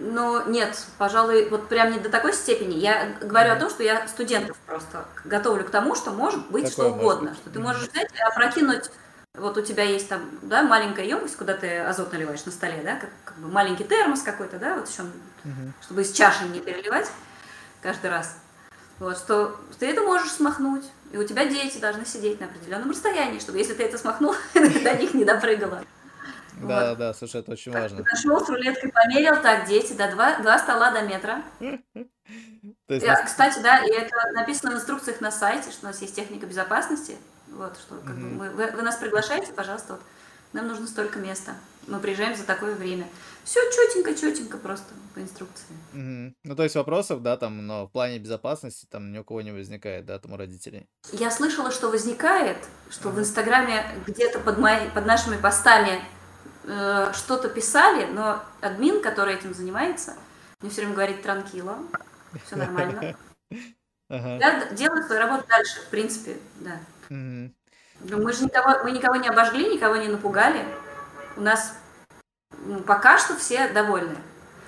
Ну, 0.00 0.48
нет, 0.48 0.86
пожалуй, 0.96 1.48
вот 1.48 1.68
прям 1.68 1.90
не 1.90 1.98
до 1.98 2.08
такой 2.08 2.32
степени. 2.32 2.76
Я 2.76 3.16
говорю 3.20 3.52
о 3.52 3.56
том, 3.56 3.68
что 3.68 3.82
я 3.82 4.06
студентов 4.06 4.56
просто 4.64 5.04
готовлю 5.24 5.64
к 5.64 5.70
тому, 5.70 5.96
что 5.96 6.12
может 6.12 6.48
быть 6.50 6.70
Такое 6.70 6.90
что 6.90 6.94
угодно. 6.94 7.28
Может. 7.30 7.42
Что 7.42 7.50
ты 7.50 7.58
можешь 7.58 7.88
взять 7.88 8.10
и 8.14 8.20
опрокинуть, 8.20 8.90
вот 9.34 9.56
у 9.56 9.62
тебя 9.62 9.82
есть 9.82 10.08
там, 10.08 10.22
да, 10.42 10.62
маленькая 10.62 11.04
емкость, 11.04 11.36
куда 11.36 11.54
ты 11.54 11.78
азот 11.78 12.12
наливаешь 12.12 12.44
на 12.44 12.52
столе, 12.52 12.80
да, 12.84 12.96
как, 12.96 13.10
как 13.24 13.36
бы 13.38 13.48
маленький 13.48 13.84
термос 13.84 14.22
какой-то, 14.22 14.58
да, 14.58 14.76
вот 14.76 14.88
еще, 14.88 15.02
mm-hmm. 15.02 15.72
чтобы 15.82 16.02
из 16.02 16.12
чаши 16.12 16.44
не 16.44 16.60
переливать 16.60 17.10
каждый 17.82 18.10
раз. 18.10 18.36
Вот, 18.98 19.16
что 19.16 19.60
ты 19.78 19.86
это 19.86 20.02
можешь 20.02 20.30
смахнуть, 20.32 20.84
и 21.12 21.16
у 21.16 21.24
тебя 21.24 21.46
дети 21.46 21.78
должны 21.78 22.04
сидеть 22.04 22.40
на 22.40 22.46
определенном 22.46 22.90
расстоянии, 22.90 23.38
чтобы 23.38 23.58
если 23.58 23.74
ты 23.74 23.84
это 23.84 23.96
смахнул, 23.98 24.34
до 24.54 24.94
них 24.94 25.14
не 25.14 25.24
допрыгала. 25.24 25.82
Да, 26.66 26.90
вот. 26.90 26.98
да, 26.98 27.14
слушай, 27.14 27.40
это 27.40 27.52
очень 27.52 27.72
важно. 27.72 28.02
Нашел 28.02 28.44
с 28.44 28.48
рулеткой, 28.48 28.90
померил, 28.90 29.40
так, 29.42 29.66
дети, 29.68 29.92
до 29.92 30.10
два, 30.10 30.38
два 30.40 30.58
стола 30.58 30.90
до 30.92 31.02
метра. 31.02 31.42
Есть... 32.88 33.04
Э, 33.04 33.24
кстати, 33.24 33.60
да, 33.60 33.84
и 33.84 33.90
это 33.90 34.14
написано 34.34 34.72
в 34.72 34.74
инструкциях 34.74 35.20
на 35.20 35.30
сайте, 35.30 35.70
что 35.70 35.86
у 35.86 35.88
нас 35.88 36.00
есть 36.02 36.14
техника 36.14 36.46
безопасности. 36.46 37.16
Вот, 37.48 37.76
что 37.78 37.96
как 37.96 38.16
mm-hmm. 38.16 38.34
мы, 38.34 38.50
вы, 38.50 38.66
вы 38.66 38.82
нас 38.82 38.96
приглашаете, 38.96 39.52
пожалуйста, 39.52 39.94
вот, 39.94 40.02
нам 40.52 40.68
нужно 40.68 40.86
столько 40.86 41.18
места. 41.18 41.54
Мы 41.86 42.00
приезжаем 42.00 42.36
за 42.36 42.44
такое 42.44 42.74
время. 42.74 43.06
Все 43.44 43.60
четенько, 43.70 44.14
четенько 44.14 44.58
просто 44.58 44.92
по 45.14 45.20
инструкции. 45.20 45.74
Угу. 45.94 46.34
Ну, 46.44 46.56
то 46.56 46.62
есть 46.62 46.74
вопросов, 46.74 47.22
да, 47.22 47.38
там, 47.38 47.66
но 47.66 47.86
в 47.86 47.90
плане 47.90 48.18
безопасности 48.18 48.86
там 48.90 49.10
ни 49.10 49.18
у 49.18 49.24
кого 49.24 49.40
не 49.40 49.52
возникает, 49.52 50.04
да, 50.04 50.18
там 50.18 50.32
у 50.32 50.36
родителей. 50.36 50.86
Я 51.12 51.30
слышала, 51.30 51.70
что 51.70 51.88
возникает, 51.88 52.58
что 52.90 53.08
в 53.08 53.18
Инстаграме 53.18 53.84
где-то 54.06 54.38
под, 54.40 54.58
мои, 54.58 54.90
под 54.90 55.06
нашими 55.06 55.38
постами 55.38 56.02
э, 56.68 57.12
что-то 57.14 57.48
писали, 57.48 58.06
но 58.06 58.42
админ, 58.60 59.02
который 59.02 59.34
этим 59.34 59.54
занимается, 59.54 60.14
мне 60.60 60.70
все 60.70 60.82
время 60.82 60.94
говорит 60.94 61.22
транкило, 61.22 61.78
все 62.46 62.56
нормально. 62.56 63.16
Я 64.10 64.66
делаю 64.72 65.02
свою 65.02 65.20
работу 65.20 65.46
дальше, 65.48 65.80
в 65.80 65.90
принципе, 65.90 66.36
да. 66.60 66.78
Мы 67.10 68.32
же 68.32 68.44
никого, 68.44 68.84
мы 68.84 68.92
никого 68.92 69.16
не 69.16 69.28
обожгли, 69.28 69.74
никого 69.74 69.96
не 69.96 70.08
напугали. 70.08 70.64
У 71.36 71.40
нас 71.40 71.74
ну, 72.64 72.80
пока 72.82 73.18
что 73.18 73.36
все 73.36 73.68
довольны. 73.68 74.16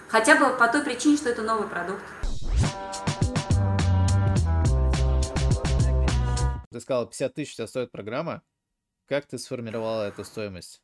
Хотя 0.09 0.37
бы 0.37 0.57
по 0.57 0.69
той 0.69 0.83
причине, 0.83 1.17
что 1.17 1.29
это 1.29 1.43
новый 1.43 1.69
продукт. 1.69 2.03
Ты 6.71 6.81
сказал, 6.81 7.07
50 7.07 7.35
тысяч 7.35 7.57
тебя 7.57 7.67
стоит 7.67 7.93
программа. 7.93 8.43
Как 9.07 9.27
ты 9.27 9.39
сформировала 9.39 10.09
эту 10.09 10.25
стоимость? 10.25 10.83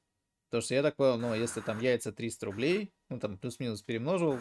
Потому 0.50 0.62
что 0.62 0.74
я 0.74 0.82
так 0.82 0.96
понял, 0.96 1.18
ну, 1.18 1.34
если 1.34 1.60
там 1.60 1.80
яйца 1.80 2.12
300 2.12 2.46
рублей, 2.46 2.92
ну, 3.08 3.18
там 3.18 3.36
плюс-минус 3.36 3.82
перемножил, 3.82 4.38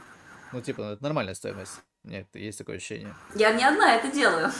ну, 0.54 0.62
типа, 0.62 0.84
ну, 0.84 0.92
это 0.92 1.04
нормальная 1.04 1.34
стоимость. 1.34 1.82
Нет, 2.04 2.28
есть 2.34 2.60
такое 2.60 2.76
ощущение. 2.76 3.16
Я 3.34 3.52
не 3.52 3.64
одна 3.64 3.96
это 3.96 4.12
делаю. 4.12 4.52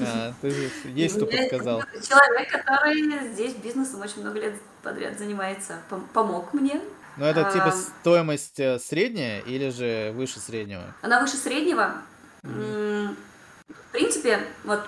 А, 0.00 0.32
ты 0.40 0.48
есть 0.86 1.16
кто 1.16 1.26
подсказал. 1.26 1.82
Человек, 2.02 2.50
который 2.50 3.32
здесь 3.32 3.54
бизнесом 3.54 4.00
очень 4.00 4.22
много 4.22 4.40
лет 4.40 4.54
подряд 4.82 5.18
занимается, 5.18 5.78
помог 6.14 6.54
мне. 6.54 6.80
Ну, 7.18 7.24
это 7.26 7.50
типа 7.50 7.70
стоимость 7.70 8.60
э, 8.60 8.78
средняя 8.78 9.40
или 9.40 9.70
же 9.70 10.12
выше 10.14 10.38
среднего? 10.38 10.94
Она 11.02 11.20
выше 11.20 11.36
среднего. 11.36 12.02
В 12.42 13.92
принципе, 13.92 14.40
вот 14.64 14.86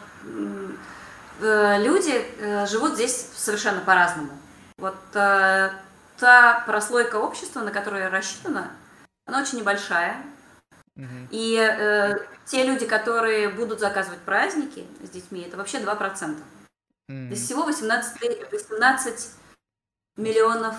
э, 1.40 1.82
люди 1.82 2.24
э, 2.38 2.66
живут 2.66 2.94
здесь 2.94 3.28
совершенно 3.34 3.80
по-разному. 3.80 4.30
Вот 4.76 4.96
та 6.18 6.62
прослойка 6.66 7.16
общества, 7.16 7.60
на 7.60 7.70
которую 7.70 8.10
рассчитана, 8.10 8.70
она 9.26 9.40
очень 9.40 9.58
небольшая. 9.58 10.22
И 11.30 11.56
э, 11.56 12.16
те 12.44 12.64
люди, 12.64 12.84
которые 12.84 13.50
будут 13.50 13.78
заказывать 13.78 14.18
праздники 14.20 14.84
с 15.00 15.10
детьми, 15.10 15.42
это 15.42 15.56
вообще 15.56 15.78
2%. 15.78 16.36
Mm-hmm. 17.08 17.32
Из 17.32 17.44
всего 17.44 17.62
18, 17.62 18.50
18 18.50 19.30
миллионов 20.16 20.74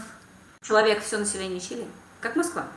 человек, 0.62 1.02
все 1.02 1.18
население 1.18 1.62
Чили, 1.62 1.88
как 2.20 2.36
Москва. 2.36 2.68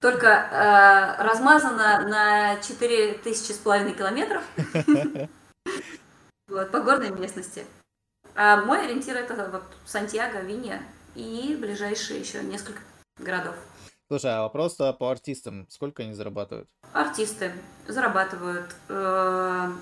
Только 0.00 0.26
э, 0.26 1.22
размазано 1.22 2.08
на 2.08 2.60
4 2.60 3.18
тысячи 3.18 3.52
с 3.52 3.58
половиной 3.58 3.92
километров 3.92 4.42
по 6.48 6.80
горной 6.80 7.10
местности. 7.10 7.64
А 8.34 8.64
мой 8.64 8.84
ориентир 8.84 9.16
это 9.16 9.48
вот 9.48 9.62
Сантьяго, 9.86 10.40
Винья 10.40 10.82
и 11.14 11.56
ближайшие 11.60 12.20
еще 12.20 12.42
несколько 12.42 12.80
городов. 13.18 13.56
Слушай, 14.08 14.34
а 14.34 14.42
вопрос 14.42 14.74
по 14.74 15.10
артистам. 15.10 15.66
Сколько 15.70 16.02
они 16.02 16.14
зарабатывают? 16.14 16.68
Артисты 16.92 17.52
зарабатывают 17.86 18.74
э, 18.88 19.72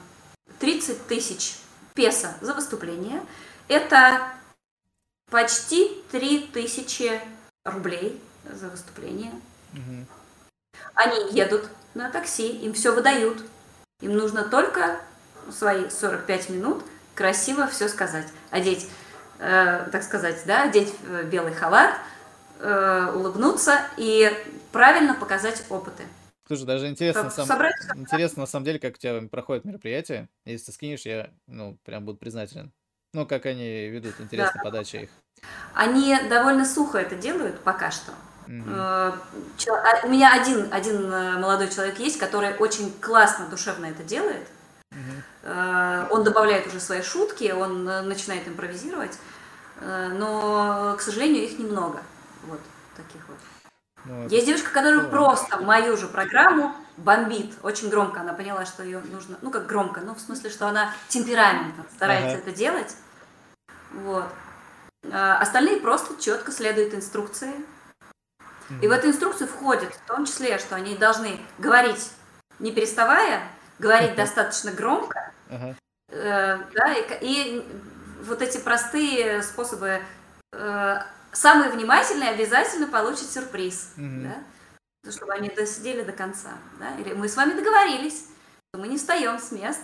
30 0.58 1.06
тысяч 1.06 1.56
песо 1.94 2.34
за 2.40 2.54
выступление. 2.54 3.22
Это 3.68 4.28
почти 5.30 6.02
3 6.10 6.48
тысячи 6.52 7.20
рублей 7.64 8.20
за 8.44 8.68
выступление. 8.68 9.32
Угу. 9.72 10.06
Они 10.94 11.32
едут 11.32 11.68
на 11.94 12.10
такси, 12.10 12.48
им 12.48 12.74
все 12.74 12.94
выдают. 12.94 13.42
Им 14.00 14.14
нужно 14.14 14.44
только 14.44 15.00
свои 15.50 15.88
45 15.88 16.50
минут 16.50 16.84
красиво 17.14 17.66
все 17.66 17.88
сказать. 17.88 18.28
Одеть, 18.50 18.88
э, 19.38 19.88
так 19.90 20.02
сказать, 20.02 20.42
да, 20.46 20.64
одеть 20.64 20.94
э, 21.08 21.24
белый 21.24 21.52
халат– 21.54 21.94
э, 22.60 23.12
улыбнуться 23.14 23.80
и 23.96 24.30
правильно 24.72 25.14
показать 25.14 25.64
опыты. 25.68 26.04
Слушай, 26.46 26.64
даже 26.64 26.88
интересно, 26.88 27.30
сам... 27.30 27.46
собрать... 27.46 27.74
интересно 27.94 28.42
на 28.42 28.46
самом 28.46 28.64
деле, 28.64 28.78
как 28.78 28.94
у 28.94 28.98
тебя 28.98 29.20
проходит 29.30 29.64
мероприятие. 29.64 30.28
Если 30.44 30.66
ты 30.66 30.72
скинешь, 30.72 31.02
я 31.04 31.30
ну, 31.46 31.78
прям 31.84 32.04
буду 32.04 32.18
признателен. 32.18 32.72
Ну, 33.12 33.26
как 33.26 33.46
они 33.46 33.88
ведут, 33.88 34.14
интересно, 34.18 34.54
да. 34.56 34.64
подача 34.64 34.98
их. 34.98 35.10
Они 35.74 36.16
довольно 36.28 36.64
сухо 36.64 36.98
это 36.98 37.16
делают 37.16 37.60
пока 37.60 37.90
что. 37.90 38.12
Угу. 38.46 38.54
У 40.04 40.10
меня 40.10 40.32
один, 40.40 40.68
один 40.72 41.10
молодой 41.10 41.68
человек 41.68 41.98
есть, 41.98 42.18
который 42.18 42.54
очень 42.54 42.92
классно, 43.00 43.46
душевно 43.48 43.86
это 43.86 44.02
делает. 44.02 44.46
Угу. 44.92 45.50
Он 46.10 46.24
добавляет 46.24 46.66
уже 46.66 46.80
свои 46.80 47.02
шутки, 47.02 47.50
он 47.50 47.84
начинает 47.84 48.48
импровизировать, 48.48 49.18
но, 49.80 50.94
к 50.98 51.00
сожалению, 51.00 51.44
их 51.44 51.58
немного. 51.58 52.02
Вот 52.44 52.60
таких 52.96 53.20
вот. 53.28 53.38
Ну, 54.04 54.28
Есть 54.28 54.46
девушка, 54.46 54.70
которая 54.70 55.00
здорово. 55.00 55.10
просто 55.10 55.58
мою 55.58 55.96
же 55.96 56.08
программу 56.08 56.74
бомбит. 56.96 57.54
Очень 57.62 57.90
громко. 57.90 58.20
Она 58.20 58.32
поняла, 58.32 58.64
что 58.64 58.82
ее 58.82 59.00
нужно. 59.00 59.38
Ну, 59.42 59.50
как 59.50 59.66
громко, 59.66 60.00
ну, 60.00 60.14
в 60.14 60.20
смысле, 60.20 60.50
что 60.50 60.66
она 60.66 60.92
темпераментно 61.08 61.84
старается 61.94 62.38
ага. 62.38 62.38
это 62.38 62.52
делать. 62.52 62.96
Вот. 63.92 64.26
А 65.12 65.38
остальные 65.38 65.80
просто 65.80 66.20
четко 66.20 66.52
следуют 66.52 66.94
инструкции. 66.94 67.52
И 68.82 68.88
в 68.88 68.90
эту 68.90 69.08
инструкцию 69.08 69.48
входит 69.48 69.94
в 69.94 70.06
том 70.06 70.26
числе, 70.26 70.58
что 70.58 70.76
они 70.76 70.94
должны 70.96 71.40
говорить 71.58 72.10
не 72.58 72.72
переставая, 72.72 73.42
говорить 73.78 74.14
достаточно 74.16 74.72
громко, 74.72 75.32
э, 75.50 76.58
да, 76.74 76.94
и, 76.94 77.18
и 77.20 77.64
вот 78.22 78.42
эти 78.42 78.58
простые 78.58 79.42
способы 79.42 80.00
э, 80.52 80.96
самый 81.32 81.70
внимательный 81.70 82.28
обязательно 82.28 82.86
получит 82.86 83.30
сюрприз, 83.30 83.94
mm-hmm. 83.96 84.22
да? 84.22 85.10
чтобы 85.12 85.32
они 85.34 85.48
досидели 85.48 86.02
до 86.02 86.12
конца. 86.12 86.58
Да? 86.78 86.96
Или 86.96 87.14
мы 87.14 87.28
с 87.28 87.36
вами 87.36 87.54
договорились, 87.54 88.26
что 88.70 88.80
мы 88.80 88.88
не 88.88 88.96
встаем 88.96 89.38
с 89.38 89.52
мест. 89.52 89.80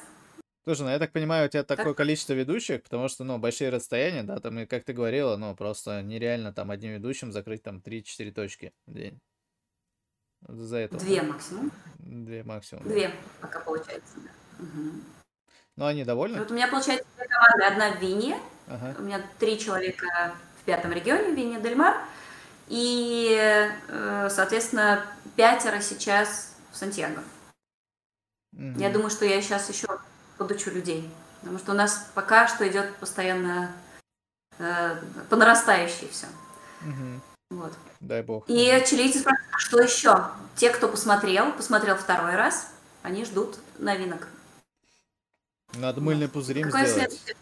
Слушай, 0.64 0.82
ну 0.82 0.88
я 0.90 0.98
так 0.98 1.12
понимаю, 1.12 1.46
у 1.46 1.48
тебя 1.50 1.62
так. 1.62 1.76
такое 1.76 1.92
количество 1.92 2.32
ведущих, 2.32 2.82
потому 2.82 3.08
что, 3.08 3.22
ну, 3.22 3.36
большие 3.36 3.68
расстояния, 3.68 4.22
да, 4.22 4.40
там, 4.40 4.58
и 4.58 4.64
как 4.64 4.84
ты 4.84 4.94
говорила, 4.94 5.36
ну, 5.36 5.54
просто 5.54 6.00
нереально 6.00 6.54
там 6.54 6.70
одним 6.70 6.92
ведущим 6.92 7.32
закрыть 7.32 7.62
там 7.62 7.82
3-4 7.84 8.32
точки 8.32 8.72
в 8.86 8.94
день. 8.94 9.20
За 10.48 10.78
это. 10.78 10.96
Две 10.98 11.20
максимум. 11.22 11.70
Две 11.98 12.44
максимум. 12.44 12.84
Две 12.84 13.10
пока 13.42 13.60
получается, 13.60 14.16
да. 14.16 14.64
Угу. 14.64 15.23
Ну, 15.76 15.86
они 15.86 16.04
довольны? 16.04 16.38
Вот 16.38 16.50
у 16.50 16.54
меня 16.54 16.68
получается 16.68 17.06
две 17.16 17.26
команды. 17.26 17.64
Одна 17.64 17.90
в 17.92 18.00
Вине, 18.00 18.38
ага. 18.68 18.94
у 18.98 19.02
меня 19.02 19.20
три 19.38 19.58
человека 19.58 20.34
в 20.60 20.64
пятом 20.64 20.92
регионе, 20.92 21.34
Винья 21.34 21.58
Дель 21.60 21.74
Мар. 21.74 21.96
И, 22.68 23.36
э, 23.88 24.28
соответственно, 24.30 25.04
пятеро 25.36 25.80
сейчас 25.80 26.54
в 26.72 26.76
Сантьяго. 26.76 27.22
Угу. 28.52 28.78
Я 28.78 28.90
думаю, 28.90 29.10
что 29.10 29.24
я 29.24 29.42
сейчас 29.42 29.68
еще 29.68 29.88
подучу 30.38 30.70
людей. 30.70 31.10
Потому 31.40 31.58
что 31.58 31.72
у 31.72 31.74
нас 31.74 32.06
пока 32.14 32.48
что 32.48 32.66
идет 32.66 32.94
постоянно 32.96 33.72
э, 34.58 34.96
по 35.28 35.36
нарастающей 35.36 36.08
все. 36.08 36.26
Угу. 36.82 37.60
Вот. 37.60 37.72
Дай 38.00 38.22
бог. 38.22 38.44
И 38.48 38.82
чилийцы 38.86 39.20
спрашивают, 39.20 39.54
а 39.54 39.58
что 39.58 39.80
еще? 39.80 40.30
Те, 40.56 40.70
кто 40.70 40.88
посмотрел, 40.88 41.52
посмотрел 41.52 41.96
второй 41.96 42.36
раз, 42.36 42.70
они 43.02 43.24
ждут 43.24 43.58
новинок. 43.78 44.28
Надо 45.76 46.00
мыльный 46.00 46.28
пузырем 46.28 46.64
Какое 46.70 46.86
сделать. 46.86 47.36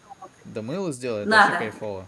Да 0.45 0.61
мыло 0.61 0.91
сделать, 0.91 1.27
Надо. 1.27 1.53
это 1.53 1.59
кайфово 1.59 2.07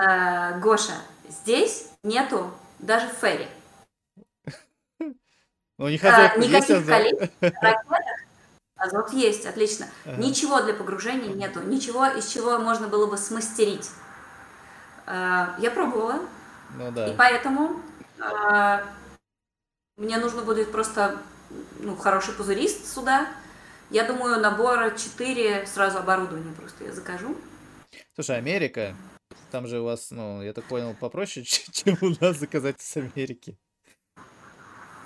э, 0.00 0.58
Гоша, 0.60 0.94
здесь 1.28 1.88
нету 2.02 2.50
даже 2.78 3.08
ферри. 3.08 3.48
Ну, 5.78 5.88
не 5.88 5.96
а, 6.02 6.36
никаких 6.36 6.86
колец, 6.86 7.30
ракеток, 7.40 7.98
азот 8.76 9.12
есть, 9.12 9.46
отлично. 9.46 9.86
Ага. 10.04 10.16
Ничего 10.16 10.60
для 10.60 10.74
погружения 10.74 11.32
нету, 11.34 11.60
ничего, 11.60 12.06
из 12.06 12.28
чего 12.28 12.58
можно 12.58 12.88
было 12.88 13.06
бы 13.06 13.16
смастерить. 13.16 13.90
Э, 15.06 15.48
я 15.58 15.70
пробовала, 15.72 16.20
ну, 16.76 16.90
да. 16.92 17.08
и 17.08 17.16
поэтому 17.16 17.80
э, 18.18 18.84
мне 19.96 20.18
нужно 20.18 20.42
будет 20.42 20.70
просто 20.70 21.18
ну, 21.80 21.96
хороший 21.96 22.34
пузырист 22.34 22.86
сюда. 22.86 23.28
Я 23.92 24.04
думаю, 24.04 24.40
набора 24.40 24.96
4 24.96 25.66
сразу 25.66 25.98
оборудования 25.98 26.54
просто 26.54 26.84
я 26.84 26.92
закажу. 26.92 27.36
Слушай, 28.14 28.38
Америка, 28.38 28.96
там 29.50 29.66
же 29.66 29.80
у 29.80 29.84
вас, 29.84 30.10
ну, 30.10 30.42
я 30.42 30.54
так 30.54 30.64
понял, 30.64 30.94
попроще, 30.98 31.44
чем 31.72 31.98
у 32.00 32.14
нас 32.18 32.38
заказать 32.38 32.80
из 32.80 32.96
Америки. 32.96 33.58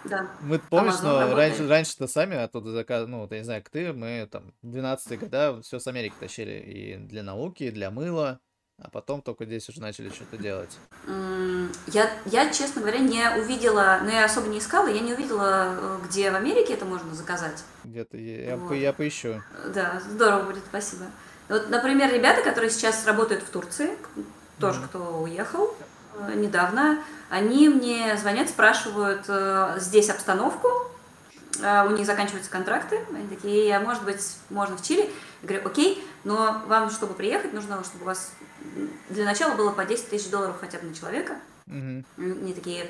Да. 0.05 0.31
Мы 0.41 0.61
помнишь, 0.61 0.95
Amazon 0.95 1.03
но 1.03 1.21
работает. 1.21 1.37
раньше, 1.37 1.69
раньше-то 1.69 2.07
сами 2.07 2.37
оттуда 2.37 2.71
заказ, 2.71 3.09
ну, 3.09 3.27
я 3.29 3.39
не 3.39 3.45
знаю, 3.45 3.61
как 3.65 3.71
ты, 3.71 3.93
мы 3.93 4.29
там 4.31 4.55
12-е 4.63 5.19
года 5.19 5.61
все 5.63 5.81
с 5.81 5.87
Америки 5.89 6.15
тащили 6.21 6.53
и 6.53 6.97
для 6.97 7.25
науки, 7.25 7.65
и 7.65 7.71
для 7.73 7.91
мыла, 7.91 8.39
а 8.83 8.91
потом 8.91 9.23
только 9.23 9.47
здесь 9.47 9.69
уже 9.69 9.81
начали 9.81 10.11
что-то 10.11 10.37
делать. 10.37 10.77
Я, 11.87 12.11
я, 12.27 12.51
честно 12.53 12.83
говоря, 12.83 12.99
не 12.99 13.25
увидела, 13.39 14.01
ну, 14.03 14.11
я 14.11 14.25
особо 14.27 14.49
не 14.49 14.59
искала, 14.59 14.89
я 14.89 15.01
не 15.01 15.15
увидела, 15.15 15.69
э, 15.71 15.99
где 16.07 16.31
в 16.31 16.35
Америке 16.35 16.75
это 16.75 16.85
можно 16.85 17.15
заказать. 17.15 17.65
Где-то 17.85 18.17
я, 18.19 18.57
Вот. 18.57 18.73
я 18.75 18.93
поищу. 18.93 19.43
Да, 19.73 20.01
здорово 20.11 20.43
будет, 20.45 20.63
спасибо. 20.69 21.07
Вот, 21.49 21.71
например, 21.71 22.13
ребята, 22.13 22.43
которые 22.43 22.71
сейчас 22.71 23.07
работают 23.07 23.43
в 23.45 23.49
Турции, 23.51 23.91
тоже 24.61 24.81
Мгм. 24.81 24.89
кто 24.89 24.99
уехал 25.23 25.75
э, 26.19 26.35
недавно, 26.35 26.99
они 27.31 27.69
мне 27.71 28.17
звонят, 28.19 28.49
спрашивают 28.51 29.25
э, 29.29 29.77
здесь 29.79 30.11
обстановку, 30.11 30.69
у 31.59 31.91
них 31.93 32.05
заканчиваются 32.05 32.51
контракты, 32.51 33.01
они 33.15 33.29
такие, 33.29 33.67
я, 33.67 33.81
может 33.81 34.05
быть, 34.05 34.21
можно 34.51 34.77
в 34.77 34.83
Чили. 34.83 35.11
Я 35.41 35.49
говорю, 35.49 35.67
окей, 35.67 36.07
но 36.23 36.61
вам, 36.67 36.91
чтобы 36.91 37.15
приехать, 37.15 37.55
нужно, 37.55 37.83
чтобы 37.83 38.03
у 38.03 38.07
вас 38.09 38.33
для 39.09 39.25
начала 39.25 39.55
было 39.55 39.73
по 39.73 39.85
10 39.85 40.11
тысяч 40.11 40.31
долларов 40.31 40.57
хотя 40.61 40.79
бы 40.79 40.87
на 40.87 40.95
человека. 40.95 41.37
Мгм. 41.67 42.05
Они 42.17 42.55
такие, 42.55 42.87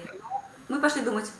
«Ну, 0.68 0.76
мы 0.76 0.80
пошли 0.80 1.02
думать. 1.02 1.30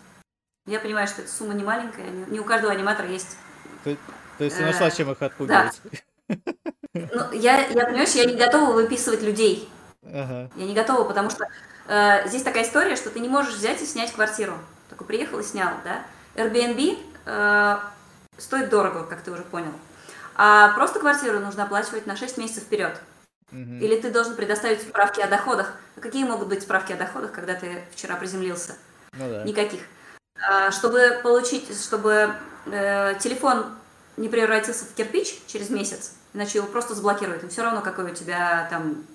Я 0.66 0.81
понимаю, 0.81 1.07
что 1.07 1.22
эта 1.22 1.31
сумма 1.31 1.55
не 1.55 1.62
маленькая, 1.62 2.09
не, 2.11 2.24
не 2.27 2.41
у 2.41 2.45
каждого 2.45 2.72
аниматора 2.72 3.09
есть 3.09 3.37
То, 3.85 3.97
то 4.39 4.45
есть 4.45 4.57
ты 4.57 4.62
Э, 4.62 4.66
нашла, 4.66 4.91
чем 4.91 5.12
их 5.12 5.22
отпугивать? 5.22 5.81
Ну, 6.29 7.33
я, 7.33 7.66
я, 7.66 7.85
понимаешь, 7.87 8.12
я 8.12 8.24
не 8.24 8.37
готова 8.37 8.72
выписывать 8.72 9.22
людей. 9.22 9.68
Ага. 10.03 10.51
Я 10.57 10.66
не 10.66 10.74
готова, 10.74 11.05
потому 11.05 11.31
что 11.31 11.47
э, 11.89 12.27
здесь 12.27 12.43
такая 12.43 12.64
история, 12.64 12.97
что 12.97 13.11
ты 13.11 13.20
не 13.20 13.29
можешь 13.29 13.55
взять 13.55 13.83
и 13.83 13.87
снять 13.87 14.12
квартиру. 14.12 14.55
Такой 14.89 15.07
приехал 15.07 15.39
и 15.39 15.43
снял, 15.43 15.74
да? 15.85 16.03
Airbnb 16.35 16.99
э, 17.27 17.77
стоит 18.39 18.70
дорого, 18.70 19.05
как 19.05 19.20
ты 19.20 19.31
уже 19.31 19.43
понял. 19.43 19.72
А 20.37 20.70
просто 20.74 21.01
квартиру 21.01 21.39
нужно 21.39 21.64
оплачивать 21.64 22.07
на 22.07 22.16
6 22.16 22.39
месяцев 22.39 22.64
вперед. 22.64 22.99
Мгм. 23.53 23.78
Или 23.80 24.01
ты 24.01 24.11
должен 24.11 24.34
предоставить 24.36 24.82
справки 24.82 25.20
о 25.20 25.28
доходах. 25.28 25.74
А 25.97 26.01
какие 26.01 26.24
могут 26.24 26.49
быть 26.49 26.62
справки 26.62 26.92
о 26.92 26.97
доходах, 26.97 27.32
когда 27.32 27.55
ты 27.55 27.84
вчера 27.92 28.16
приземлился? 28.16 28.76
Ну 29.12 29.28
да. 29.30 29.44
Никаких. 29.44 29.82
А, 30.38 30.70
Чтобы 30.70 31.20
получить, 31.22 31.68
чтобы 31.82 32.34
э, 32.66 33.14
телефон 33.20 33.66
не 34.16 34.28
превратился 34.28 34.84
в 34.84 34.94
кирпич 34.94 35.40
через 35.47 35.70
месяц, 35.70 36.12
иначе 36.34 36.59
его 36.59 36.66
просто 36.66 36.94
заблокируют. 36.94 37.42
Им 37.44 37.49
все 37.49 37.62
равно, 37.62 37.80
какой 37.82 38.11
у 38.11 38.14
тебя 38.14 38.66
там 38.68 39.07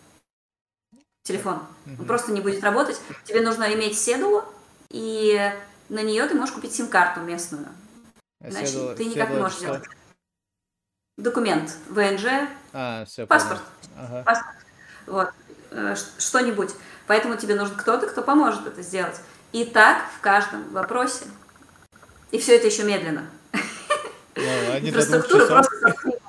телефон. 1.23 1.59
Он 1.85 1.93
Мгм. 1.93 2.05
просто 2.05 2.31
не 2.31 2.41
будет 2.41 2.63
работать. 2.63 2.99
Тебе 3.25 3.41
нужно 3.41 3.73
иметь 3.75 3.99
седулу, 3.99 4.43
и 4.89 5.51
на 5.89 6.01
нее 6.01 6.25
ты 6.27 6.35
можешь 6.35 6.55
купить 6.55 6.73
сим-карту 6.73 7.19
местную. 7.21 7.67
А 8.43 8.49
Иначе 8.49 8.65
седла- 8.77 8.95
ты 8.95 9.05
никак 9.05 9.29
не 9.29 9.35
седла 9.35 9.43
можешь 9.43 9.57
что? 9.57 9.65
сделать. 9.67 9.83
Документ, 11.17 11.75
ВНЖ, 11.89 12.25
А, 12.73 13.05
все, 13.05 13.27
Паспорт. 13.27 13.61
Ага. 14.01 14.55
вот, 15.07 15.29
э, 15.71 15.95
что-нибудь. 16.17 16.71
Поэтому 17.07 17.37
тебе 17.37 17.55
нужен 17.55 17.75
кто-то, 17.75 18.07
кто 18.07 18.21
поможет 18.21 18.65
это 18.65 18.81
сделать. 18.81 19.19
И 19.51 19.65
так 19.65 20.03
в 20.17 20.21
каждом 20.21 20.69
вопросе. 20.71 21.25
И 22.31 22.39
все 22.39 22.55
это 22.55 22.67
еще 22.67 22.83
медленно. 22.83 23.29
Ну, 24.35 24.43
Инфраструктура 24.79 25.45
просто... 25.45 26.19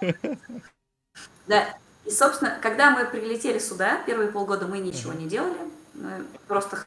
Да. 1.46 1.78
И, 2.04 2.10
собственно, 2.10 2.58
когда 2.60 2.90
мы 2.90 3.04
прилетели 3.04 3.58
сюда, 3.58 4.02
первые 4.06 4.30
полгода 4.30 4.66
мы 4.66 4.80
ничего 4.80 5.12
не 5.12 5.28
делали, 5.28 5.56
мы 5.94 6.24
просто 6.48 6.84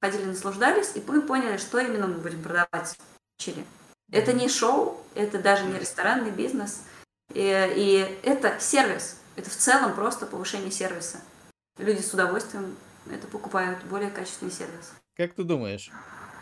ходили, 0.00 0.24
наслаждались, 0.24 0.92
и 0.94 1.02
мы 1.06 1.20
поняли, 1.20 1.58
что 1.58 1.78
именно 1.78 2.06
мы 2.06 2.14
будем 2.14 2.42
продавать 2.42 2.96
в 2.96 3.42
Чили. 3.42 3.64
Это 4.10 4.32
не 4.32 4.48
шоу, 4.48 5.02
это 5.14 5.38
даже 5.38 5.64
не 5.64 5.78
ресторанный 5.78 6.30
бизнес, 6.30 6.82
и, 7.32 7.72
и 7.76 8.20
это 8.22 8.58
сервис. 8.58 9.18
Это 9.36 9.50
в 9.50 9.54
целом 9.56 9.94
просто 9.94 10.26
повышение 10.26 10.70
сервиса. 10.70 11.20
Люди 11.78 12.00
с 12.00 12.12
удовольствием 12.14 12.76
это 13.10 13.26
покупают, 13.26 13.82
более 13.84 14.10
качественный 14.10 14.52
сервис. 14.52 14.92
Как 15.16 15.34
ты 15.34 15.44
думаешь, 15.44 15.90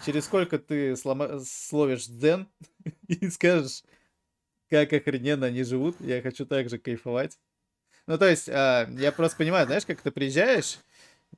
через 0.05 0.25
сколько 0.25 0.59
ты 0.59 0.93
слома- 0.93 1.43
словишь 1.45 2.07
дзен 2.07 2.49
и 3.09 3.29
скажешь, 3.31 3.83
как 4.71 4.93
охрененно 4.93 5.47
они 5.47 5.65
живут, 5.65 5.97
я 6.01 6.23
хочу 6.23 6.47
так 6.47 6.69
же 6.69 6.79
кайфовать? 6.79 7.39
Ну, 8.07 8.19
то 8.19 8.29
есть, 8.29 8.49
а, 8.49 8.89
я 8.91 9.13
просто 9.13 9.39
понимаю, 9.39 9.67
знаешь, 9.67 9.87
как 9.87 10.01
ты 10.01 10.11
приезжаешь, 10.11 10.79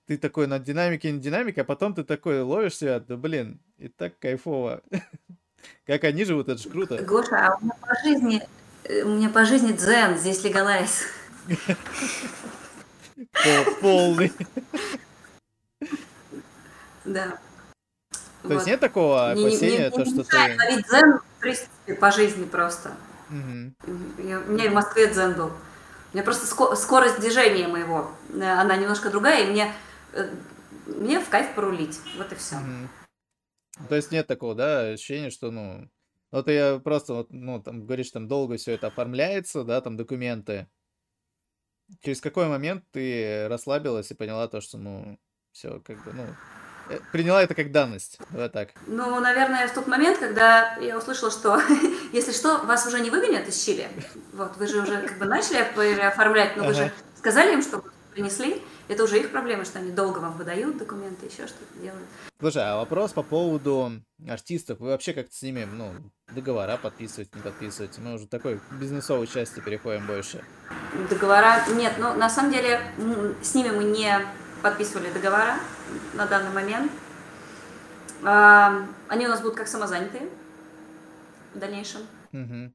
ты 0.07 0.19
такой 0.19 0.47
на 0.47 0.59
динамике, 0.59 1.11
не 1.11 1.21
динамике, 1.21 1.61
а 1.61 1.65
потом 1.65 1.95
ты 1.95 2.05
такой 2.05 2.43
ловишь 2.43 2.77
себя, 2.77 3.01
да 3.01 3.17
блин, 3.17 3.61
и 3.79 3.89
так 3.89 4.19
кайфово. 4.19 4.83
Как 5.87 6.05
они 6.05 6.25
живут, 6.25 6.49
это 6.49 6.61
же 6.61 6.69
круто. 6.69 7.03
Гоша, 7.03 7.47
а 7.47 7.57
у 7.57 7.65
меня 7.65 7.75
по 7.81 7.95
жизни, 8.03 8.43
э, 8.85 9.03
у 9.03 9.17
меня 9.17 9.31
по 9.31 9.45
жизни 9.47 9.73
дзен, 9.73 10.19
здесь 10.19 10.45
легалайз. 10.45 11.05
Пол- 13.17 13.75
Полный. 13.81 14.33
Да. 17.05 17.39
То 18.43 18.53
есть 18.53 18.67
нет 18.67 18.81
такого 18.81 19.31
опасения, 19.31 19.91
то, 19.91 20.05
что 20.05 20.25
ты... 20.25 20.37
ловить 20.37 20.87
дзен, 20.87 21.19
в 21.19 21.41
принципе, 21.41 21.95
по 21.95 22.11
жизни 22.11 22.45
просто. 22.45 22.93
У 23.31 23.35
меня 23.35 24.65
и 24.65 24.69
в 24.69 24.75
Москве 24.75 25.07
дзен 25.09 25.35
был. 25.35 25.47
У 25.47 26.17
меня 26.17 26.23
просто 26.25 26.47
ско- 26.47 26.77
скорость 26.77 27.19
движения 27.21 27.67
моего, 27.67 28.11
э, 28.33 28.41
она 28.43 28.77
немножко 28.77 29.11
другая, 29.11 29.45
и 29.45 29.51
мне, 29.51 29.73
э, 30.13 30.31
мне 30.87 31.19
в 31.19 31.29
кайф 31.29 31.55
порулить. 31.57 31.99
Вот 32.17 32.33
и 32.33 32.37
все. 32.37 32.57
То 33.89 33.97
есть 33.97 34.13
нет 34.13 34.29
такого, 34.29 34.55
да, 34.55 34.91
ощущения, 34.91 35.31
что, 35.31 35.51
ну, 35.51 35.91
вот 36.31 36.49
я 36.49 36.79
просто, 36.79 37.15
вот, 37.15 37.33
ну, 37.33 37.61
там, 37.61 37.85
говоришь, 37.85 38.11
там 38.13 38.29
долго 38.29 38.57
все 38.59 38.73
это 38.73 38.87
оформляется, 38.87 39.65
да, 39.65 39.81
там 39.81 39.97
документы. 39.97 40.69
Через 42.03 42.21
какой 42.21 42.47
момент 42.47 42.85
ты 42.93 43.49
расслабилась 43.49 44.11
и 44.11 44.15
поняла 44.15 44.49
то, 44.49 44.61
что, 44.61 44.79
ну, 44.79 45.19
все, 45.53 45.81
как 45.85 46.05
бы, 46.05 46.13
ну, 46.13 46.27
э, 46.91 46.99
приняла 47.13 47.43
это 47.43 47.55
как 47.55 47.73
данность, 47.73 48.19
давай 48.31 48.49
так. 48.49 48.71
Ну, 48.87 49.21
наверное, 49.21 49.69
в 49.69 49.75
тот 49.75 49.87
момент, 49.87 50.19
когда 50.19 50.77
я 50.77 50.99
услышала, 50.99 51.31
что, 51.31 51.61
если 52.13 52.33
что, 52.33 52.59
вас 52.59 52.87
уже 52.87 53.01
не 53.01 53.11
выгонят 53.11 53.47
из 53.49 53.63
Чили. 53.63 53.89
Вот, 54.33 54.57
вы 54.57 54.67
же 54.67 54.83
уже 54.83 55.07
как 55.07 55.19
бы 55.19 55.27
начали 55.27 55.59
оформлять, 55.59 56.57
но 56.57 56.65
вы 56.65 56.75
же 56.75 56.93
сказали 57.17 57.53
им, 57.53 57.63
что 57.63 57.85
принесли. 58.15 58.63
Это 58.89 59.05
уже 59.05 59.19
их 59.19 59.31
проблема, 59.31 59.65
что 59.65 59.79
они 59.79 59.91
долго 59.91 60.19
вам 60.19 60.37
выдают 60.37 60.79
документы, 60.79 61.27
еще 61.27 61.47
что-то 61.47 61.79
делают. 61.81 62.07
Слушай, 62.41 62.63
а 62.65 62.77
вопрос 62.77 63.13
по 63.13 63.23
поводу 63.23 63.93
артистов, 64.29 64.81
вы 64.81 64.89
вообще 64.89 65.13
как-то 65.13 65.35
с 65.35 65.43
ними, 65.43 65.65
ну, 65.65 65.93
договора 66.35 66.77
подписываете, 66.77 67.31
не 67.35 67.43
подписываете? 67.43 68.01
Мы 68.01 68.15
уже 68.15 68.27
такой 68.27 68.61
бизнесовой 68.73 69.27
части 69.27 69.61
переходим 69.61 70.07
больше. 70.07 70.43
Договора 71.11 71.65
нет, 71.75 71.95
ну 71.99 72.15
на 72.15 72.31
самом 72.31 72.53
деле 72.53 72.81
с 73.43 73.55
ними 73.55 73.71
мы 73.71 73.85
не 73.85 74.19
подписывали 74.63 75.11
договора 75.13 75.57
на 76.15 76.27
данный 76.27 76.51
момент. 76.51 76.91
А, 78.25 78.87
Они 79.09 79.27
у 79.27 79.29
нас 79.29 79.41
будут 79.41 79.57
как 79.57 79.69
самозанятые 79.69 80.29
в 81.55 81.59
дальнейшем. 81.59 82.01
Мгм. 82.33 82.75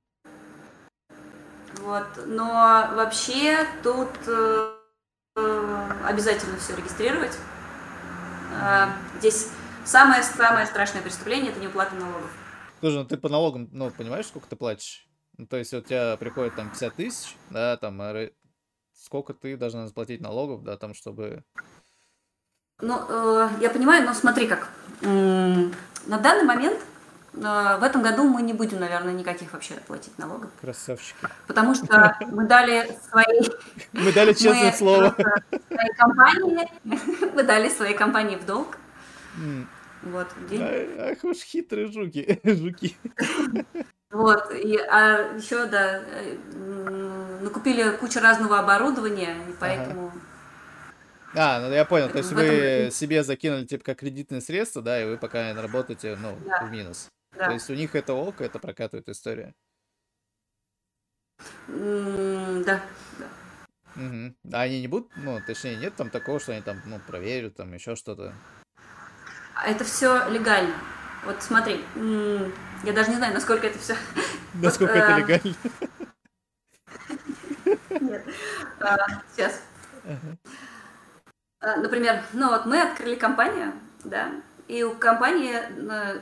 Вот. 1.82 2.08
Но 2.26 2.90
вообще 2.96 3.66
тут 3.84 4.10
э, 4.28 4.79
обязательно 5.36 6.58
все 6.58 6.76
регистрировать. 6.76 7.38
А, 8.62 8.94
Здесь 9.20 9.50
самое-самое 9.86 10.66
страшное 10.66 11.02
преступление– 11.02 11.52
это 11.54 11.60
неуплата 11.60 11.96
налогов. 11.96 12.32
Слушай, 12.80 12.96
ну 12.96 13.06
ты 13.06 13.18
по 13.18 13.30
налогам, 13.30 13.70
ну, 13.72 13.92
понимаешь, 13.92 14.28
сколько 14.28 14.48
ты 14.48 14.56
платишь? 14.56 15.08
Ну, 15.38 15.46
то 15.46 15.58
есть, 15.58 15.74
у 15.74 15.82
тебя 15.82 16.18
приходит 16.18 16.56
там 16.56 16.70
50 16.70 16.96
тысяч, 16.96 17.36
да, 17.50 17.78
там, 17.78 18.00
а 18.02 18.30
сколько 18.94 19.34
ты 19.34 19.56
должна 19.58 19.88
заплатить 19.88 20.22
налогов, 20.22 20.64
да, 20.64 20.78
там, 20.78 20.94
чтобы... 20.94 21.44
Ну, 22.82 23.00
э, 23.08 23.50
я 23.62 23.70
понимаю, 23.70 24.06
но 24.06 24.14
смотри 24.14 24.48
как. 24.48 24.70
На 25.02 26.18
данный 26.18 26.44
момент 26.44 26.80
э, 26.80 26.86
в 27.34 27.84
этом 27.84 28.02
году 28.02 28.24
мы 28.24 28.42
не 28.42 28.54
будем, 28.54 28.80
наверное, 28.80 29.14
никаких 29.14 29.54
вообще 29.54 29.76
платить 29.88 30.18
налогов, 30.18 30.50
Красавчики. 30.62 31.16
потому 31.48 31.76
что 31.76 32.16
мы 32.32 32.46
дали 32.48 32.90
своей, 33.10 33.50
Мы 33.94 34.12
дали 34.12 34.34
честное 34.34 34.72
слово. 34.72 35.10
просто 35.12 35.44
своей 35.68 35.94
компании, 35.96 36.70
мы 37.36 37.44
дали 37.44 37.70
своей 37.70 37.96
компании 37.96 38.36
в 38.38 38.46
долг. 38.46 38.78
Вот, 40.04 40.28
Ах 40.52 41.24
уж 41.24 41.38
хитрые 41.38 41.92
жуки. 41.92 42.40
Жуки. 42.46 42.96
вот, 44.12 44.52
и, 44.56 44.78
а 44.78 45.36
еще, 45.36 45.66
да, 45.66 46.02
накупили 47.42 47.92
кучу 47.98 48.20
разного 48.22 48.60
оборудования, 48.60 49.36
и 49.50 49.54
поэтому... 49.60 50.12
А, 51.36 51.60
ну 51.60 51.72
я 51.72 51.86
понял, 51.86 52.10
то 52.10 52.18
есть 52.18 52.32
вы 52.32 52.42
этом- 52.42 52.92
себе 52.92 53.24
закинули, 53.24 53.66
типа, 53.66 53.84
как 53.84 54.00
кредитные 54.00 54.42
средства, 54.42 54.82
да, 54.82 55.00
и 55.02 55.06
вы 55.06 55.18
пока 55.18 55.54
работаете, 55.54 56.18
ну, 56.20 56.36
Да. 56.46 56.64
в 56.66 56.72
минус. 56.72 57.08
Да. 57.32 57.48
То 57.48 57.52
есть 57.54 57.70
у 57.70 57.74
них 57.74 57.96
это 57.96 58.14
ок, 58.14 58.42
это 58.42 58.60
прокатывает 58.60 59.08
история. 59.10 59.54
М, 61.68 62.64
Да, 62.64 62.82
да. 63.18 63.26
Мгм. 63.96 64.36
А 64.54 64.62
они 64.62 64.82
не 64.82 64.88
будут, 64.88 65.12
ну, 65.18 65.40
точнее, 65.46 65.76
нет 65.78 65.96
там 65.96 66.10
такого, 66.10 66.40
что 66.40 66.52
они 66.54 66.62
там, 66.62 66.82
ну, 66.86 67.00
проверят, 67.00 67.56
там, 67.56 67.74
еще 67.74 67.96
что-то. 67.96 68.34
А 69.56 69.68
Это 69.68 69.84
все 69.84 70.30
легально. 70.30 70.74
Вот 71.26 71.44
смотри, 71.44 71.84
я 72.84 72.94
даже 72.94 73.10
не 73.10 73.18
знаю, 73.18 73.34
насколько 73.34 73.68
это 73.68 73.78
все... 73.80 73.96
Насколько 74.54 74.94
это 74.94 75.12
э, 75.12 75.18
легально. 75.20 75.56
Нет. 78.00 78.26
А, 78.80 78.98
сейчас. 79.34 79.62
А, 81.62 81.76
например, 81.76 82.24
ну 82.34 82.50
вот 82.50 82.66
мы 82.66 82.82
открыли 82.82 83.16
компанию, 83.16 83.74
да, 84.06 84.32
и 84.70 84.84
у 84.84 84.94
компании 84.94 85.56
э, 85.56 86.20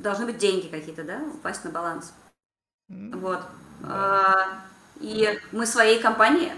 должны 0.00 0.26
быть 0.26 0.38
деньги 0.38 0.68
какие-то, 0.68 1.02
да, 1.02 1.20
упасть 1.34 1.64
на 1.64 1.70
баланс. 1.70 2.14
Вот. 2.88 3.40
А, 3.82 4.60
и 5.00 5.38
мы 5.50 5.66
своей 5.66 6.00
компании, 6.00 6.54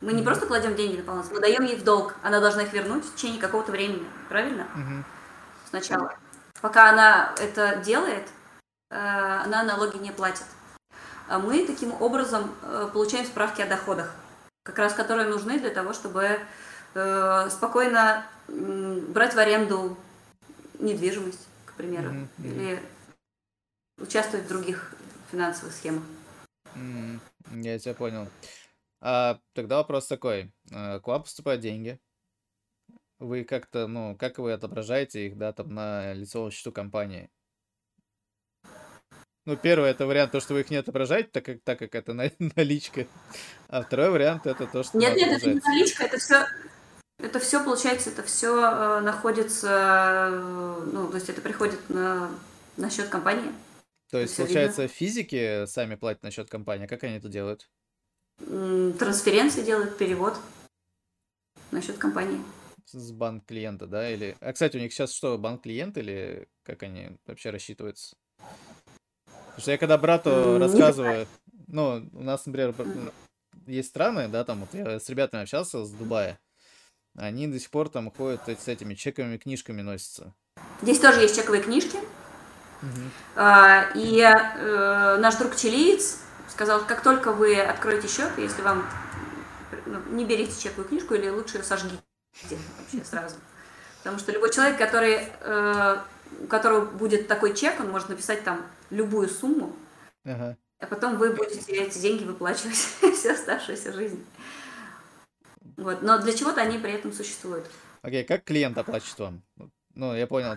мы 0.00 0.12
не 0.12 0.22
просто 0.22 0.46
кладем 0.46 0.74
деньги 0.74 0.96
на 0.96 1.04
баланс, 1.04 1.30
мы 1.30 1.38
даем 1.38 1.62
ей 1.62 1.76
в 1.76 1.84
долг. 1.84 2.16
Она 2.24 2.40
должна 2.40 2.64
их 2.64 2.72
вернуть 2.72 3.04
в 3.04 3.14
течение 3.14 3.40
какого-то 3.40 3.70
времени, 3.70 4.04
правильно? 4.28 4.66
Сначала. 5.68 6.12
Пока 6.60 6.90
она 6.90 7.34
это 7.38 7.76
делает, 7.76 8.26
э, 8.90 8.96
она 8.96 9.62
налоги 9.62 9.98
не 9.98 10.10
платит. 10.10 10.46
А 11.28 11.38
мы 11.38 11.64
таким 11.64 11.92
образом 12.02 12.50
э, 12.62 12.90
получаем 12.92 13.26
справки 13.26 13.62
о 13.62 13.68
доходах, 13.68 14.10
как 14.64 14.76
раз 14.80 14.92
которые 14.92 15.28
нужны 15.28 15.60
для 15.60 15.70
того, 15.70 15.92
чтобы 15.92 16.40
спокойно 17.48 18.22
брать 18.48 19.34
в 19.34 19.38
аренду 19.38 19.96
недвижимость, 20.82 21.46
к 21.64 21.74
примеру, 21.74 22.10
mm-hmm. 22.10 22.28
или 22.44 22.82
участвовать 23.98 24.46
в 24.46 24.48
других 24.48 24.94
финансовых 25.30 25.74
схемах. 25.74 26.04
Mm, 26.74 27.20
я 27.62 27.78
тебя 27.78 27.94
понял. 27.94 28.28
А, 29.00 29.40
тогда 29.54 29.76
вопрос 29.76 30.06
такой. 30.06 30.52
К 30.70 31.02
вам 31.04 31.22
поступают 31.22 31.60
деньги. 31.60 31.98
Вы 33.18 33.44
как-то, 33.44 33.86
ну, 33.86 34.16
как 34.16 34.38
вы 34.38 34.52
отображаете 34.52 35.26
их, 35.26 35.36
да, 35.36 35.52
там 35.52 35.74
на 35.74 36.12
лицевом 36.12 36.50
счету 36.50 36.72
компании? 36.72 37.30
Ну, 39.44 39.56
первый 39.56 39.90
это 39.90 40.06
вариант, 40.06 40.30
то, 40.30 40.40
что 40.40 40.54
вы 40.54 40.60
их 40.60 40.70
не 40.70 40.76
отображаете, 40.76 41.28
так 41.32 41.44
как, 41.44 41.62
так 41.64 41.78
как 41.78 41.94
это 41.94 42.14
наличка. 42.56 43.06
А 43.68 43.82
второй 43.82 44.10
вариант 44.10 44.46
это 44.46 44.66
то, 44.66 44.82
что... 44.82 44.98
Нет, 44.98 45.16
нет, 45.16 45.32
это 45.32 45.50
не 45.50 45.60
наличка, 45.60 46.04
это 46.04 46.18
все, 46.18 46.46
это 47.22 47.38
все, 47.38 47.64
получается, 47.64 48.10
это 48.10 48.22
все 48.22 48.56
э, 48.56 49.00
находится, 49.00 50.28
э, 50.32 50.88
ну, 50.92 51.08
то 51.08 51.14
есть 51.14 51.28
это 51.28 51.40
приходит 51.40 51.88
на, 51.88 52.30
на 52.76 52.90
счет 52.90 53.08
компании. 53.08 53.52
То 54.10 54.18
есть, 54.18 54.36
получается, 54.36 54.82
видно. 54.82 54.94
физики 54.94 55.64
сами 55.66 55.94
платят 55.94 56.22
на 56.22 56.30
счет 56.30 56.50
компании, 56.50 56.84
а 56.84 56.88
как 56.88 57.04
они 57.04 57.16
это 57.16 57.28
делают? 57.28 57.70
Трансференции 58.38 59.62
делают, 59.62 59.96
перевод 59.96 60.36
на 61.70 61.80
счет 61.80 61.96
компании. 61.96 62.40
С 62.86 63.12
банк 63.12 63.46
клиента, 63.46 63.86
да? 63.86 64.10
Или... 64.10 64.36
А, 64.40 64.52
кстати, 64.52 64.76
у 64.76 64.80
них 64.80 64.92
сейчас 64.92 65.14
что, 65.14 65.38
банк 65.38 65.62
клиент 65.62 65.96
или 65.96 66.48
как 66.64 66.82
они 66.82 67.16
вообще 67.26 67.50
рассчитываются? 67.50 68.16
Потому 69.26 69.60
что 69.60 69.70
я 69.70 69.78
когда 69.78 69.96
брату 69.96 70.58
рассказываю, 70.58 71.26
ну, 71.68 72.08
у 72.12 72.22
нас, 72.22 72.44
например, 72.46 72.74
есть 73.66 73.90
страны, 73.90 74.28
да, 74.28 74.44
там, 74.44 74.60
вот 74.60 74.74
я 74.74 74.98
с 74.98 75.08
ребятами 75.08 75.42
общался 75.42 75.84
с 75.84 75.90
Дубая, 75.92 76.40
они 77.16 77.46
до 77.46 77.58
сих 77.58 77.70
пор 77.70 77.88
там 77.88 78.10
ходят 78.10 78.42
с 78.48 78.68
этими 78.68 78.94
чековыми 78.94 79.36
книжками 79.36 79.82
носятся. 79.82 80.34
Здесь 80.82 80.98
тоже 80.98 81.20
есть 81.20 81.36
чековые 81.36 81.62
книжки. 81.62 81.98
Угу. 82.82 83.40
И 83.94 84.20
э, 84.20 85.16
наш 85.18 85.36
друг 85.36 85.54
чилиец 85.56 86.18
сказал, 86.48 86.84
как 86.84 87.02
только 87.02 87.32
вы 87.32 87.60
откроете 87.60 88.08
счет, 88.08 88.30
если 88.38 88.62
вам 88.62 88.84
ну, 89.86 90.00
не 90.10 90.24
берите 90.24 90.60
чековую 90.60 90.88
книжку 90.88 91.14
или 91.14 91.28
лучше 91.28 91.62
сожгите 91.62 92.02
вообще 92.78 93.04
сразу. 93.04 93.36
Потому 93.98 94.18
что 94.18 94.32
любой 94.32 94.52
человек, 94.52 94.78
который 94.78 95.28
э, 95.40 95.96
у 96.40 96.46
которого 96.46 96.84
будет 96.84 97.28
такой 97.28 97.54
чек, 97.54 97.78
он 97.80 97.90
может 97.90 98.08
написать 98.08 98.44
там 98.44 98.64
любую 98.90 99.28
сумму, 99.28 99.74
ага. 100.24 100.56
а 100.78 100.86
потом 100.86 101.16
вы 101.16 101.30
будете 101.30 101.72
эти 101.72 101.98
деньги 101.98 102.24
выплачивать 102.24 102.74
всю 103.14 103.30
оставшуюся 103.30 103.92
жизнь. 103.92 104.24
Вот. 105.76 106.02
Но 106.02 106.18
для 106.18 106.32
чего-то 106.32 106.60
они 106.60 106.78
при 106.78 106.92
этом 106.92 107.12
существуют. 107.12 107.66
Окей, 108.02 108.22
okay, 108.22 108.26
как 108.26 108.44
клиент 108.44 108.76
оплачивает 108.78 109.18
вам? 109.18 109.42
Ну, 109.94 110.14
я 110.14 110.26
понял. 110.26 110.56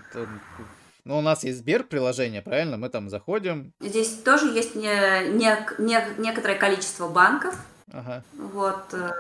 Ну, 1.04 1.20
у 1.20 1.22
нас 1.22 1.44
есть 1.44 1.60
Сбер 1.60 1.84
приложение, 1.84 2.42
правильно? 2.42 2.78
Мы 2.78 2.90
там 2.90 3.10
заходим. 3.10 3.74
Здесь 3.80 4.22
тоже 4.24 4.48
есть 4.48 4.76
не, 4.76 5.30
не, 5.30 5.56
не, 5.78 6.04
некоторое 6.18 6.56
количество 6.56 7.08
банков. 7.08 7.56
Ага. 7.92 8.24
Вот. 8.34 8.92
Э, 8.94 9.12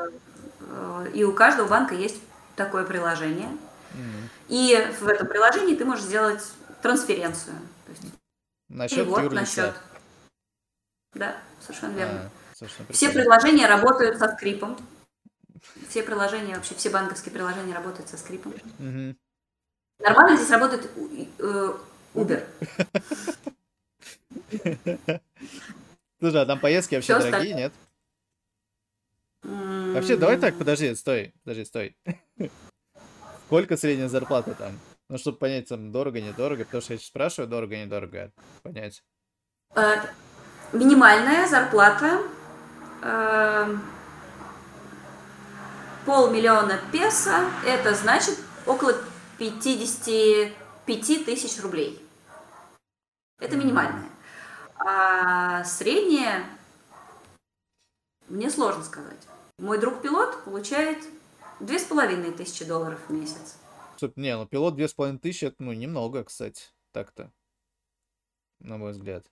э, 0.61 1.07
и 1.13 1.23
у 1.23 1.31
каждого 1.31 1.67
банка 1.67 1.93
есть 1.93 2.19
такое 2.55 2.85
приложение. 2.85 3.49
И 4.49 4.87
в 4.99 5.07
этом 5.07 5.27
приложении 5.27 5.75
ты 5.75 5.85
можешь 5.85 6.05
сделать 6.05 6.41
трансференцию. 6.81 7.55
То 7.85 7.91
есть 7.91 8.03
на 8.67 8.87
счет 8.87 9.07
вот, 9.07 9.31
на 9.31 9.45
счет. 9.45 9.75
Да, 11.13 11.35
совершенно 11.61 11.95
верно. 11.95 12.31
А, 12.61 12.93
все 12.93 13.09
приложения 13.09 13.67
работают 13.67 14.17
со 14.17 14.27
скрипом. 14.33 14.77
Все 15.89 16.03
приложения, 16.03 16.55
вообще 16.55 16.75
все 16.75 16.89
банковские 16.89 17.33
приложения 17.33 17.73
работают 17.73 18.09
со 18.09 18.17
скрипом. 18.17 18.53
Угу. 18.79 19.15
Нормально 19.99 20.37
здесь 20.37 20.49
работает 20.49 20.89
э, 21.39 21.73
Uber. 22.13 22.43
Слушай, 26.19 26.41
а 26.41 26.45
там 26.45 26.59
поездки 26.59 26.95
вообще 26.95 27.19
Все 27.19 27.31
дорогие, 27.31 27.55
нет? 27.55 27.73
Вообще, 29.43 30.17
давай 30.17 30.37
так, 30.37 30.57
подожди, 30.57 30.93
стой, 30.95 31.33
подожди, 31.43 31.65
стой. 31.65 31.97
Сколько 33.45 33.77
средняя 33.77 34.09
зарплата 34.09 34.55
там? 34.55 34.79
Ну, 35.07 35.17
чтобы 35.19 35.37
понять, 35.37 35.69
там, 35.69 35.91
дорого, 35.91 36.19
недорого, 36.19 36.65
потому 36.65 36.81
что 36.81 36.93
я 36.93 36.99
спрашиваю, 36.99 37.47
дорого, 37.47 37.77
недорого, 37.77 38.31
понять. 38.63 39.03
Э, 39.75 39.97
минимальная 40.73 41.47
зарплата 41.47 42.21
э, 43.03 43.77
полмиллиона 46.05 46.79
песо, 46.91 47.49
это 47.65 47.95
значит 47.95 48.37
около 48.65 48.93
55 49.37 51.25
тысяч 51.25 51.61
рублей. 51.61 52.01
Это 53.39 53.57
минимальная. 53.57 54.09
А 54.77 55.63
средняя, 55.63 56.45
мне 58.27 58.49
сложно 58.49 58.83
сказать. 58.83 59.27
Мой 59.57 59.77
друг 59.77 60.01
пилот 60.01 60.43
получает 60.43 60.99
Две 61.59 61.79
с 61.79 61.85
половиной 61.85 62.33
тысячи 62.33 62.65
долларов 62.65 62.99
в 63.07 63.13
месяц. 63.13 63.57
Не, 64.17 64.35
ну 64.35 64.45
пилот 64.45 64.75
две 64.75 64.89
с 64.89 64.93
половиной 64.93 65.19
тысячи, 65.19 65.45
это 65.45 65.55
ну 65.59 65.71
немного, 65.71 66.25
кстати, 66.25 66.65
так-то, 66.91 67.31
на 68.59 68.77
мой 68.77 68.91
взгляд. 68.91 69.25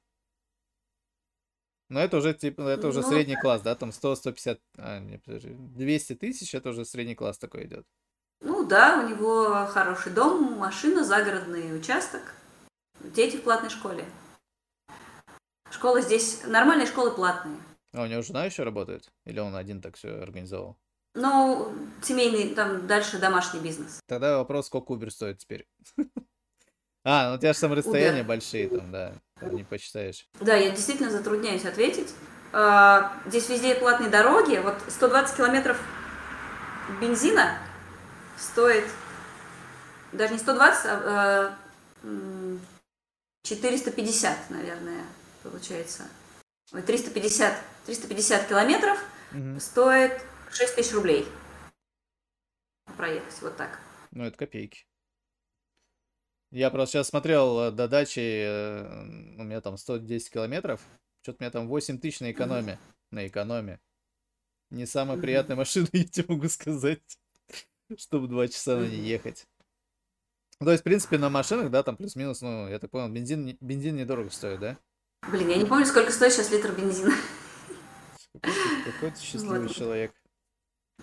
Но 1.93 1.99
это 1.99 2.17
уже 2.17 2.33
типа, 2.33 2.61
это 2.63 2.87
уже 2.87 3.01
ну, 3.01 3.07
средний 3.07 3.35
класс, 3.35 3.61
да, 3.61 3.75
там 3.75 3.89
100-150, 3.89 4.59
а, 4.79 4.99
не, 4.99 5.19
подожди, 5.19 5.49
200 5.53 6.15
тысяч, 6.15 6.55
это 6.55 6.69
уже 6.69 6.85
средний 6.85 7.13
класс 7.13 7.37
такой 7.37 7.65
идет. 7.65 7.85
Ну 8.41 8.65
да, 8.65 8.99
у 8.99 9.07
него 9.07 9.67
хороший 9.67 10.11
дом, 10.11 10.57
машина, 10.57 11.03
загородный 11.03 11.77
участок, 11.77 12.33
дети 12.99 13.37
в 13.37 13.43
платной 13.43 13.69
школе. 13.69 14.05
Школа 15.69 16.01
здесь, 16.01 16.41
нормальные 16.47 16.87
школы 16.87 17.11
платные. 17.11 17.59
А 17.93 18.01
у 18.01 18.07
него 18.07 18.23
жена 18.23 18.45
еще 18.45 18.63
работает? 18.63 19.11
Или 19.25 19.37
он 19.37 19.55
один 19.55 19.79
так 19.79 19.95
все 19.95 20.19
организовал? 20.19 20.79
Ну, 21.13 21.71
семейный, 22.01 22.55
там, 22.55 22.87
дальше 22.87 23.19
домашний 23.19 23.59
бизнес. 23.59 23.99
Тогда 24.07 24.39
вопрос, 24.39 24.65
сколько 24.65 24.93
Uber 24.93 25.11
стоит 25.11 25.37
теперь? 25.37 25.67
А, 27.05 27.29
ну 27.29 27.35
у 27.35 27.37
тебя 27.37 27.53
же 27.53 27.59
там 27.59 27.73
расстояния 27.73 28.23
большие, 28.23 28.69
там, 28.69 28.91
да, 28.91 29.13
не 29.41 29.63
посчитаешь. 29.63 30.25
Да, 30.39 30.55
я 30.55 30.69
действительно 30.69 31.09
затрудняюсь 31.11 31.65
ответить. 31.65 32.13
А, 32.53 33.13
здесь 33.25 33.49
везде 33.49 33.75
платные 33.75 34.09
дороги. 34.09 34.57
Вот 34.57 34.75
120 34.87 35.35
километров 35.35 35.77
бензина 37.01 37.57
стоит 38.37 38.85
даже 40.13 40.33
не 40.33 40.39
120, 40.39 40.85
а 40.85 41.57
450, 43.43 44.31
а, 44.31 44.53
наверное, 44.53 45.03
получается. 45.41 46.03
350, 46.71 47.53
350 47.85 48.47
километров 48.47 49.03
угу. 49.31 49.59
стоит 49.59 50.21
6 50.51 50.75
тысяч 50.75 50.93
рублей 50.93 51.27
проехать, 52.97 53.41
вот 53.41 53.57
так. 53.57 53.79
Ну, 54.11 54.23
это 54.23 54.37
копейки. 54.37 54.85
Я 56.53 56.69
просто 56.69 56.93
сейчас 56.93 57.07
смотрел 57.07 57.71
до 57.71 57.87
дачи, 57.87 58.19
э, 58.19 59.05
у 59.39 59.43
меня 59.43 59.59
там 59.59 59.75
110 59.75 60.29
километров, 60.29 60.81
что-то 61.23 61.37
у 61.39 61.43
меня 61.43 61.49
там 61.49 61.67
8 61.67 61.97
тысяч 61.97 62.19
на 62.19 62.31
экономе. 62.31 62.77
На 63.09 63.27
экономе. 63.27 63.79
Не 64.69 64.85
самая 64.85 65.17
приятная 65.17 65.55
машина, 65.55 65.87
я 65.93 66.03
тебе 66.03 66.25
могу 66.27 66.47
сказать, 66.49 67.01
чтобы 67.97 68.27
2 68.27 68.49
часа 68.49 68.77
на 68.77 68.85
ней 68.85 69.01
ехать. 69.01 69.47
Ну, 70.59 70.65
то 70.65 70.71
есть, 70.73 70.81
в 70.81 70.83
принципе, 70.83 71.17
на 71.17 71.29
машинах, 71.29 71.71
да, 71.71 71.81
там 71.81 71.97
плюс-минус, 71.97 72.41
ну, 72.41 72.67
я 72.67 72.77
так 72.77 72.91
понял, 72.91 73.09
бензин, 73.09 73.57
бензин 73.59 73.95
недорого 73.95 74.29
стоит, 74.29 74.59
да? 74.59 74.77
Блин, 75.31 75.49
я 75.49 75.57
не 75.57 75.65
помню, 75.65 75.87
сколько 75.87 76.11
стоит 76.11 76.33
сейчас 76.33 76.51
литр 76.51 76.71
бензина. 76.71 77.13
Какой 78.41 79.09
ты 79.09 79.19
счастливый 79.19 79.67
вот. 79.67 79.75
человек. 79.75 80.13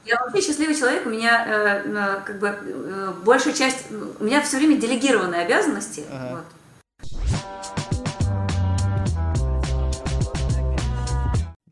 Я 0.05 0.19
вообще 0.19 0.41
счастливый 0.41 0.75
человек, 0.75 1.05
у 1.07 1.11
меня 1.11 1.45
э, 1.47 2.23
как 2.25 2.39
бы 2.39 2.49
э, 2.49 3.13
большая 3.23 3.53
часть, 3.53 3.91
у 3.91 4.25
меня 4.25 4.41
все 4.41 4.57
время 4.57 4.81
делегированные 4.81 5.43
обязанности. 5.43 6.05
Ага. 6.11 6.37
Вот. 6.37 6.45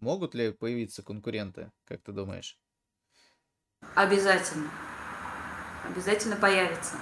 Могут 0.01 0.35
ли 0.35 0.53
появиться 0.53 1.03
конкуренты, 1.03 1.71
как 1.87 2.03
ты 2.03 2.13
думаешь? 2.13 2.59
Обязательно. 3.95 4.71
Обязательно 5.85 6.37
появится. 6.37 6.97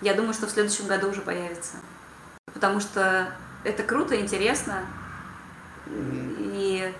Я 0.00 0.14
думаю, 0.14 0.34
что 0.34 0.46
в 0.46 0.50
следующем 0.50 0.86
году 0.86 1.10
уже 1.10 1.20
появится. 1.20 1.76
Потому 2.52 2.80
что 2.80 3.32
это 3.64 3.82
круто, 3.82 4.18
интересно. 4.18 4.86
Mm. 5.86 6.52
И 6.54 6.94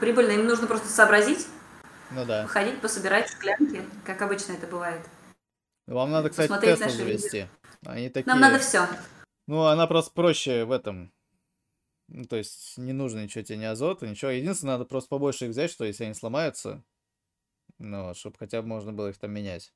прибыльно. 0.00 0.32
Им 0.32 0.46
нужно 0.46 0.66
просто 0.66 0.88
сообразить, 0.88 1.46
ну 2.14 2.24
да. 2.24 2.46
ходить, 2.46 2.80
пособирать 2.80 3.28
склянки, 3.28 3.82
как 4.04 4.22
обычно 4.22 4.52
это 4.52 4.66
бывает. 4.66 5.08
Вам 5.86 6.10
надо, 6.10 6.30
кстати, 6.30 6.52
Теслу 6.60 6.90
завести. 6.90 7.46
Они 7.84 8.08
такие... 8.08 8.30
Нам 8.30 8.40
надо 8.40 8.58
все. 8.58 8.86
Ну, 9.46 9.64
она 9.64 9.86
просто 9.86 10.12
проще 10.12 10.64
в 10.64 10.72
этом. 10.72 11.12
Ну, 12.08 12.24
то 12.24 12.36
есть 12.36 12.78
не 12.78 12.92
нужно 12.92 13.22
ничего 13.22 13.44
тебе, 13.44 13.58
ни 13.58 13.64
азота, 13.64 14.06
ничего. 14.06 14.30
Единственное, 14.30 14.74
надо 14.74 14.84
просто 14.84 15.08
побольше 15.08 15.46
их 15.46 15.50
взять, 15.50 15.70
что 15.70 15.84
если 15.84 16.04
они 16.04 16.14
сломаются, 16.14 16.82
ну, 17.78 18.14
чтобы 18.14 18.36
хотя 18.38 18.62
бы 18.62 18.68
можно 18.68 18.92
было 18.92 19.08
их 19.08 19.18
там 19.18 19.32
менять. 19.32 19.74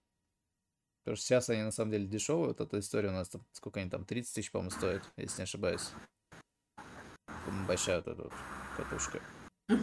Потому 1.05 1.17
что 1.17 1.27
сейчас 1.27 1.49
они 1.49 1.63
на 1.63 1.73
самом 1.73 1.93
деле 1.93 2.07
дешевые. 2.07 2.49
Вот 2.49 2.61
эта 2.61 2.79
история 2.79 3.09
у 3.09 3.13
нас 3.13 3.29
там, 3.29 3.45
сколько 3.53 3.81
они 3.81 3.89
там, 3.89 4.05
30 4.05 4.35
тысяч, 4.35 4.51
по-моему, 4.51 4.71
стоят, 4.71 5.03
если 5.17 5.39
не 5.39 5.45
ошибаюсь. 5.45 5.91
Большая 7.67 7.99
вот 7.99 8.09
эта 8.09 8.23
вот 8.25 8.33
катушка. 8.77 9.23
А, 9.71 9.75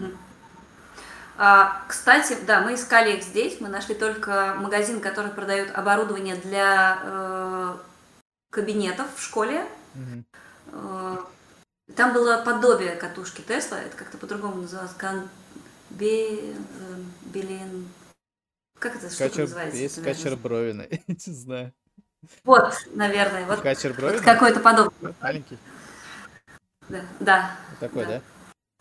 кстати, 1.88 2.38
да, 2.48 2.62
мы 2.62 2.76
искали 2.76 3.18
их 3.18 3.24
здесь, 3.24 3.60
мы 3.60 3.68
нашли 3.68 3.94
только 3.94 4.56
магазин, 4.58 5.02
который 5.02 5.32
продает 5.32 5.76
оборудование 5.76 6.36
для 6.36 7.00
э, 7.04 7.78
кабинетов 8.52 9.08
в 9.16 9.22
школе. 9.22 9.66
Э, 10.68 11.18
там 11.96 12.14
было 12.14 12.42
подобие 12.44 12.96
катушки 12.96 13.42
Тесла, 13.42 13.82
это 13.82 13.98
как-то 13.98 14.18
по-другому 14.18 14.62
называлось, 14.62 14.94
кан... 14.94 15.30
Бе... 15.90 16.40
Э, 16.40 16.54
Белен... 17.26 17.90
Как 18.80 18.96
это 18.96 19.10
что 19.10 19.42
называется? 19.42 19.78
Есть 19.78 20.04
качер 20.04 20.36
Бровина, 20.38 20.88
не 21.08 21.34
знаю. 21.34 21.74
Вот, 22.44 22.74
наверное. 22.94 23.46
Вот, 23.46 23.62
качер? 23.62 23.94
Вот 24.00 24.22
какой-то 24.22 24.62
подобный. 24.62 25.14
Маленький? 25.22 25.58
Да. 26.88 27.02
да. 27.20 27.58
такой, 27.80 28.06
да? 28.06 28.12
да? 28.12 28.22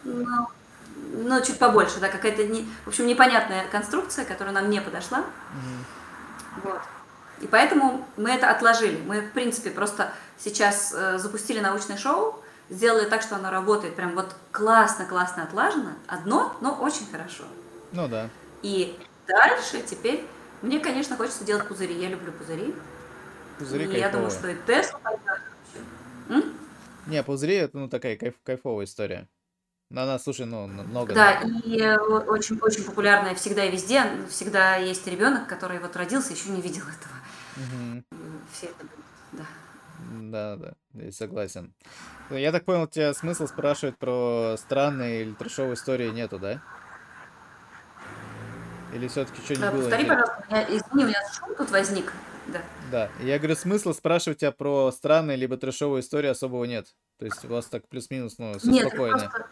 Ну, 0.05 0.49
ну, 1.15 1.41
чуть 1.43 1.59
побольше, 1.59 2.01
да, 2.01 2.09
какая-то, 2.09 2.45
не, 2.45 2.69
в 2.85 2.89
общем, 2.89 3.07
непонятная 3.07 3.67
конструкция, 3.69 4.25
которая 4.25 4.55
нам 4.55 4.71
не 4.71 4.81
подошла. 4.81 5.21
Угу. 5.21 6.71
Вот. 6.71 6.81
И 7.41 7.47
поэтому 7.47 8.07
мы 8.17 8.31
это 8.31 8.51
отложили. 8.51 9.01
Мы, 9.07 9.21
в 9.21 9.33
принципе, 9.33 9.71
просто 9.71 10.13
сейчас 10.39 10.95
э, 10.95 11.19
запустили 11.19 11.61
научное 11.61 11.97
шоу, 11.97 12.41
сделали 12.71 13.09
так, 13.09 13.23
что 13.23 13.37
оно 13.37 13.51
работает 13.51 13.97
прям 13.97 14.15
вот 14.15 14.35
классно-классно 14.53 15.45
отлажено. 15.45 15.91
Одно, 16.07 16.57
но 16.61 16.75
очень 16.75 17.11
хорошо. 17.11 17.45
Ну 17.93 18.09
да. 18.09 18.29
И 18.63 18.99
дальше 19.27 19.83
теперь 19.83 20.27
мне, 20.63 20.81
конечно, 20.81 21.17
хочется 21.17 21.45
делать 21.45 21.69
пузыри. 21.69 21.95
Я 21.95 22.09
люблю 22.09 22.33
пузыри. 22.33 22.75
Пузыри 23.59 23.85
и 23.85 23.99
я 23.99 24.09
думаю, 24.09 24.31
что 24.31 24.49
и 24.49 24.57
Тесла 24.67 24.99
пойдет. 24.99 26.45
Не, 27.07 27.23
пузыри 27.23 27.57
это 27.57 27.77
ну 27.77 27.89
такая 27.89 28.17
кайф, 28.17 28.35
кайфовая 28.43 28.87
история. 28.87 29.29
Ну, 29.95 30.01
она, 30.01 30.19
слушай, 30.19 30.45
ну, 30.45 30.67
много. 30.67 31.15
Да, 31.15 31.41
и 31.65 31.81
очень, 32.27 32.59
очень 32.59 32.83
популярная 32.83 33.37
всегда 33.37 33.65
и 33.65 33.71
везде. 33.71 34.03
Всегда 34.29 34.75
есть 34.75 35.07
ребенок, 35.07 35.47
который 35.47 35.79
вот 35.79 35.95
родился, 35.95 36.33
еще 36.33 36.51
не 36.51 36.61
видел 36.61 36.83
этого. 36.83 37.15
Угу. 37.57 38.03
Все 38.53 38.67
это 38.67 38.87
да. 39.31 39.45
Да, 40.11 40.57
да, 40.57 40.73
я 40.95 41.13
согласен. 41.13 41.73
Ну, 42.29 42.37
я 42.37 42.51
так 42.51 42.65
понял, 42.65 42.89
тебя 42.89 43.15
смысл 43.15 43.47
спрашивать 43.47 43.97
про 43.97 44.57
странные 44.59 45.23
или 45.23 45.33
трешовые 45.33 45.75
истории 45.75 46.11
нету, 46.11 46.41
да? 46.41 46.61
Или 48.93 49.07
все-таки 49.07 49.41
что-нибудь 49.43 49.65
да, 49.65 49.71
было? 49.71 49.83
Повтори, 49.83 50.05
пожалуйста, 50.07 50.45
меня, 50.51 50.65
извини, 50.65 51.05
у 51.05 51.07
меня 51.07 51.21
шум 51.33 51.55
тут 51.55 51.71
возник. 51.71 52.13
Да. 52.49 52.63
Да, 52.91 53.11
я 53.21 53.39
говорю, 53.39 53.55
смысла 53.55 53.93
спрашивать 53.93 54.41
тебя 54.41 54.51
про 54.51 54.91
странные 54.91 55.37
либо 55.37 55.57
трешовые 55.57 56.01
истории 56.01 56.31
особого 56.31 56.65
нет. 56.65 56.89
То 57.21 57.27
есть 57.27 57.45
у 57.45 57.49
вас 57.49 57.67
так 57.67 57.87
плюс-минус, 57.89 58.39
ну, 58.39 58.59
все 58.59 58.71
нет, 58.71 58.89
спокойно. 58.89 59.31
Просто 59.31 59.47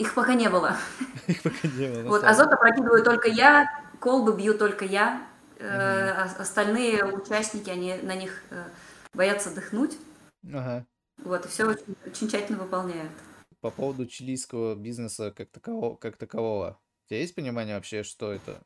их 0.00 0.14
пока 0.14 0.34
не 0.34 0.48
было. 0.48 0.76
Их 1.26 1.42
пока 1.42 1.68
не 1.68 1.88
было. 1.88 2.08
Вот 2.08 2.24
азот 2.24 2.52
опрокидываю 2.52 3.04
только 3.04 3.28
я, 3.28 3.68
колбы 4.00 4.34
бью 4.34 4.56
только 4.56 4.84
я. 4.84 5.26
Э, 5.58 6.22
остальные 6.38 7.04
участники, 7.04 7.68
они 7.68 7.94
на 7.96 8.14
них 8.14 8.42
э, 8.50 8.64
боятся 9.12 9.54
дыхнуть. 9.54 9.98
Ага. 10.44 10.86
Вот, 11.18 11.44
и 11.44 11.48
все 11.48 11.66
очень, 11.66 11.96
очень 12.06 12.28
тщательно 12.28 12.58
выполняют. 12.58 13.12
По 13.60 13.70
поводу 13.70 14.06
чилийского 14.06 14.74
бизнеса 14.74 15.32
как 15.36 15.50
такового, 15.50 15.96
как 15.96 16.16
такового. 16.16 16.80
У 17.04 17.08
тебя 17.10 17.20
есть 17.20 17.34
понимание 17.34 17.74
вообще, 17.74 18.02
что 18.02 18.32
это? 18.32 18.62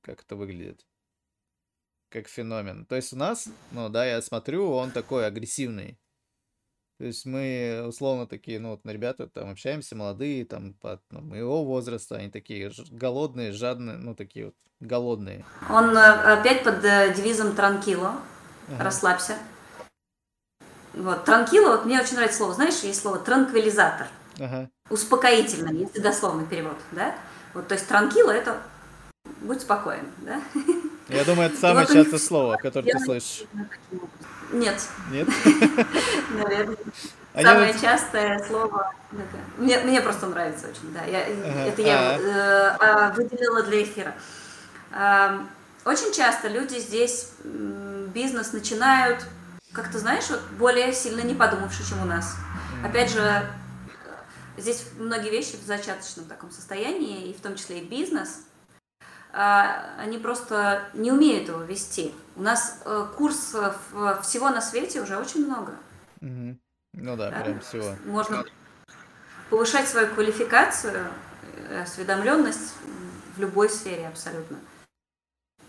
Как 0.00 0.22
это 0.22 0.34
выглядит? 0.34 0.84
Как 2.08 2.26
феномен. 2.26 2.84
То 2.84 2.96
есть 2.96 3.12
у 3.12 3.16
нас, 3.16 3.48
ну 3.70 3.88
да, 3.88 4.04
я 4.04 4.20
смотрю, 4.20 4.72
он 4.72 4.90
такой 4.90 5.24
агрессивный. 5.24 6.00
То 7.02 7.06
есть 7.06 7.26
мы 7.26 7.84
условно 7.88 8.28
такие, 8.28 8.60
ну 8.60 8.70
вот 8.70 8.80
ребята 8.84 9.26
там 9.26 9.50
общаемся, 9.50 9.96
молодые, 9.96 10.44
там 10.44 10.74
по 10.74 11.00
ну, 11.10 11.20
моего 11.20 11.64
возраста, 11.64 12.14
они 12.14 12.30
такие 12.30 12.70
голодные, 12.92 13.50
жадные, 13.50 13.96
ну 13.96 14.14
такие 14.14 14.44
вот 14.44 14.54
голодные. 14.78 15.44
Он 15.68 15.96
э, 15.96 16.00
опять 16.00 16.62
под 16.62 16.84
э, 16.84 17.12
девизом 17.12 17.56
Транкило, 17.56 18.20
ага. 18.68 18.84
расслабься. 18.84 19.36
Вот, 20.94 21.24
транкило, 21.24 21.72
вот 21.72 21.86
мне 21.86 22.00
очень 22.00 22.14
нравится 22.14 22.38
слово, 22.38 22.54
знаешь, 22.54 22.80
есть 22.84 23.02
слово 23.02 23.18
транквилизатор. 23.18 24.06
Ага. 24.38 24.70
Успокоительный, 24.88 25.76
если 25.76 25.98
дословный 25.98 26.46
перевод, 26.46 26.76
да? 26.92 27.16
Вот, 27.52 27.66
то 27.66 27.74
есть 27.74 27.88
транкило 27.88 28.30
это 28.30 28.62
будь 29.40 29.60
спокоен, 29.60 30.06
да? 30.18 30.40
Я 31.08 31.24
думаю, 31.24 31.48
это 31.48 31.58
самое 31.58 31.88
частое 31.88 32.20
слово, 32.20 32.58
которое 32.58 32.92
ты 32.92 33.00
слышишь. 33.00 33.44
Нет. 34.52 34.80
Нет? 35.10 35.28
Наверное. 36.30 36.76
Они 37.34 37.44
Самое 37.44 37.74
частое 37.80 38.44
слово. 38.46 38.92
Мне, 39.56 39.78
мне 39.80 40.00
просто 40.02 40.26
нравится 40.26 40.66
очень, 40.68 40.92
да. 40.92 41.02
Я, 41.04 41.20
ага. 41.20 41.60
Это 41.60 41.82
я 41.82 42.18
э, 42.18 42.76
а, 42.78 43.12
выделила 43.12 43.62
для 43.62 43.82
эфира. 43.82 44.14
Э, 44.90 45.38
очень 45.86 46.12
часто 46.12 46.48
люди 46.48 46.78
здесь 46.78 47.30
бизнес 47.42 48.52
начинают, 48.52 49.24
как 49.72 49.90
ты 49.90 49.98
знаешь, 49.98 50.28
вот 50.28 50.42
более 50.58 50.92
сильно 50.92 51.22
не 51.22 51.34
подумавши, 51.34 51.88
чем 51.88 52.02
у 52.02 52.04
нас. 52.04 52.36
Опять 52.84 53.10
же, 53.10 53.46
здесь 54.58 54.84
многие 54.98 55.30
вещи 55.30 55.56
в 55.56 55.66
зачаточном 55.66 56.26
таком 56.26 56.50
состоянии, 56.50 57.30
и 57.30 57.34
в 57.34 57.40
том 57.40 57.56
числе 57.56 57.80
и 57.80 57.84
бизнес– 57.84 58.42
а, 58.46 58.51
они 59.32 60.18
просто 60.18 60.82
не 60.94 61.10
умеют 61.10 61.48
его 61.48 61.62
вести. 61.62 62.14
У 62.36 62.42
нас 62.42 62.82
э, 62.84 63.06
курсов 63.16 63.76
всего 64.22 64.50
на 64.50 64.60
свете 64.60 65.00
уже 65.00 65.16
очень 65.16 65.46
много. 65.46 65.72
Угу. 66.20 66.58
Ну 66.94 67.16
да, 67.16 67.30
да, 67.30 67.40
прям 67.40 67.60
всего. 67.60 67.96
Можно 68.04 68.44
повышать 69.48 69.88
свою 69.88 70.08
квалификацию, 70.08 71.06
э, 71.68 71.82
осведомленность 71.82 72.74
в 73.36 73.40
любой 73.40 73.70
сфере 73.70 74.06
абсолютно. 74.08 74.58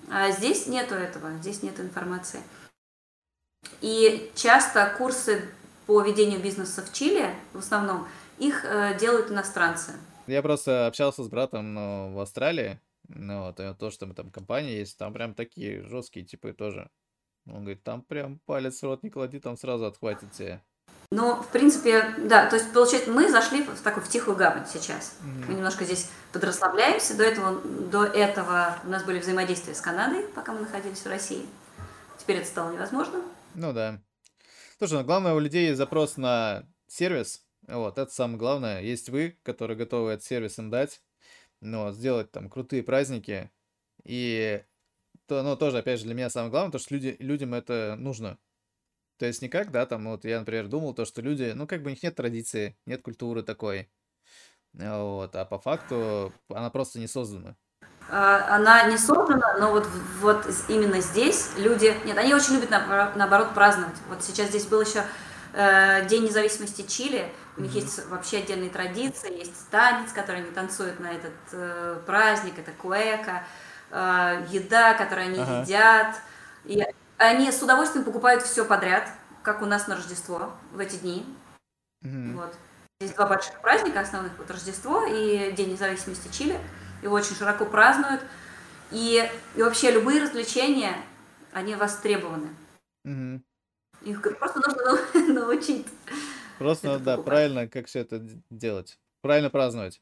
А 0.09 0.31
здесь 0.31 0.67
нету 0.67 0.95
этого, 0.95 1.31
здесь 1.39 1.63
нет 1.63 1.79
информации. 1.79 2.41
И 3.79 4.31
часто 4.35 4.93
курсы 4.97 5.49
по 5.85 6.01
ведению 6.01 6.41
бизнеса 6.41 6.81
в 6.81 6.91
Чили, 6.91 7.33
в 7.53 7.59
основном, 7.59 8.07
их 8.37 8.65
э, 8.65 8.97
делают 8.97 9.31
иностранцы. 9.31 9.93
Я 10.27 10.41
просто 10.41 10.87
общался 10.87 11.23
с 11.23 11.27
братом 11.27 12.13
в 12.13 12.19
Австралии, 12.19 12.79
ну, 13.15 13.45
вот, 13.45 13.59
и 13.59 13.73
то, 13.75 13.91
что 13.91 14.05
мы 14.05 14.13
там 14.13 14.31
компания 14.31 14.77
есть, 14.79 14.97
там 14.97 15.13
прям 15.13 15.33
такие 15.33 15.83
жесткие 15.83 16.25
типы 16.25 16.53
тоже. 16.53 16.89
Он 17.45 17.61
говорит, 17.61 17.83
там 17.83 18.01
прям 18.01 18.39
палец 18.45 18.79
в 18.79 18.83
рот 18.83 19.03
не 19.03 19.09
клади, 19.09 19.39
там 19.39 19.57
сразу 19.57 19.85
отхватит 19.85 20.31
тебе. 20.31 20.63
Ну, 21.11 21.35
в 21.35 21.49
принципе, 21.49 22.15
да, 22.17 22.49
то 22.49 22.55
есть, 22.55 22.73
получается, 22.73 23.11
мы 23.11 23.29
зашли 23.29 23.63
в 23.63 23.81
такую 23.81 24.03
в 24.03 24.09
тихую 24.09 24.35
гавань 24.35 24.65
сейчас. 24.65 25.19
Mm-hmm. 25.21 25.45
Мы 25.47 25.53
немножко 25.53 25.85
здесь 25.85 26.09
подрасслабляемся. 26.31 27.15
До 27.15 27.23
этого, 27.23 27.61
до 27.61 28.03
этого 28.05 28.79
у 28.83 28.89
нас 28.89 29.03
были 29.03 29.19
взаимодействия 29.19 29.75
с 29.75 29.81
Канадой, 29.81 30.23
пока 30.29 30.53
мы 30.53 30.61
находились 30.61 30.99
в 30.99 31.07
России. 31.07 31.45
Теперь 32.17 32.37
это 32.37 32.47
стало 32.47 32.71
невозможно. 32.71 33.21
Ну 33.53 33.73
да. 33.73 34.01
Слушай, 34.79 34.99
ну 34.99 35.03
главное 35.03 35.33
у 35.33 35.39
людей 35.39 35.67
есть 35.67 35.77
запрос 35.77 36.17
на 36.17 36.67
сервис. 36.87 37.45
Вот, 37.67 37.97
это 37.97 38.11
самое 38.11 38.39
главное. 38.39 38.81
Есть 38.81 39.09
вы, 39.09 39.37
которые 39.43 39.77
готовы 39.77 40.11
этот 40.11 40.25
сервис 40.25 40.57
им 40.57 40.69
дать 40.71 41.01
но 41.63 41.91
сделать 41.91 42.31
там 42.31 42.49
крутые 42.49 42.83
праздники. 42.83 43.51
И 44.03 44.63
то, 45.27 45.41
ну, 45.43 45.55
тоже, 45.55 45.79
опять 45.79 45.99
же, 45.99 46.05
для 46.05 46.15
меня 46.15 46.29
самое 46.29 46.51
главное, 46.51 46.71
то, 46.71 46.79
что 46.79 46.93
люди, 46.93 47.15
людям 47.19 47.53
это 47.53 47.95
нужно. 47.97 48.37
То 49.17 49.25
есть 49.25 49.41
никак, 49.41 49.71
да, 49.71 49.85
там, 49.85 50.05
вот 50.09 50.25
я, 50.25 50.39
например, 50.39 50.67
думал, 50.67 50.93
то, 50.93 51.05
что 51.05 51.21
люди, 51.21 51.53
ну, 51.55 51.67
как 51.67 51.81
бы 51.81 51.87
у 51.87 51.89
них 51.91 52.03
нет 52.03 52.15
традиции, 52.15 52.77
нет 52.85 53.01
культуры 53.01 53.43
такой. 53.43 53.89
Вот, 54.73 55.35
а 55.35 55.45
по 55.45 55.59
факту 55.59 56.33
она 56.49 56.69
просто 56.69 56.99
не 56.99 57.07
создана. 57.07 57.55
А, 58.09 58.55
она 58.55 58.83
не 58.89 58.97
создана, 58.97 59.57
но 59.59 59.71
вот, 59.71 59.87
вот 60.19 60.45
именно 60.67 60.99
здесь 60.99 61.51
люди... 61.57 61.95
Нет, 62.05 62.17
они 62.17 62.33
очень 62.33 62.55
любят, 62.55 62.69
наоборот, 62.69 63.53
праздновать. 63.53 63.95
Вот 64.09 64.23
сейчас 64.23 64.49
здесь 64.49 64.65
был 64.65 64.81
еще 64.81 65.03
э, 65.53 66.05
День 66.07 66.23
независимости 66.23 66.81
Чили, 66.81 67.31
У 67.55 67.61
них 67.61 67.73
есть 67.73 68.05
вообще 68.07 68.39
отдельные 68.39 68.69
традиции, 68.69 69.37
есть 69.37 69.69
танец, 69.69 70.11
который 70.11 70.41
они 70.41 70.51
танцуют 70.51 70.99
на 70.99 71.11
этот 71.11 71.33
э, 71.51 72.01
праздник, 72.05 72.57
это 72.57 72.71
куэка, 72.71 73.43
э, 73.91 74.45
еда, 74.49 74.95
которую 74.95 75.27
они 75.27 75.39
ага. 75.39 75.61
едят. 75.61 76.15
И 76.65 76.83
они 77.17 77.51
с 77.51 77.61
удовольствием 77.61 78.05
покупают 78.05 78.43
все 78.43 78.65
подряд, 78.65 79.07
как 79.43 79.61
у 79.61 79.65
нас 79.65 79.87
на 79.87 79.95
Рождество 79.95 80.51
в 80.71 80.79
эти 80.79 80.95
дни. 80.95 81.25
Mm-hmm. 82.03 82.35
Вот. 82.35 82.55
Есть 83.01 83.15
два 83.15 83.27
больших 83.27 83.59
праздника 83.61 83.99
основных, 83.99 84.31
вот 84.37 84.49
Рождество 84.49 85.05
и 85.05 85.51
День 85.51 85.73
независимости 85.73 86.29
Чили. 86.31 86.59
Его 87.03 87.15
очень 87.15 87.35
широко 87.35 87.65
празднуют. 87.65 88.21
И, 88.89 89.29
и 89.55 89.61
вообще 89.61 89.91
любые 89.91 90.23
развлечения, 90.23 90.95
они 91.51 91.75
востребованы. 91.75 92.49
Mm-hmm. 93.05 93.41
Их 94.01 94.21
просто 94.39 94.59
нужно 94.59 95.33
научить. 95.33 95.87
Просто, 96.59 96.99
да, 96.99 97.17
покупать. 97.17 97.25
правильно, 97.25 97.67
как 97.67 97.87
все 97.87 97.99
это 97.99 98.19
делать. 98.49 98.99
Правильно 99.21 99.49
праздновать 99.49 100.01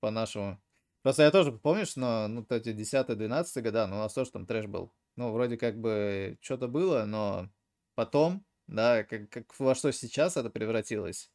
по-нашему. 0.00 0.60
Просто 1.02 1.22
я 1.22 1.30
тоже, 1.30 1.52
помнишь, 1.52 1.96
но 1.96 2.28
ну, 2.28 2.46
эти 2.50 2.70
10-12 2.70 3.62
года, 3.62 3.86
ну, 3.86 3.96
у 3.96 3.98
нас 4.00 4.12
тоже 4.12 4.30
там 4.30 4.46
трэш 4.46 4.66
был. 4.66 4.92
Ну, 5.16 5.32
вроде 5.32 5.56
как 5.56 5.78
бы 5.78 6.38
что-то 6.40 6.68
было, 6.68 7.04
но 7.04 7.48
потом, 7.94 8.44
да, 8.66 9.04
как, 9.04 9.28
как 9.30 9.58
во 9.58 9.74
что 9.74 9.92
сейчас 9.92 10.36
это 10.36 10.50
превратилось. 10.50 11.30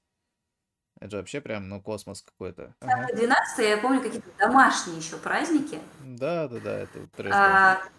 Это 1.00 1.12
же 1.12 1.18
вообще 1.18 1.42
прям, 1.42 1.68
ну, 1.68 1.82
космос 1.82 2.22
какой-то. 2.22 2.76
Ага. 2.80 3.14
12 3.14 3.60
я 3.68 3.78
помню 3.78 4.02
какие-то 4.02 4.30
домашние 4.38 4.98
еще 4.98 5.18
праздники. 5.18 5.80
Да, 6.04 6.48
да, 6.48 6.60
да, 6.60 6.80
это 6.80 7.08
трэш. 7.08 7.34
А, 7.34 7.76
Э, 7.76 7.90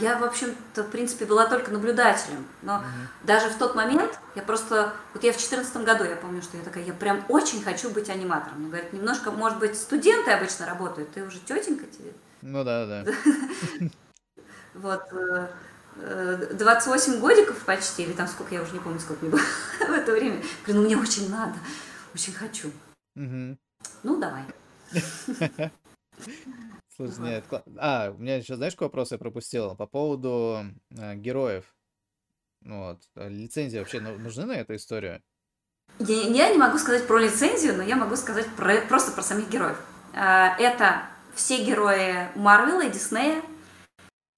я, 0.00 0.18
в 0.18 0.24
общем-то, 0.24 0.82
в 0.82 0.90
принципе, 0.90 1.24
была 1.24 1.46
только 1.46 1.70
наблюдателем. 1.70 2.46
Но 2.62 2.76
угу. 2.76 2.84
даже 3.22 3.48
в 3.48 3.56
тот 3.56 3.74
момент 3.74 4.18
я 4.34 4.42
просто... 4.42 4.92
Вот 5.14 5.22
я 5.22 5.32
в 5.32 5.36
2014 5.36 5.76
году, 5.84 6.04
я 6.04 6.16
помню, 6.16 6.42
что 6.42 6.56
я 6.56 6.62
такая, 6.62 6.84
я 6.84 6.92
прям 6.92 7.24
очень 7.28 7.62
хочу 7.62 7.90
быть 7.90 8.10
аниматором. 8.10 8.58
Мне 8.58 8.68
говорят, 8.68 8.92
немножко, 8.92 9.30
может 9.30 9.58
быть, 9.58 9.76
студенты 9.76 10.30
обычно 10.32 10.66
работают, 10.66 11.12
ты 11.12 11.22
уже 11.22 11.38
тетенька 11.38 11.86
тебе. 11.86 12.12
Ну 12.42 12.64
да, 12.64 12.86
да. 12.86 13.04
Вот. 14.74 15.02
28 15.96 17.12
э, 17.12 17.16
э, 17.16 17.20
годиков 17.20 17.58
почти, 17.64 18.04
или 18.04 18.12
там 18.12 18.26
сколько, 18.26 18.54
я 18.54 18.62
уже 18.62 18.72
не 18.72 18.80
помню, 18.80 18.98
сколько 18.98 19.24
мне 19.24 19.32
было 19.32 19.42
в 19.86 19.92
это 19.92 20.12
время. 20.12 20.42
Говорю, 20.64 20.80
ну 20.80 20.86
мне 20.86 20.96
очень 20.96 21.30
надо, 21.30 21.54
очень 22.14 22.32
хочу. 22.32 22.70
Ну, 23.14 23.56
давай. 24.02 24.44
Слушай, 27.06 27.30
нет, 27.30 27.44
а, 27.78 28.12
у 28.16 28.18
меня 28.18 28.36
еще, 28.36 28.56
знаешь, 28.56 28.74
какой 28.74 28.86
вопрос 28.86 29.12
я 29.12 29.18
пропустил? 29.18 29.74
По 29.76 29.86
поводу 29.86 30.64
э, 30.90 31.14
героев. 31.16 31.64
Вот. 32.64 33.00
А 33.14 33.28
лицензии 33.28 33.78
вообще 33.78 34.00
нужны 34.00 34.44
на 34.44 34.52
эту 34.52 34.74
историю? 34.74 35.22
Я, 35.98 36.22
я 36.22 36.50
не 36.50 36.58
могу 36.58 36.78
сказать 36.78 37.06
про 37.06 37.18
лицензию, 37.18 37.76
но 37.76 37.82
я 37.82 37.96
могу 37.96 38.16
сказать 38.16 38.46
про, 38.56 38.80
просто 38.82 39.12
про 39.12 39.22
самих 39.22 39.48
героев. 39.50 39.78
А, 40.14 40.56
это 40.58 41.02
все 41.34 41.64
герои 41.64 42.28
Марвела 42.36 42.82
и 42.82 42.90
Диснея. 42.90 43.42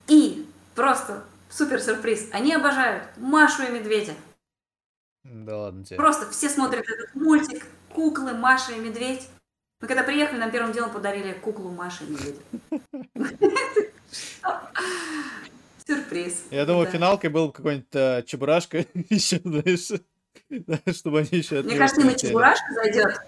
И 0.07 0.47
просто 0.75 1.25
супер 1.51 1.81
сюрприз. 1.81 2.29
Они 2.33 2.55
обожают 2.55 3.05
Машу 3.17 3.63
и 3.65 3.71
Медведя. 3.71 4.15
Да 5.25 5.57
ладно 5.57 5.85
тебе. 5.85 5.97
Просто 5.97 6.31
все 6.31 6.49
смотрят 6.49 6.85
этот 6.87 7.15
мультик, 7.15 7.67
куклы, 7.91 8.35
Маша 8.35 8.73
и 8.73 8.79
Медведь. 8.79 9.29
Мы 9.85 9.89
когда 9.89 10.03
приехали, 10.03 10.39
нам 10.39 10.51
первым 10.51 10.73
делом 10.73 10.91
подарили 10.91 11.35
куклу 11.35 11.71
Маши 11.71 12.05
Медведя. 12.05 12.41
Сюрприз. 15.87 16.45
Я 16.51 16.65
думал, 16.65 16.87
финалкой 16.87 17.29
был 17.29 17.53
какой-нибудь 17.53 17.89
э, 17.93 18.23
Чебурашка 18.23 18.79
еще, 19.11 19.43
знаешь, 19.45 20.97
чтобы 20.97 21.19
они 21.19 21.29
еще... 21.33 21.61
Мне 21.61 21.77
кажется, 21.77 22.01
им 22.01 22.09
и 22.09 22.17
Чебурашка 22.17 22.65
зайдет. 22.73 23.21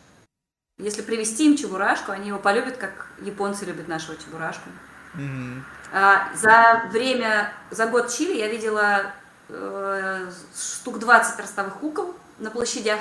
Если 0.79 1.03
привести 1.03 1.45
им 1.45 1.59
Чебурашку, 1.59 2.13
они 2.13 2.29
его 2.29 2.39
полюбят, 2.39 2.79
как 2.79 3.11
японцы 3.21 3.67
любят 3.67 3.87
нашего 3.87 4.17
Чебурашку. 4.17 4.71
А, 5.93 6.35
за 6.35 6.89
время, 6.91 7.53
за 7.71 7.87
год 7.87 8.11
Чили 8.11 8.39
я 8.39 8.49
видела 8.49 9.13
э, 9.51 10.31
штук 10.59 11.01
20 11.01 11.39
ростовых 11.39 11.81
кукол 11.81 12.15
на 12.39 12.51
площадях. 12.51 13.01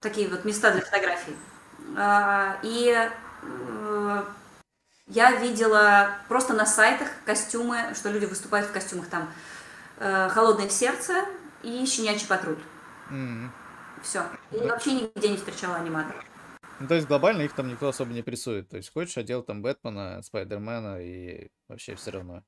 Такие 0.00 0.28
вот 0.28 0.44
места 0.44 0.72
для 0.72 0.80
фотографий. 0.80 1.36
А, 1.96 2.58
и 2.62 3.08
э, 3.42 4.24
я 5.06 5.32
видела 5.36 6.10
просто 6.28 6.54
на 6.54 6.66
сайтах 6.66 7.08
костюмы, 7.24 7.94
что 7.94 8.10
люди 8.10 8.24
выступают 8.24 8.68
в 8.68 8.72
костюмах 8.72 9.08
там 9.08 9.28
э, 9.98 10.28
«Холодное 10.30 10.68
сердце» 10.68 11.24
и 11.62 11.84
«Щенячий 11.86 12.26
патруль». 12.26 12.58
Mm-hmm. 13.10 13.48
Все. 14.02 14.24
И 14.50 14.58
да. 14.58 14.68
вообще 14.68 14.92
нигде 14.92 15.28
не 15.28 15.36
встречала 15.36 15.76
аниматоров. 15.76 16.24
Ну, 16.80 16.88
то 16.88 16.94
есть 16.94 17.06
глобально 17.06 17.42
их 17.42 17.52
там 17.52 17.68
никто 17.68 17.88
особо 17.88 18.12
не 18.12 18.22
прессует. 18.22 18.68
То 18.68 18.76
есть 18.76 18.92
хочешь, 18.92 19.16
одел 19.16 19.42
там 19.42 19.62
Бэтмена, 19.62 20.20
Спайдермена 20.22 21.00
и 21.00 21.50
вообще 21.68 21.94
все 21.94 22.10
равно. 22.10 22.42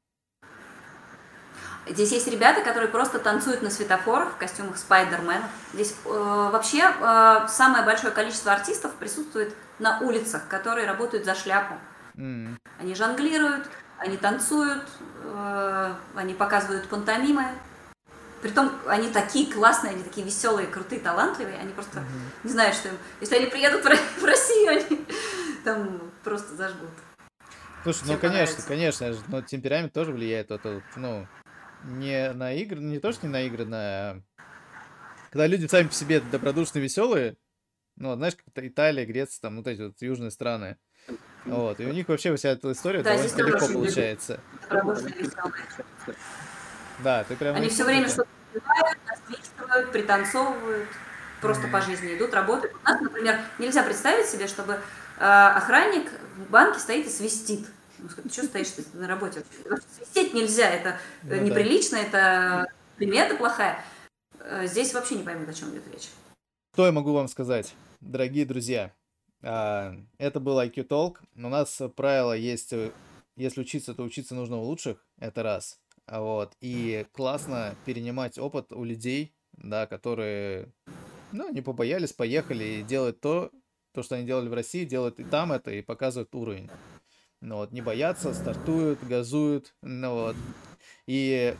Здесь 1.86 2.12
есть 2.12 2.28
ребята, 2.28 2.62
которые 2.62 2.88
просто 2.88 3.18
танцуют 3.18 3.62
на 3.62 3.70
светофорах 3.70 4.32
в 4.32 4.36
костюмах 4.36 4.78
Спайдермена. 4.78 5.48
Здесь 5.74 5.94
э, 6.04 6.08
вообще 6.08 6.80
э, 6.80 7.46
самое 7.48 7.84
большое 7.84 8.12
количество 8.12 8.52
артистов 8.52 8.94
присутствует 8.94 9.54
на 9.78 10.00
улицах, 10.00 10.48
которые 10.48 10.86
работают 10.86 11.26
за 11.26 11.34
шляпу. 11.34 11.74
Mm. 12.16 12.56
Они 12.80 12.94
жонглируют, 12.94 13.68
они 13.98 14.16
танцуют, 14.16 14.84
э, 15.24 15.94
они 16.14 16.32
показывают 16.32 16.88
пантомимы. 16.88 17.44
Притом 18.40 18.72
они 18.86 19.10
такие 19.10 19.52
классные, 19.52 19.92
они 19.92 20.02
такие 20.02 20.24
веселые, 20.24 20.66
крутые, 20.66 21.00
талантливые. 21.00 21.58
Они 21.58 21.72
просто 21.72 22.00
mm-hmm. 22.00 22.44
не 22.44 22.50
знают, 22.50 22.76
что 22.76 22.88
им... 22.88 22.98
Если 23.20 23.36
они 23.36 23.46
приедут 23.46 23.84
в 24.20 24.24
Россию, 24.24 24.70
они 24.70 25.06
там 25.64 26.00
просто 26.22 26.54
зажгут. 26.54 26.90
Слушай, 27.82 28.04
Всем 28.04 28.14
ну 28.14 28.20
конечно, 28.20 28.64
конечно, 28.66 29.14
но 29.28 29.42
темперамент 29.42 29.92
тоже 29.92 30.12
влияет. 30.12 30.50
Это, 30.50 30.80
ну, 30.96 31.26
не 31.84 32.32
наигр... 32.32 32.78
не 32.78 32.98
то, 32.98 33.12
что 33.12 33.26
не 33.26 33.32
наигранная, 33.32 34.22
когда 35.30 35.46
люди 35.46 35.66
сами 35.66 35.88
по 35.88 35.94
себе 35.94 36.20
добродушные, 36.20 36.82
веселые, 36.82 37.36
ну, 37.96 38.14
знаешь, 38.14 38.34
как 38.36 38.64
Италия, 38.64 39.06
Греция, 39.06 39.40
там, 39.40 39.56
вот 39.56 39.66
эти 39.66 39.82
вот 39.82 40.00
южные 40.00 40.30
страны. 40.30 40.76
Вот, 41.44 41.78
и 41.80 41.86
у 41.86 41.92
них 41.92 42.08
вообще 42.08 42.34
вся 42.36 42.50
эта 42.50 42.72
история 42.72 43.02
да, 43.02 43.16
довольно 43.16 43.42
легко 43.42 43.68
получается. 43.72 44.40
Да, 47.02 47.24
ты 47.24 47.36
прям... 47.36 47.56
Они 47.56 47.68
все 47.68 47.84
время 47.84 48.08
что-то 48.08 48.28
насвистывают, 49.06 49.92
пританцовывают, 49.92 50.88
просто 51.40 51.66
mm-hmm. 51.66 51.72
по 51.72 51.80
жизни 51.82 52.16
идут, 52.16 52.32
работают. 52.32 52.74
У 52.82 52.88
нас, 52.88 53.00
например, 53.00 53.40
нельзя 53.58 53.82
представить 53.82 54.26
себе, 54.26 54.46
чтобы 54.46 54.74
э, 54.74 54.78
охранник 55.18 56.10
в 56.36 56.50
банке 56.50 56.78
стоит 56.78 57.06
и 57.06 57.10
свистит. 57.10 57.66
Ты 58.22 58.28
что 58.28 58.44
стоишь 58.44 58.68
на 58.92 59.06
работе? 59.06 59.44
Свистеть 59.96 60.34
нельзя, 60.34 60.68
это 60.70 60.98
ну, 61.22 61.36
неприлично, 61.36 61.98
да. 61.98 62.04
это 62.04 62.72
примета 62.96 63.36
плохая. 63.36 63.84
Э, 64.40 64.66
здесь 64.66 64.92
вообще 64.92 65.16
не 65.16 65.22
поймут, 65.22 65.48
о 65.48 65.54
чем 65.54 65.70
идет 65.70 65.84
речь. 65.92 66.08
Что 66.74 66.86
я 66.86 66.92
могу 66.92 67.12
вам 67.12 67.28
сказать, 67.28 67.74
дорогие 68.00 68.44
друзья? 68.44 68.92
А, 69.42 69.94
это 70.18 70.40
был 70.40 70.60
IQ 70.60 70.86
Talk. 70.88 71.16
У 71.36 71.48
нас 71.48 71.80
правило 71.96 72.32
есть, 72.32 72.72
э, 72.72 72.90
если 73.36 73.60
учиться, 73.60 73.94
то 73.94 74.02
учиться 74.02 74.34
нужно 74.34 74.56
у 74.56 74.62
лучших, 74.62 75.04
это 75.18 75.42
раз. 75.42 75.78
А 76.06 76.20
вот. 76.20 76.56
И 76.60 77.06
классно 77.12 77.74
перенимать 77.84 78.38
опыт 78.38 78.72
у 78.72 78.84
людей, 78.84 79.34
да, 79.52 79.86
которые, 79.86 80.72
ну, 81.32 81.50
не 81.52 81.62
побоялись, 81.62 82.12
поехали 82.12 82.64
и 82.64 82.82
делают 82.82 83.20
то, 83.20 83.50
то, 83.92 84.02
что 84.02 84.16
они 84.16 84.26
делали 84.26 84.48
в 84.48 84.54
России, 84.54 84.84
делают 84.84 85.20
и 85.20 85.24
там 85.24 85.52
это, 85.52 85.70
и 85.70 85.80
показывают 85.82 86.34
уровень. 86.34 86.68
Ну 87.44 87.56
вот, 87.56 87.72
не 87.72 87.82
боятся, 87.82 88.32
стартуют, 88.32 89.04
газуют, 89.04 89.74
ну 89.82 90.14
вот. 90.14 90.36
И 91.06 91.54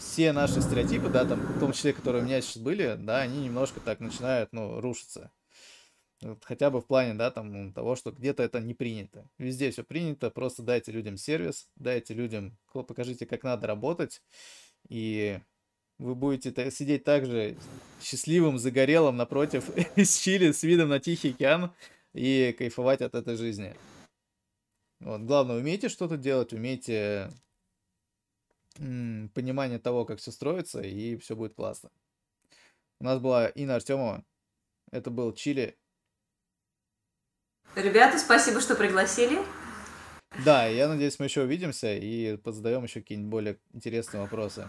все 0.00 0.32
наши 0.32 0.60
стереотипы, 0.60 1.08
да, 1.08 1.24
там, 1.24 1.38
в 1.38 1.60
том 1.60 1.70
числе, 1.70 1.92
которые 1.92 2.24
у 2.24 2.26
меня 2.26 2.40
сейчас 2.40 2.60
были, 2.60 2.96
да, 2.98 3.20
они 3.20 3.44
немножко 3.44 3.78
так 3.78 4.00
начинают, 4.00 4.48
ну, 4.52 4.80
рушиться. 4.80 5.30
Вот, 6.22 6.42
хотя 6.44 6.70
бы 6.70 6.80
в 6.80 6.86
плане, 6.88 7.14
да, 7.14 7.30
там, 7.30 7.72
того, 7.72 7.94
что 7.94 8.10
где-то 8.10 8.42
это 8.42 8.58
не 8.58 8.74
принято. 8.74 9.30
Везде 9.38 9.70
все 9.70 9.84
принято, 9.84 10.28
просто 10.28 10.64
дайте 10.64 10.90
людям 10.90 11.18
сервис, 11.18 11.68
дайте 11.76 12.12
людям, 12.12 12.58
покажите, 12.72 13.26
как 13.26 13.44
надо 13.44 13.68
работать, 13.68 14.22
и 14.88 15.38
вы 15.98 16.16
будете 16.16 16.68
сидеть 16.72 17.04
также 17.04 17.56
счастливым, 18.02 18.58
загорелым 18.58 19.16
напротив 19.16 19.70
из 19.96 20.16
Чили 20.18 20.50
с 20.50 20.64
видом 20.64 20.88
на 20.88 20.98
Тихий 20.98 21.30
океан 21.30 21.72
и 22.12 22.52
кайфовать 22.58 23.02
от 23.02 23.14
этой 23.14 23.36
жизни. 23.36 23.76
Вот, 25.00 25.22
главное, 25.22 25.58
умейте 25.58 25.88
что-то 25.88 26.16
делать, 26.16 26.52
умейте 26.52 27.30
м, 28.78 29.30
понимание 29.34 29.78
того, 29.78 30.04
как 30.04 30.18
все 30.18 30.30
строится, 30.30 30.80
и 30.80 31.16
все 31.16 31.36
будет 31.36 31.54
классно. 31.54 31.90
У 33.00 33.04
нас 33.04 33.18
была 33.18 33.48
Инна 33.48 33.76
Артемова. 33.76 34.24
Это 34.90 35.10
был 35.10 35.32
Чили. 35.32 35.76
Ребята, 37.74 38.18
спасибо, 38.18 38.60
что 38.60 38.76
пригласили. 38.76 39.38
Да, 40.44 40.66
я 40.66 40.88
надеюсь, 40.88 41.18
мы 41.18 41.26
еще 41.26 41.42
увидимся 41.42 41.94
и 41.94 42.36
позадаем 42.36 42.84
еще 42.84 43.00
какие-нибудь 43.00 43.30
более 43.30 43.58
интересные 43.72 44.20
вопросы. 44.22 44.68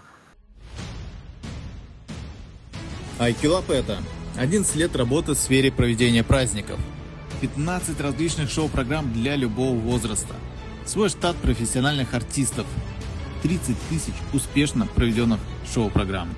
Айкилап 3.20 3.70
это 3.70 4.00
11 4.38 4.76
лет 4.76 4.96
работы 4.96 5.34
в 5.34 5.38
сфере 5.38 5.72
проведения 5.72 6.24
праздников. 6.24 6.80
15 7.36 8.00
различных 8.02 8.50
шоу-программ 8.50 9.12
для 9.14 9.36
любого 9.36 9.76
возраста. 9.76 10.36
Свой 10.86 11.10
штат 11.10 11.36
профессиональных 11.38 12.14
артистов. 12.14 12.66
30 13.44 13.78
тысяч 13.90 14.14
успешно 14.34 14.88
проведенных 14.88 15.40
шоу-программ. 15.74 16.30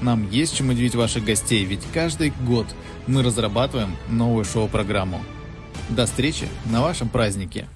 Нам 0.00 0.28
есть 0.30 0.56
чем 0.56 0.70
удивить 0.70 0.94
ваших 0.94 1.24
гостей, 1.24 1.64
ведь 1.64 1.82
каждый 1.92 2.32
год 2.46 2.66
мы 3.06 3.22
разрабатываем 3.22 3.96
новую 4.08 4.44
шоу-программу. 4.44 5.22
До 5.88 6.06
встречи 6.06 6.48
на 6.66 6.82
вашем 6.82 7.08
празднике! 7.08 7.68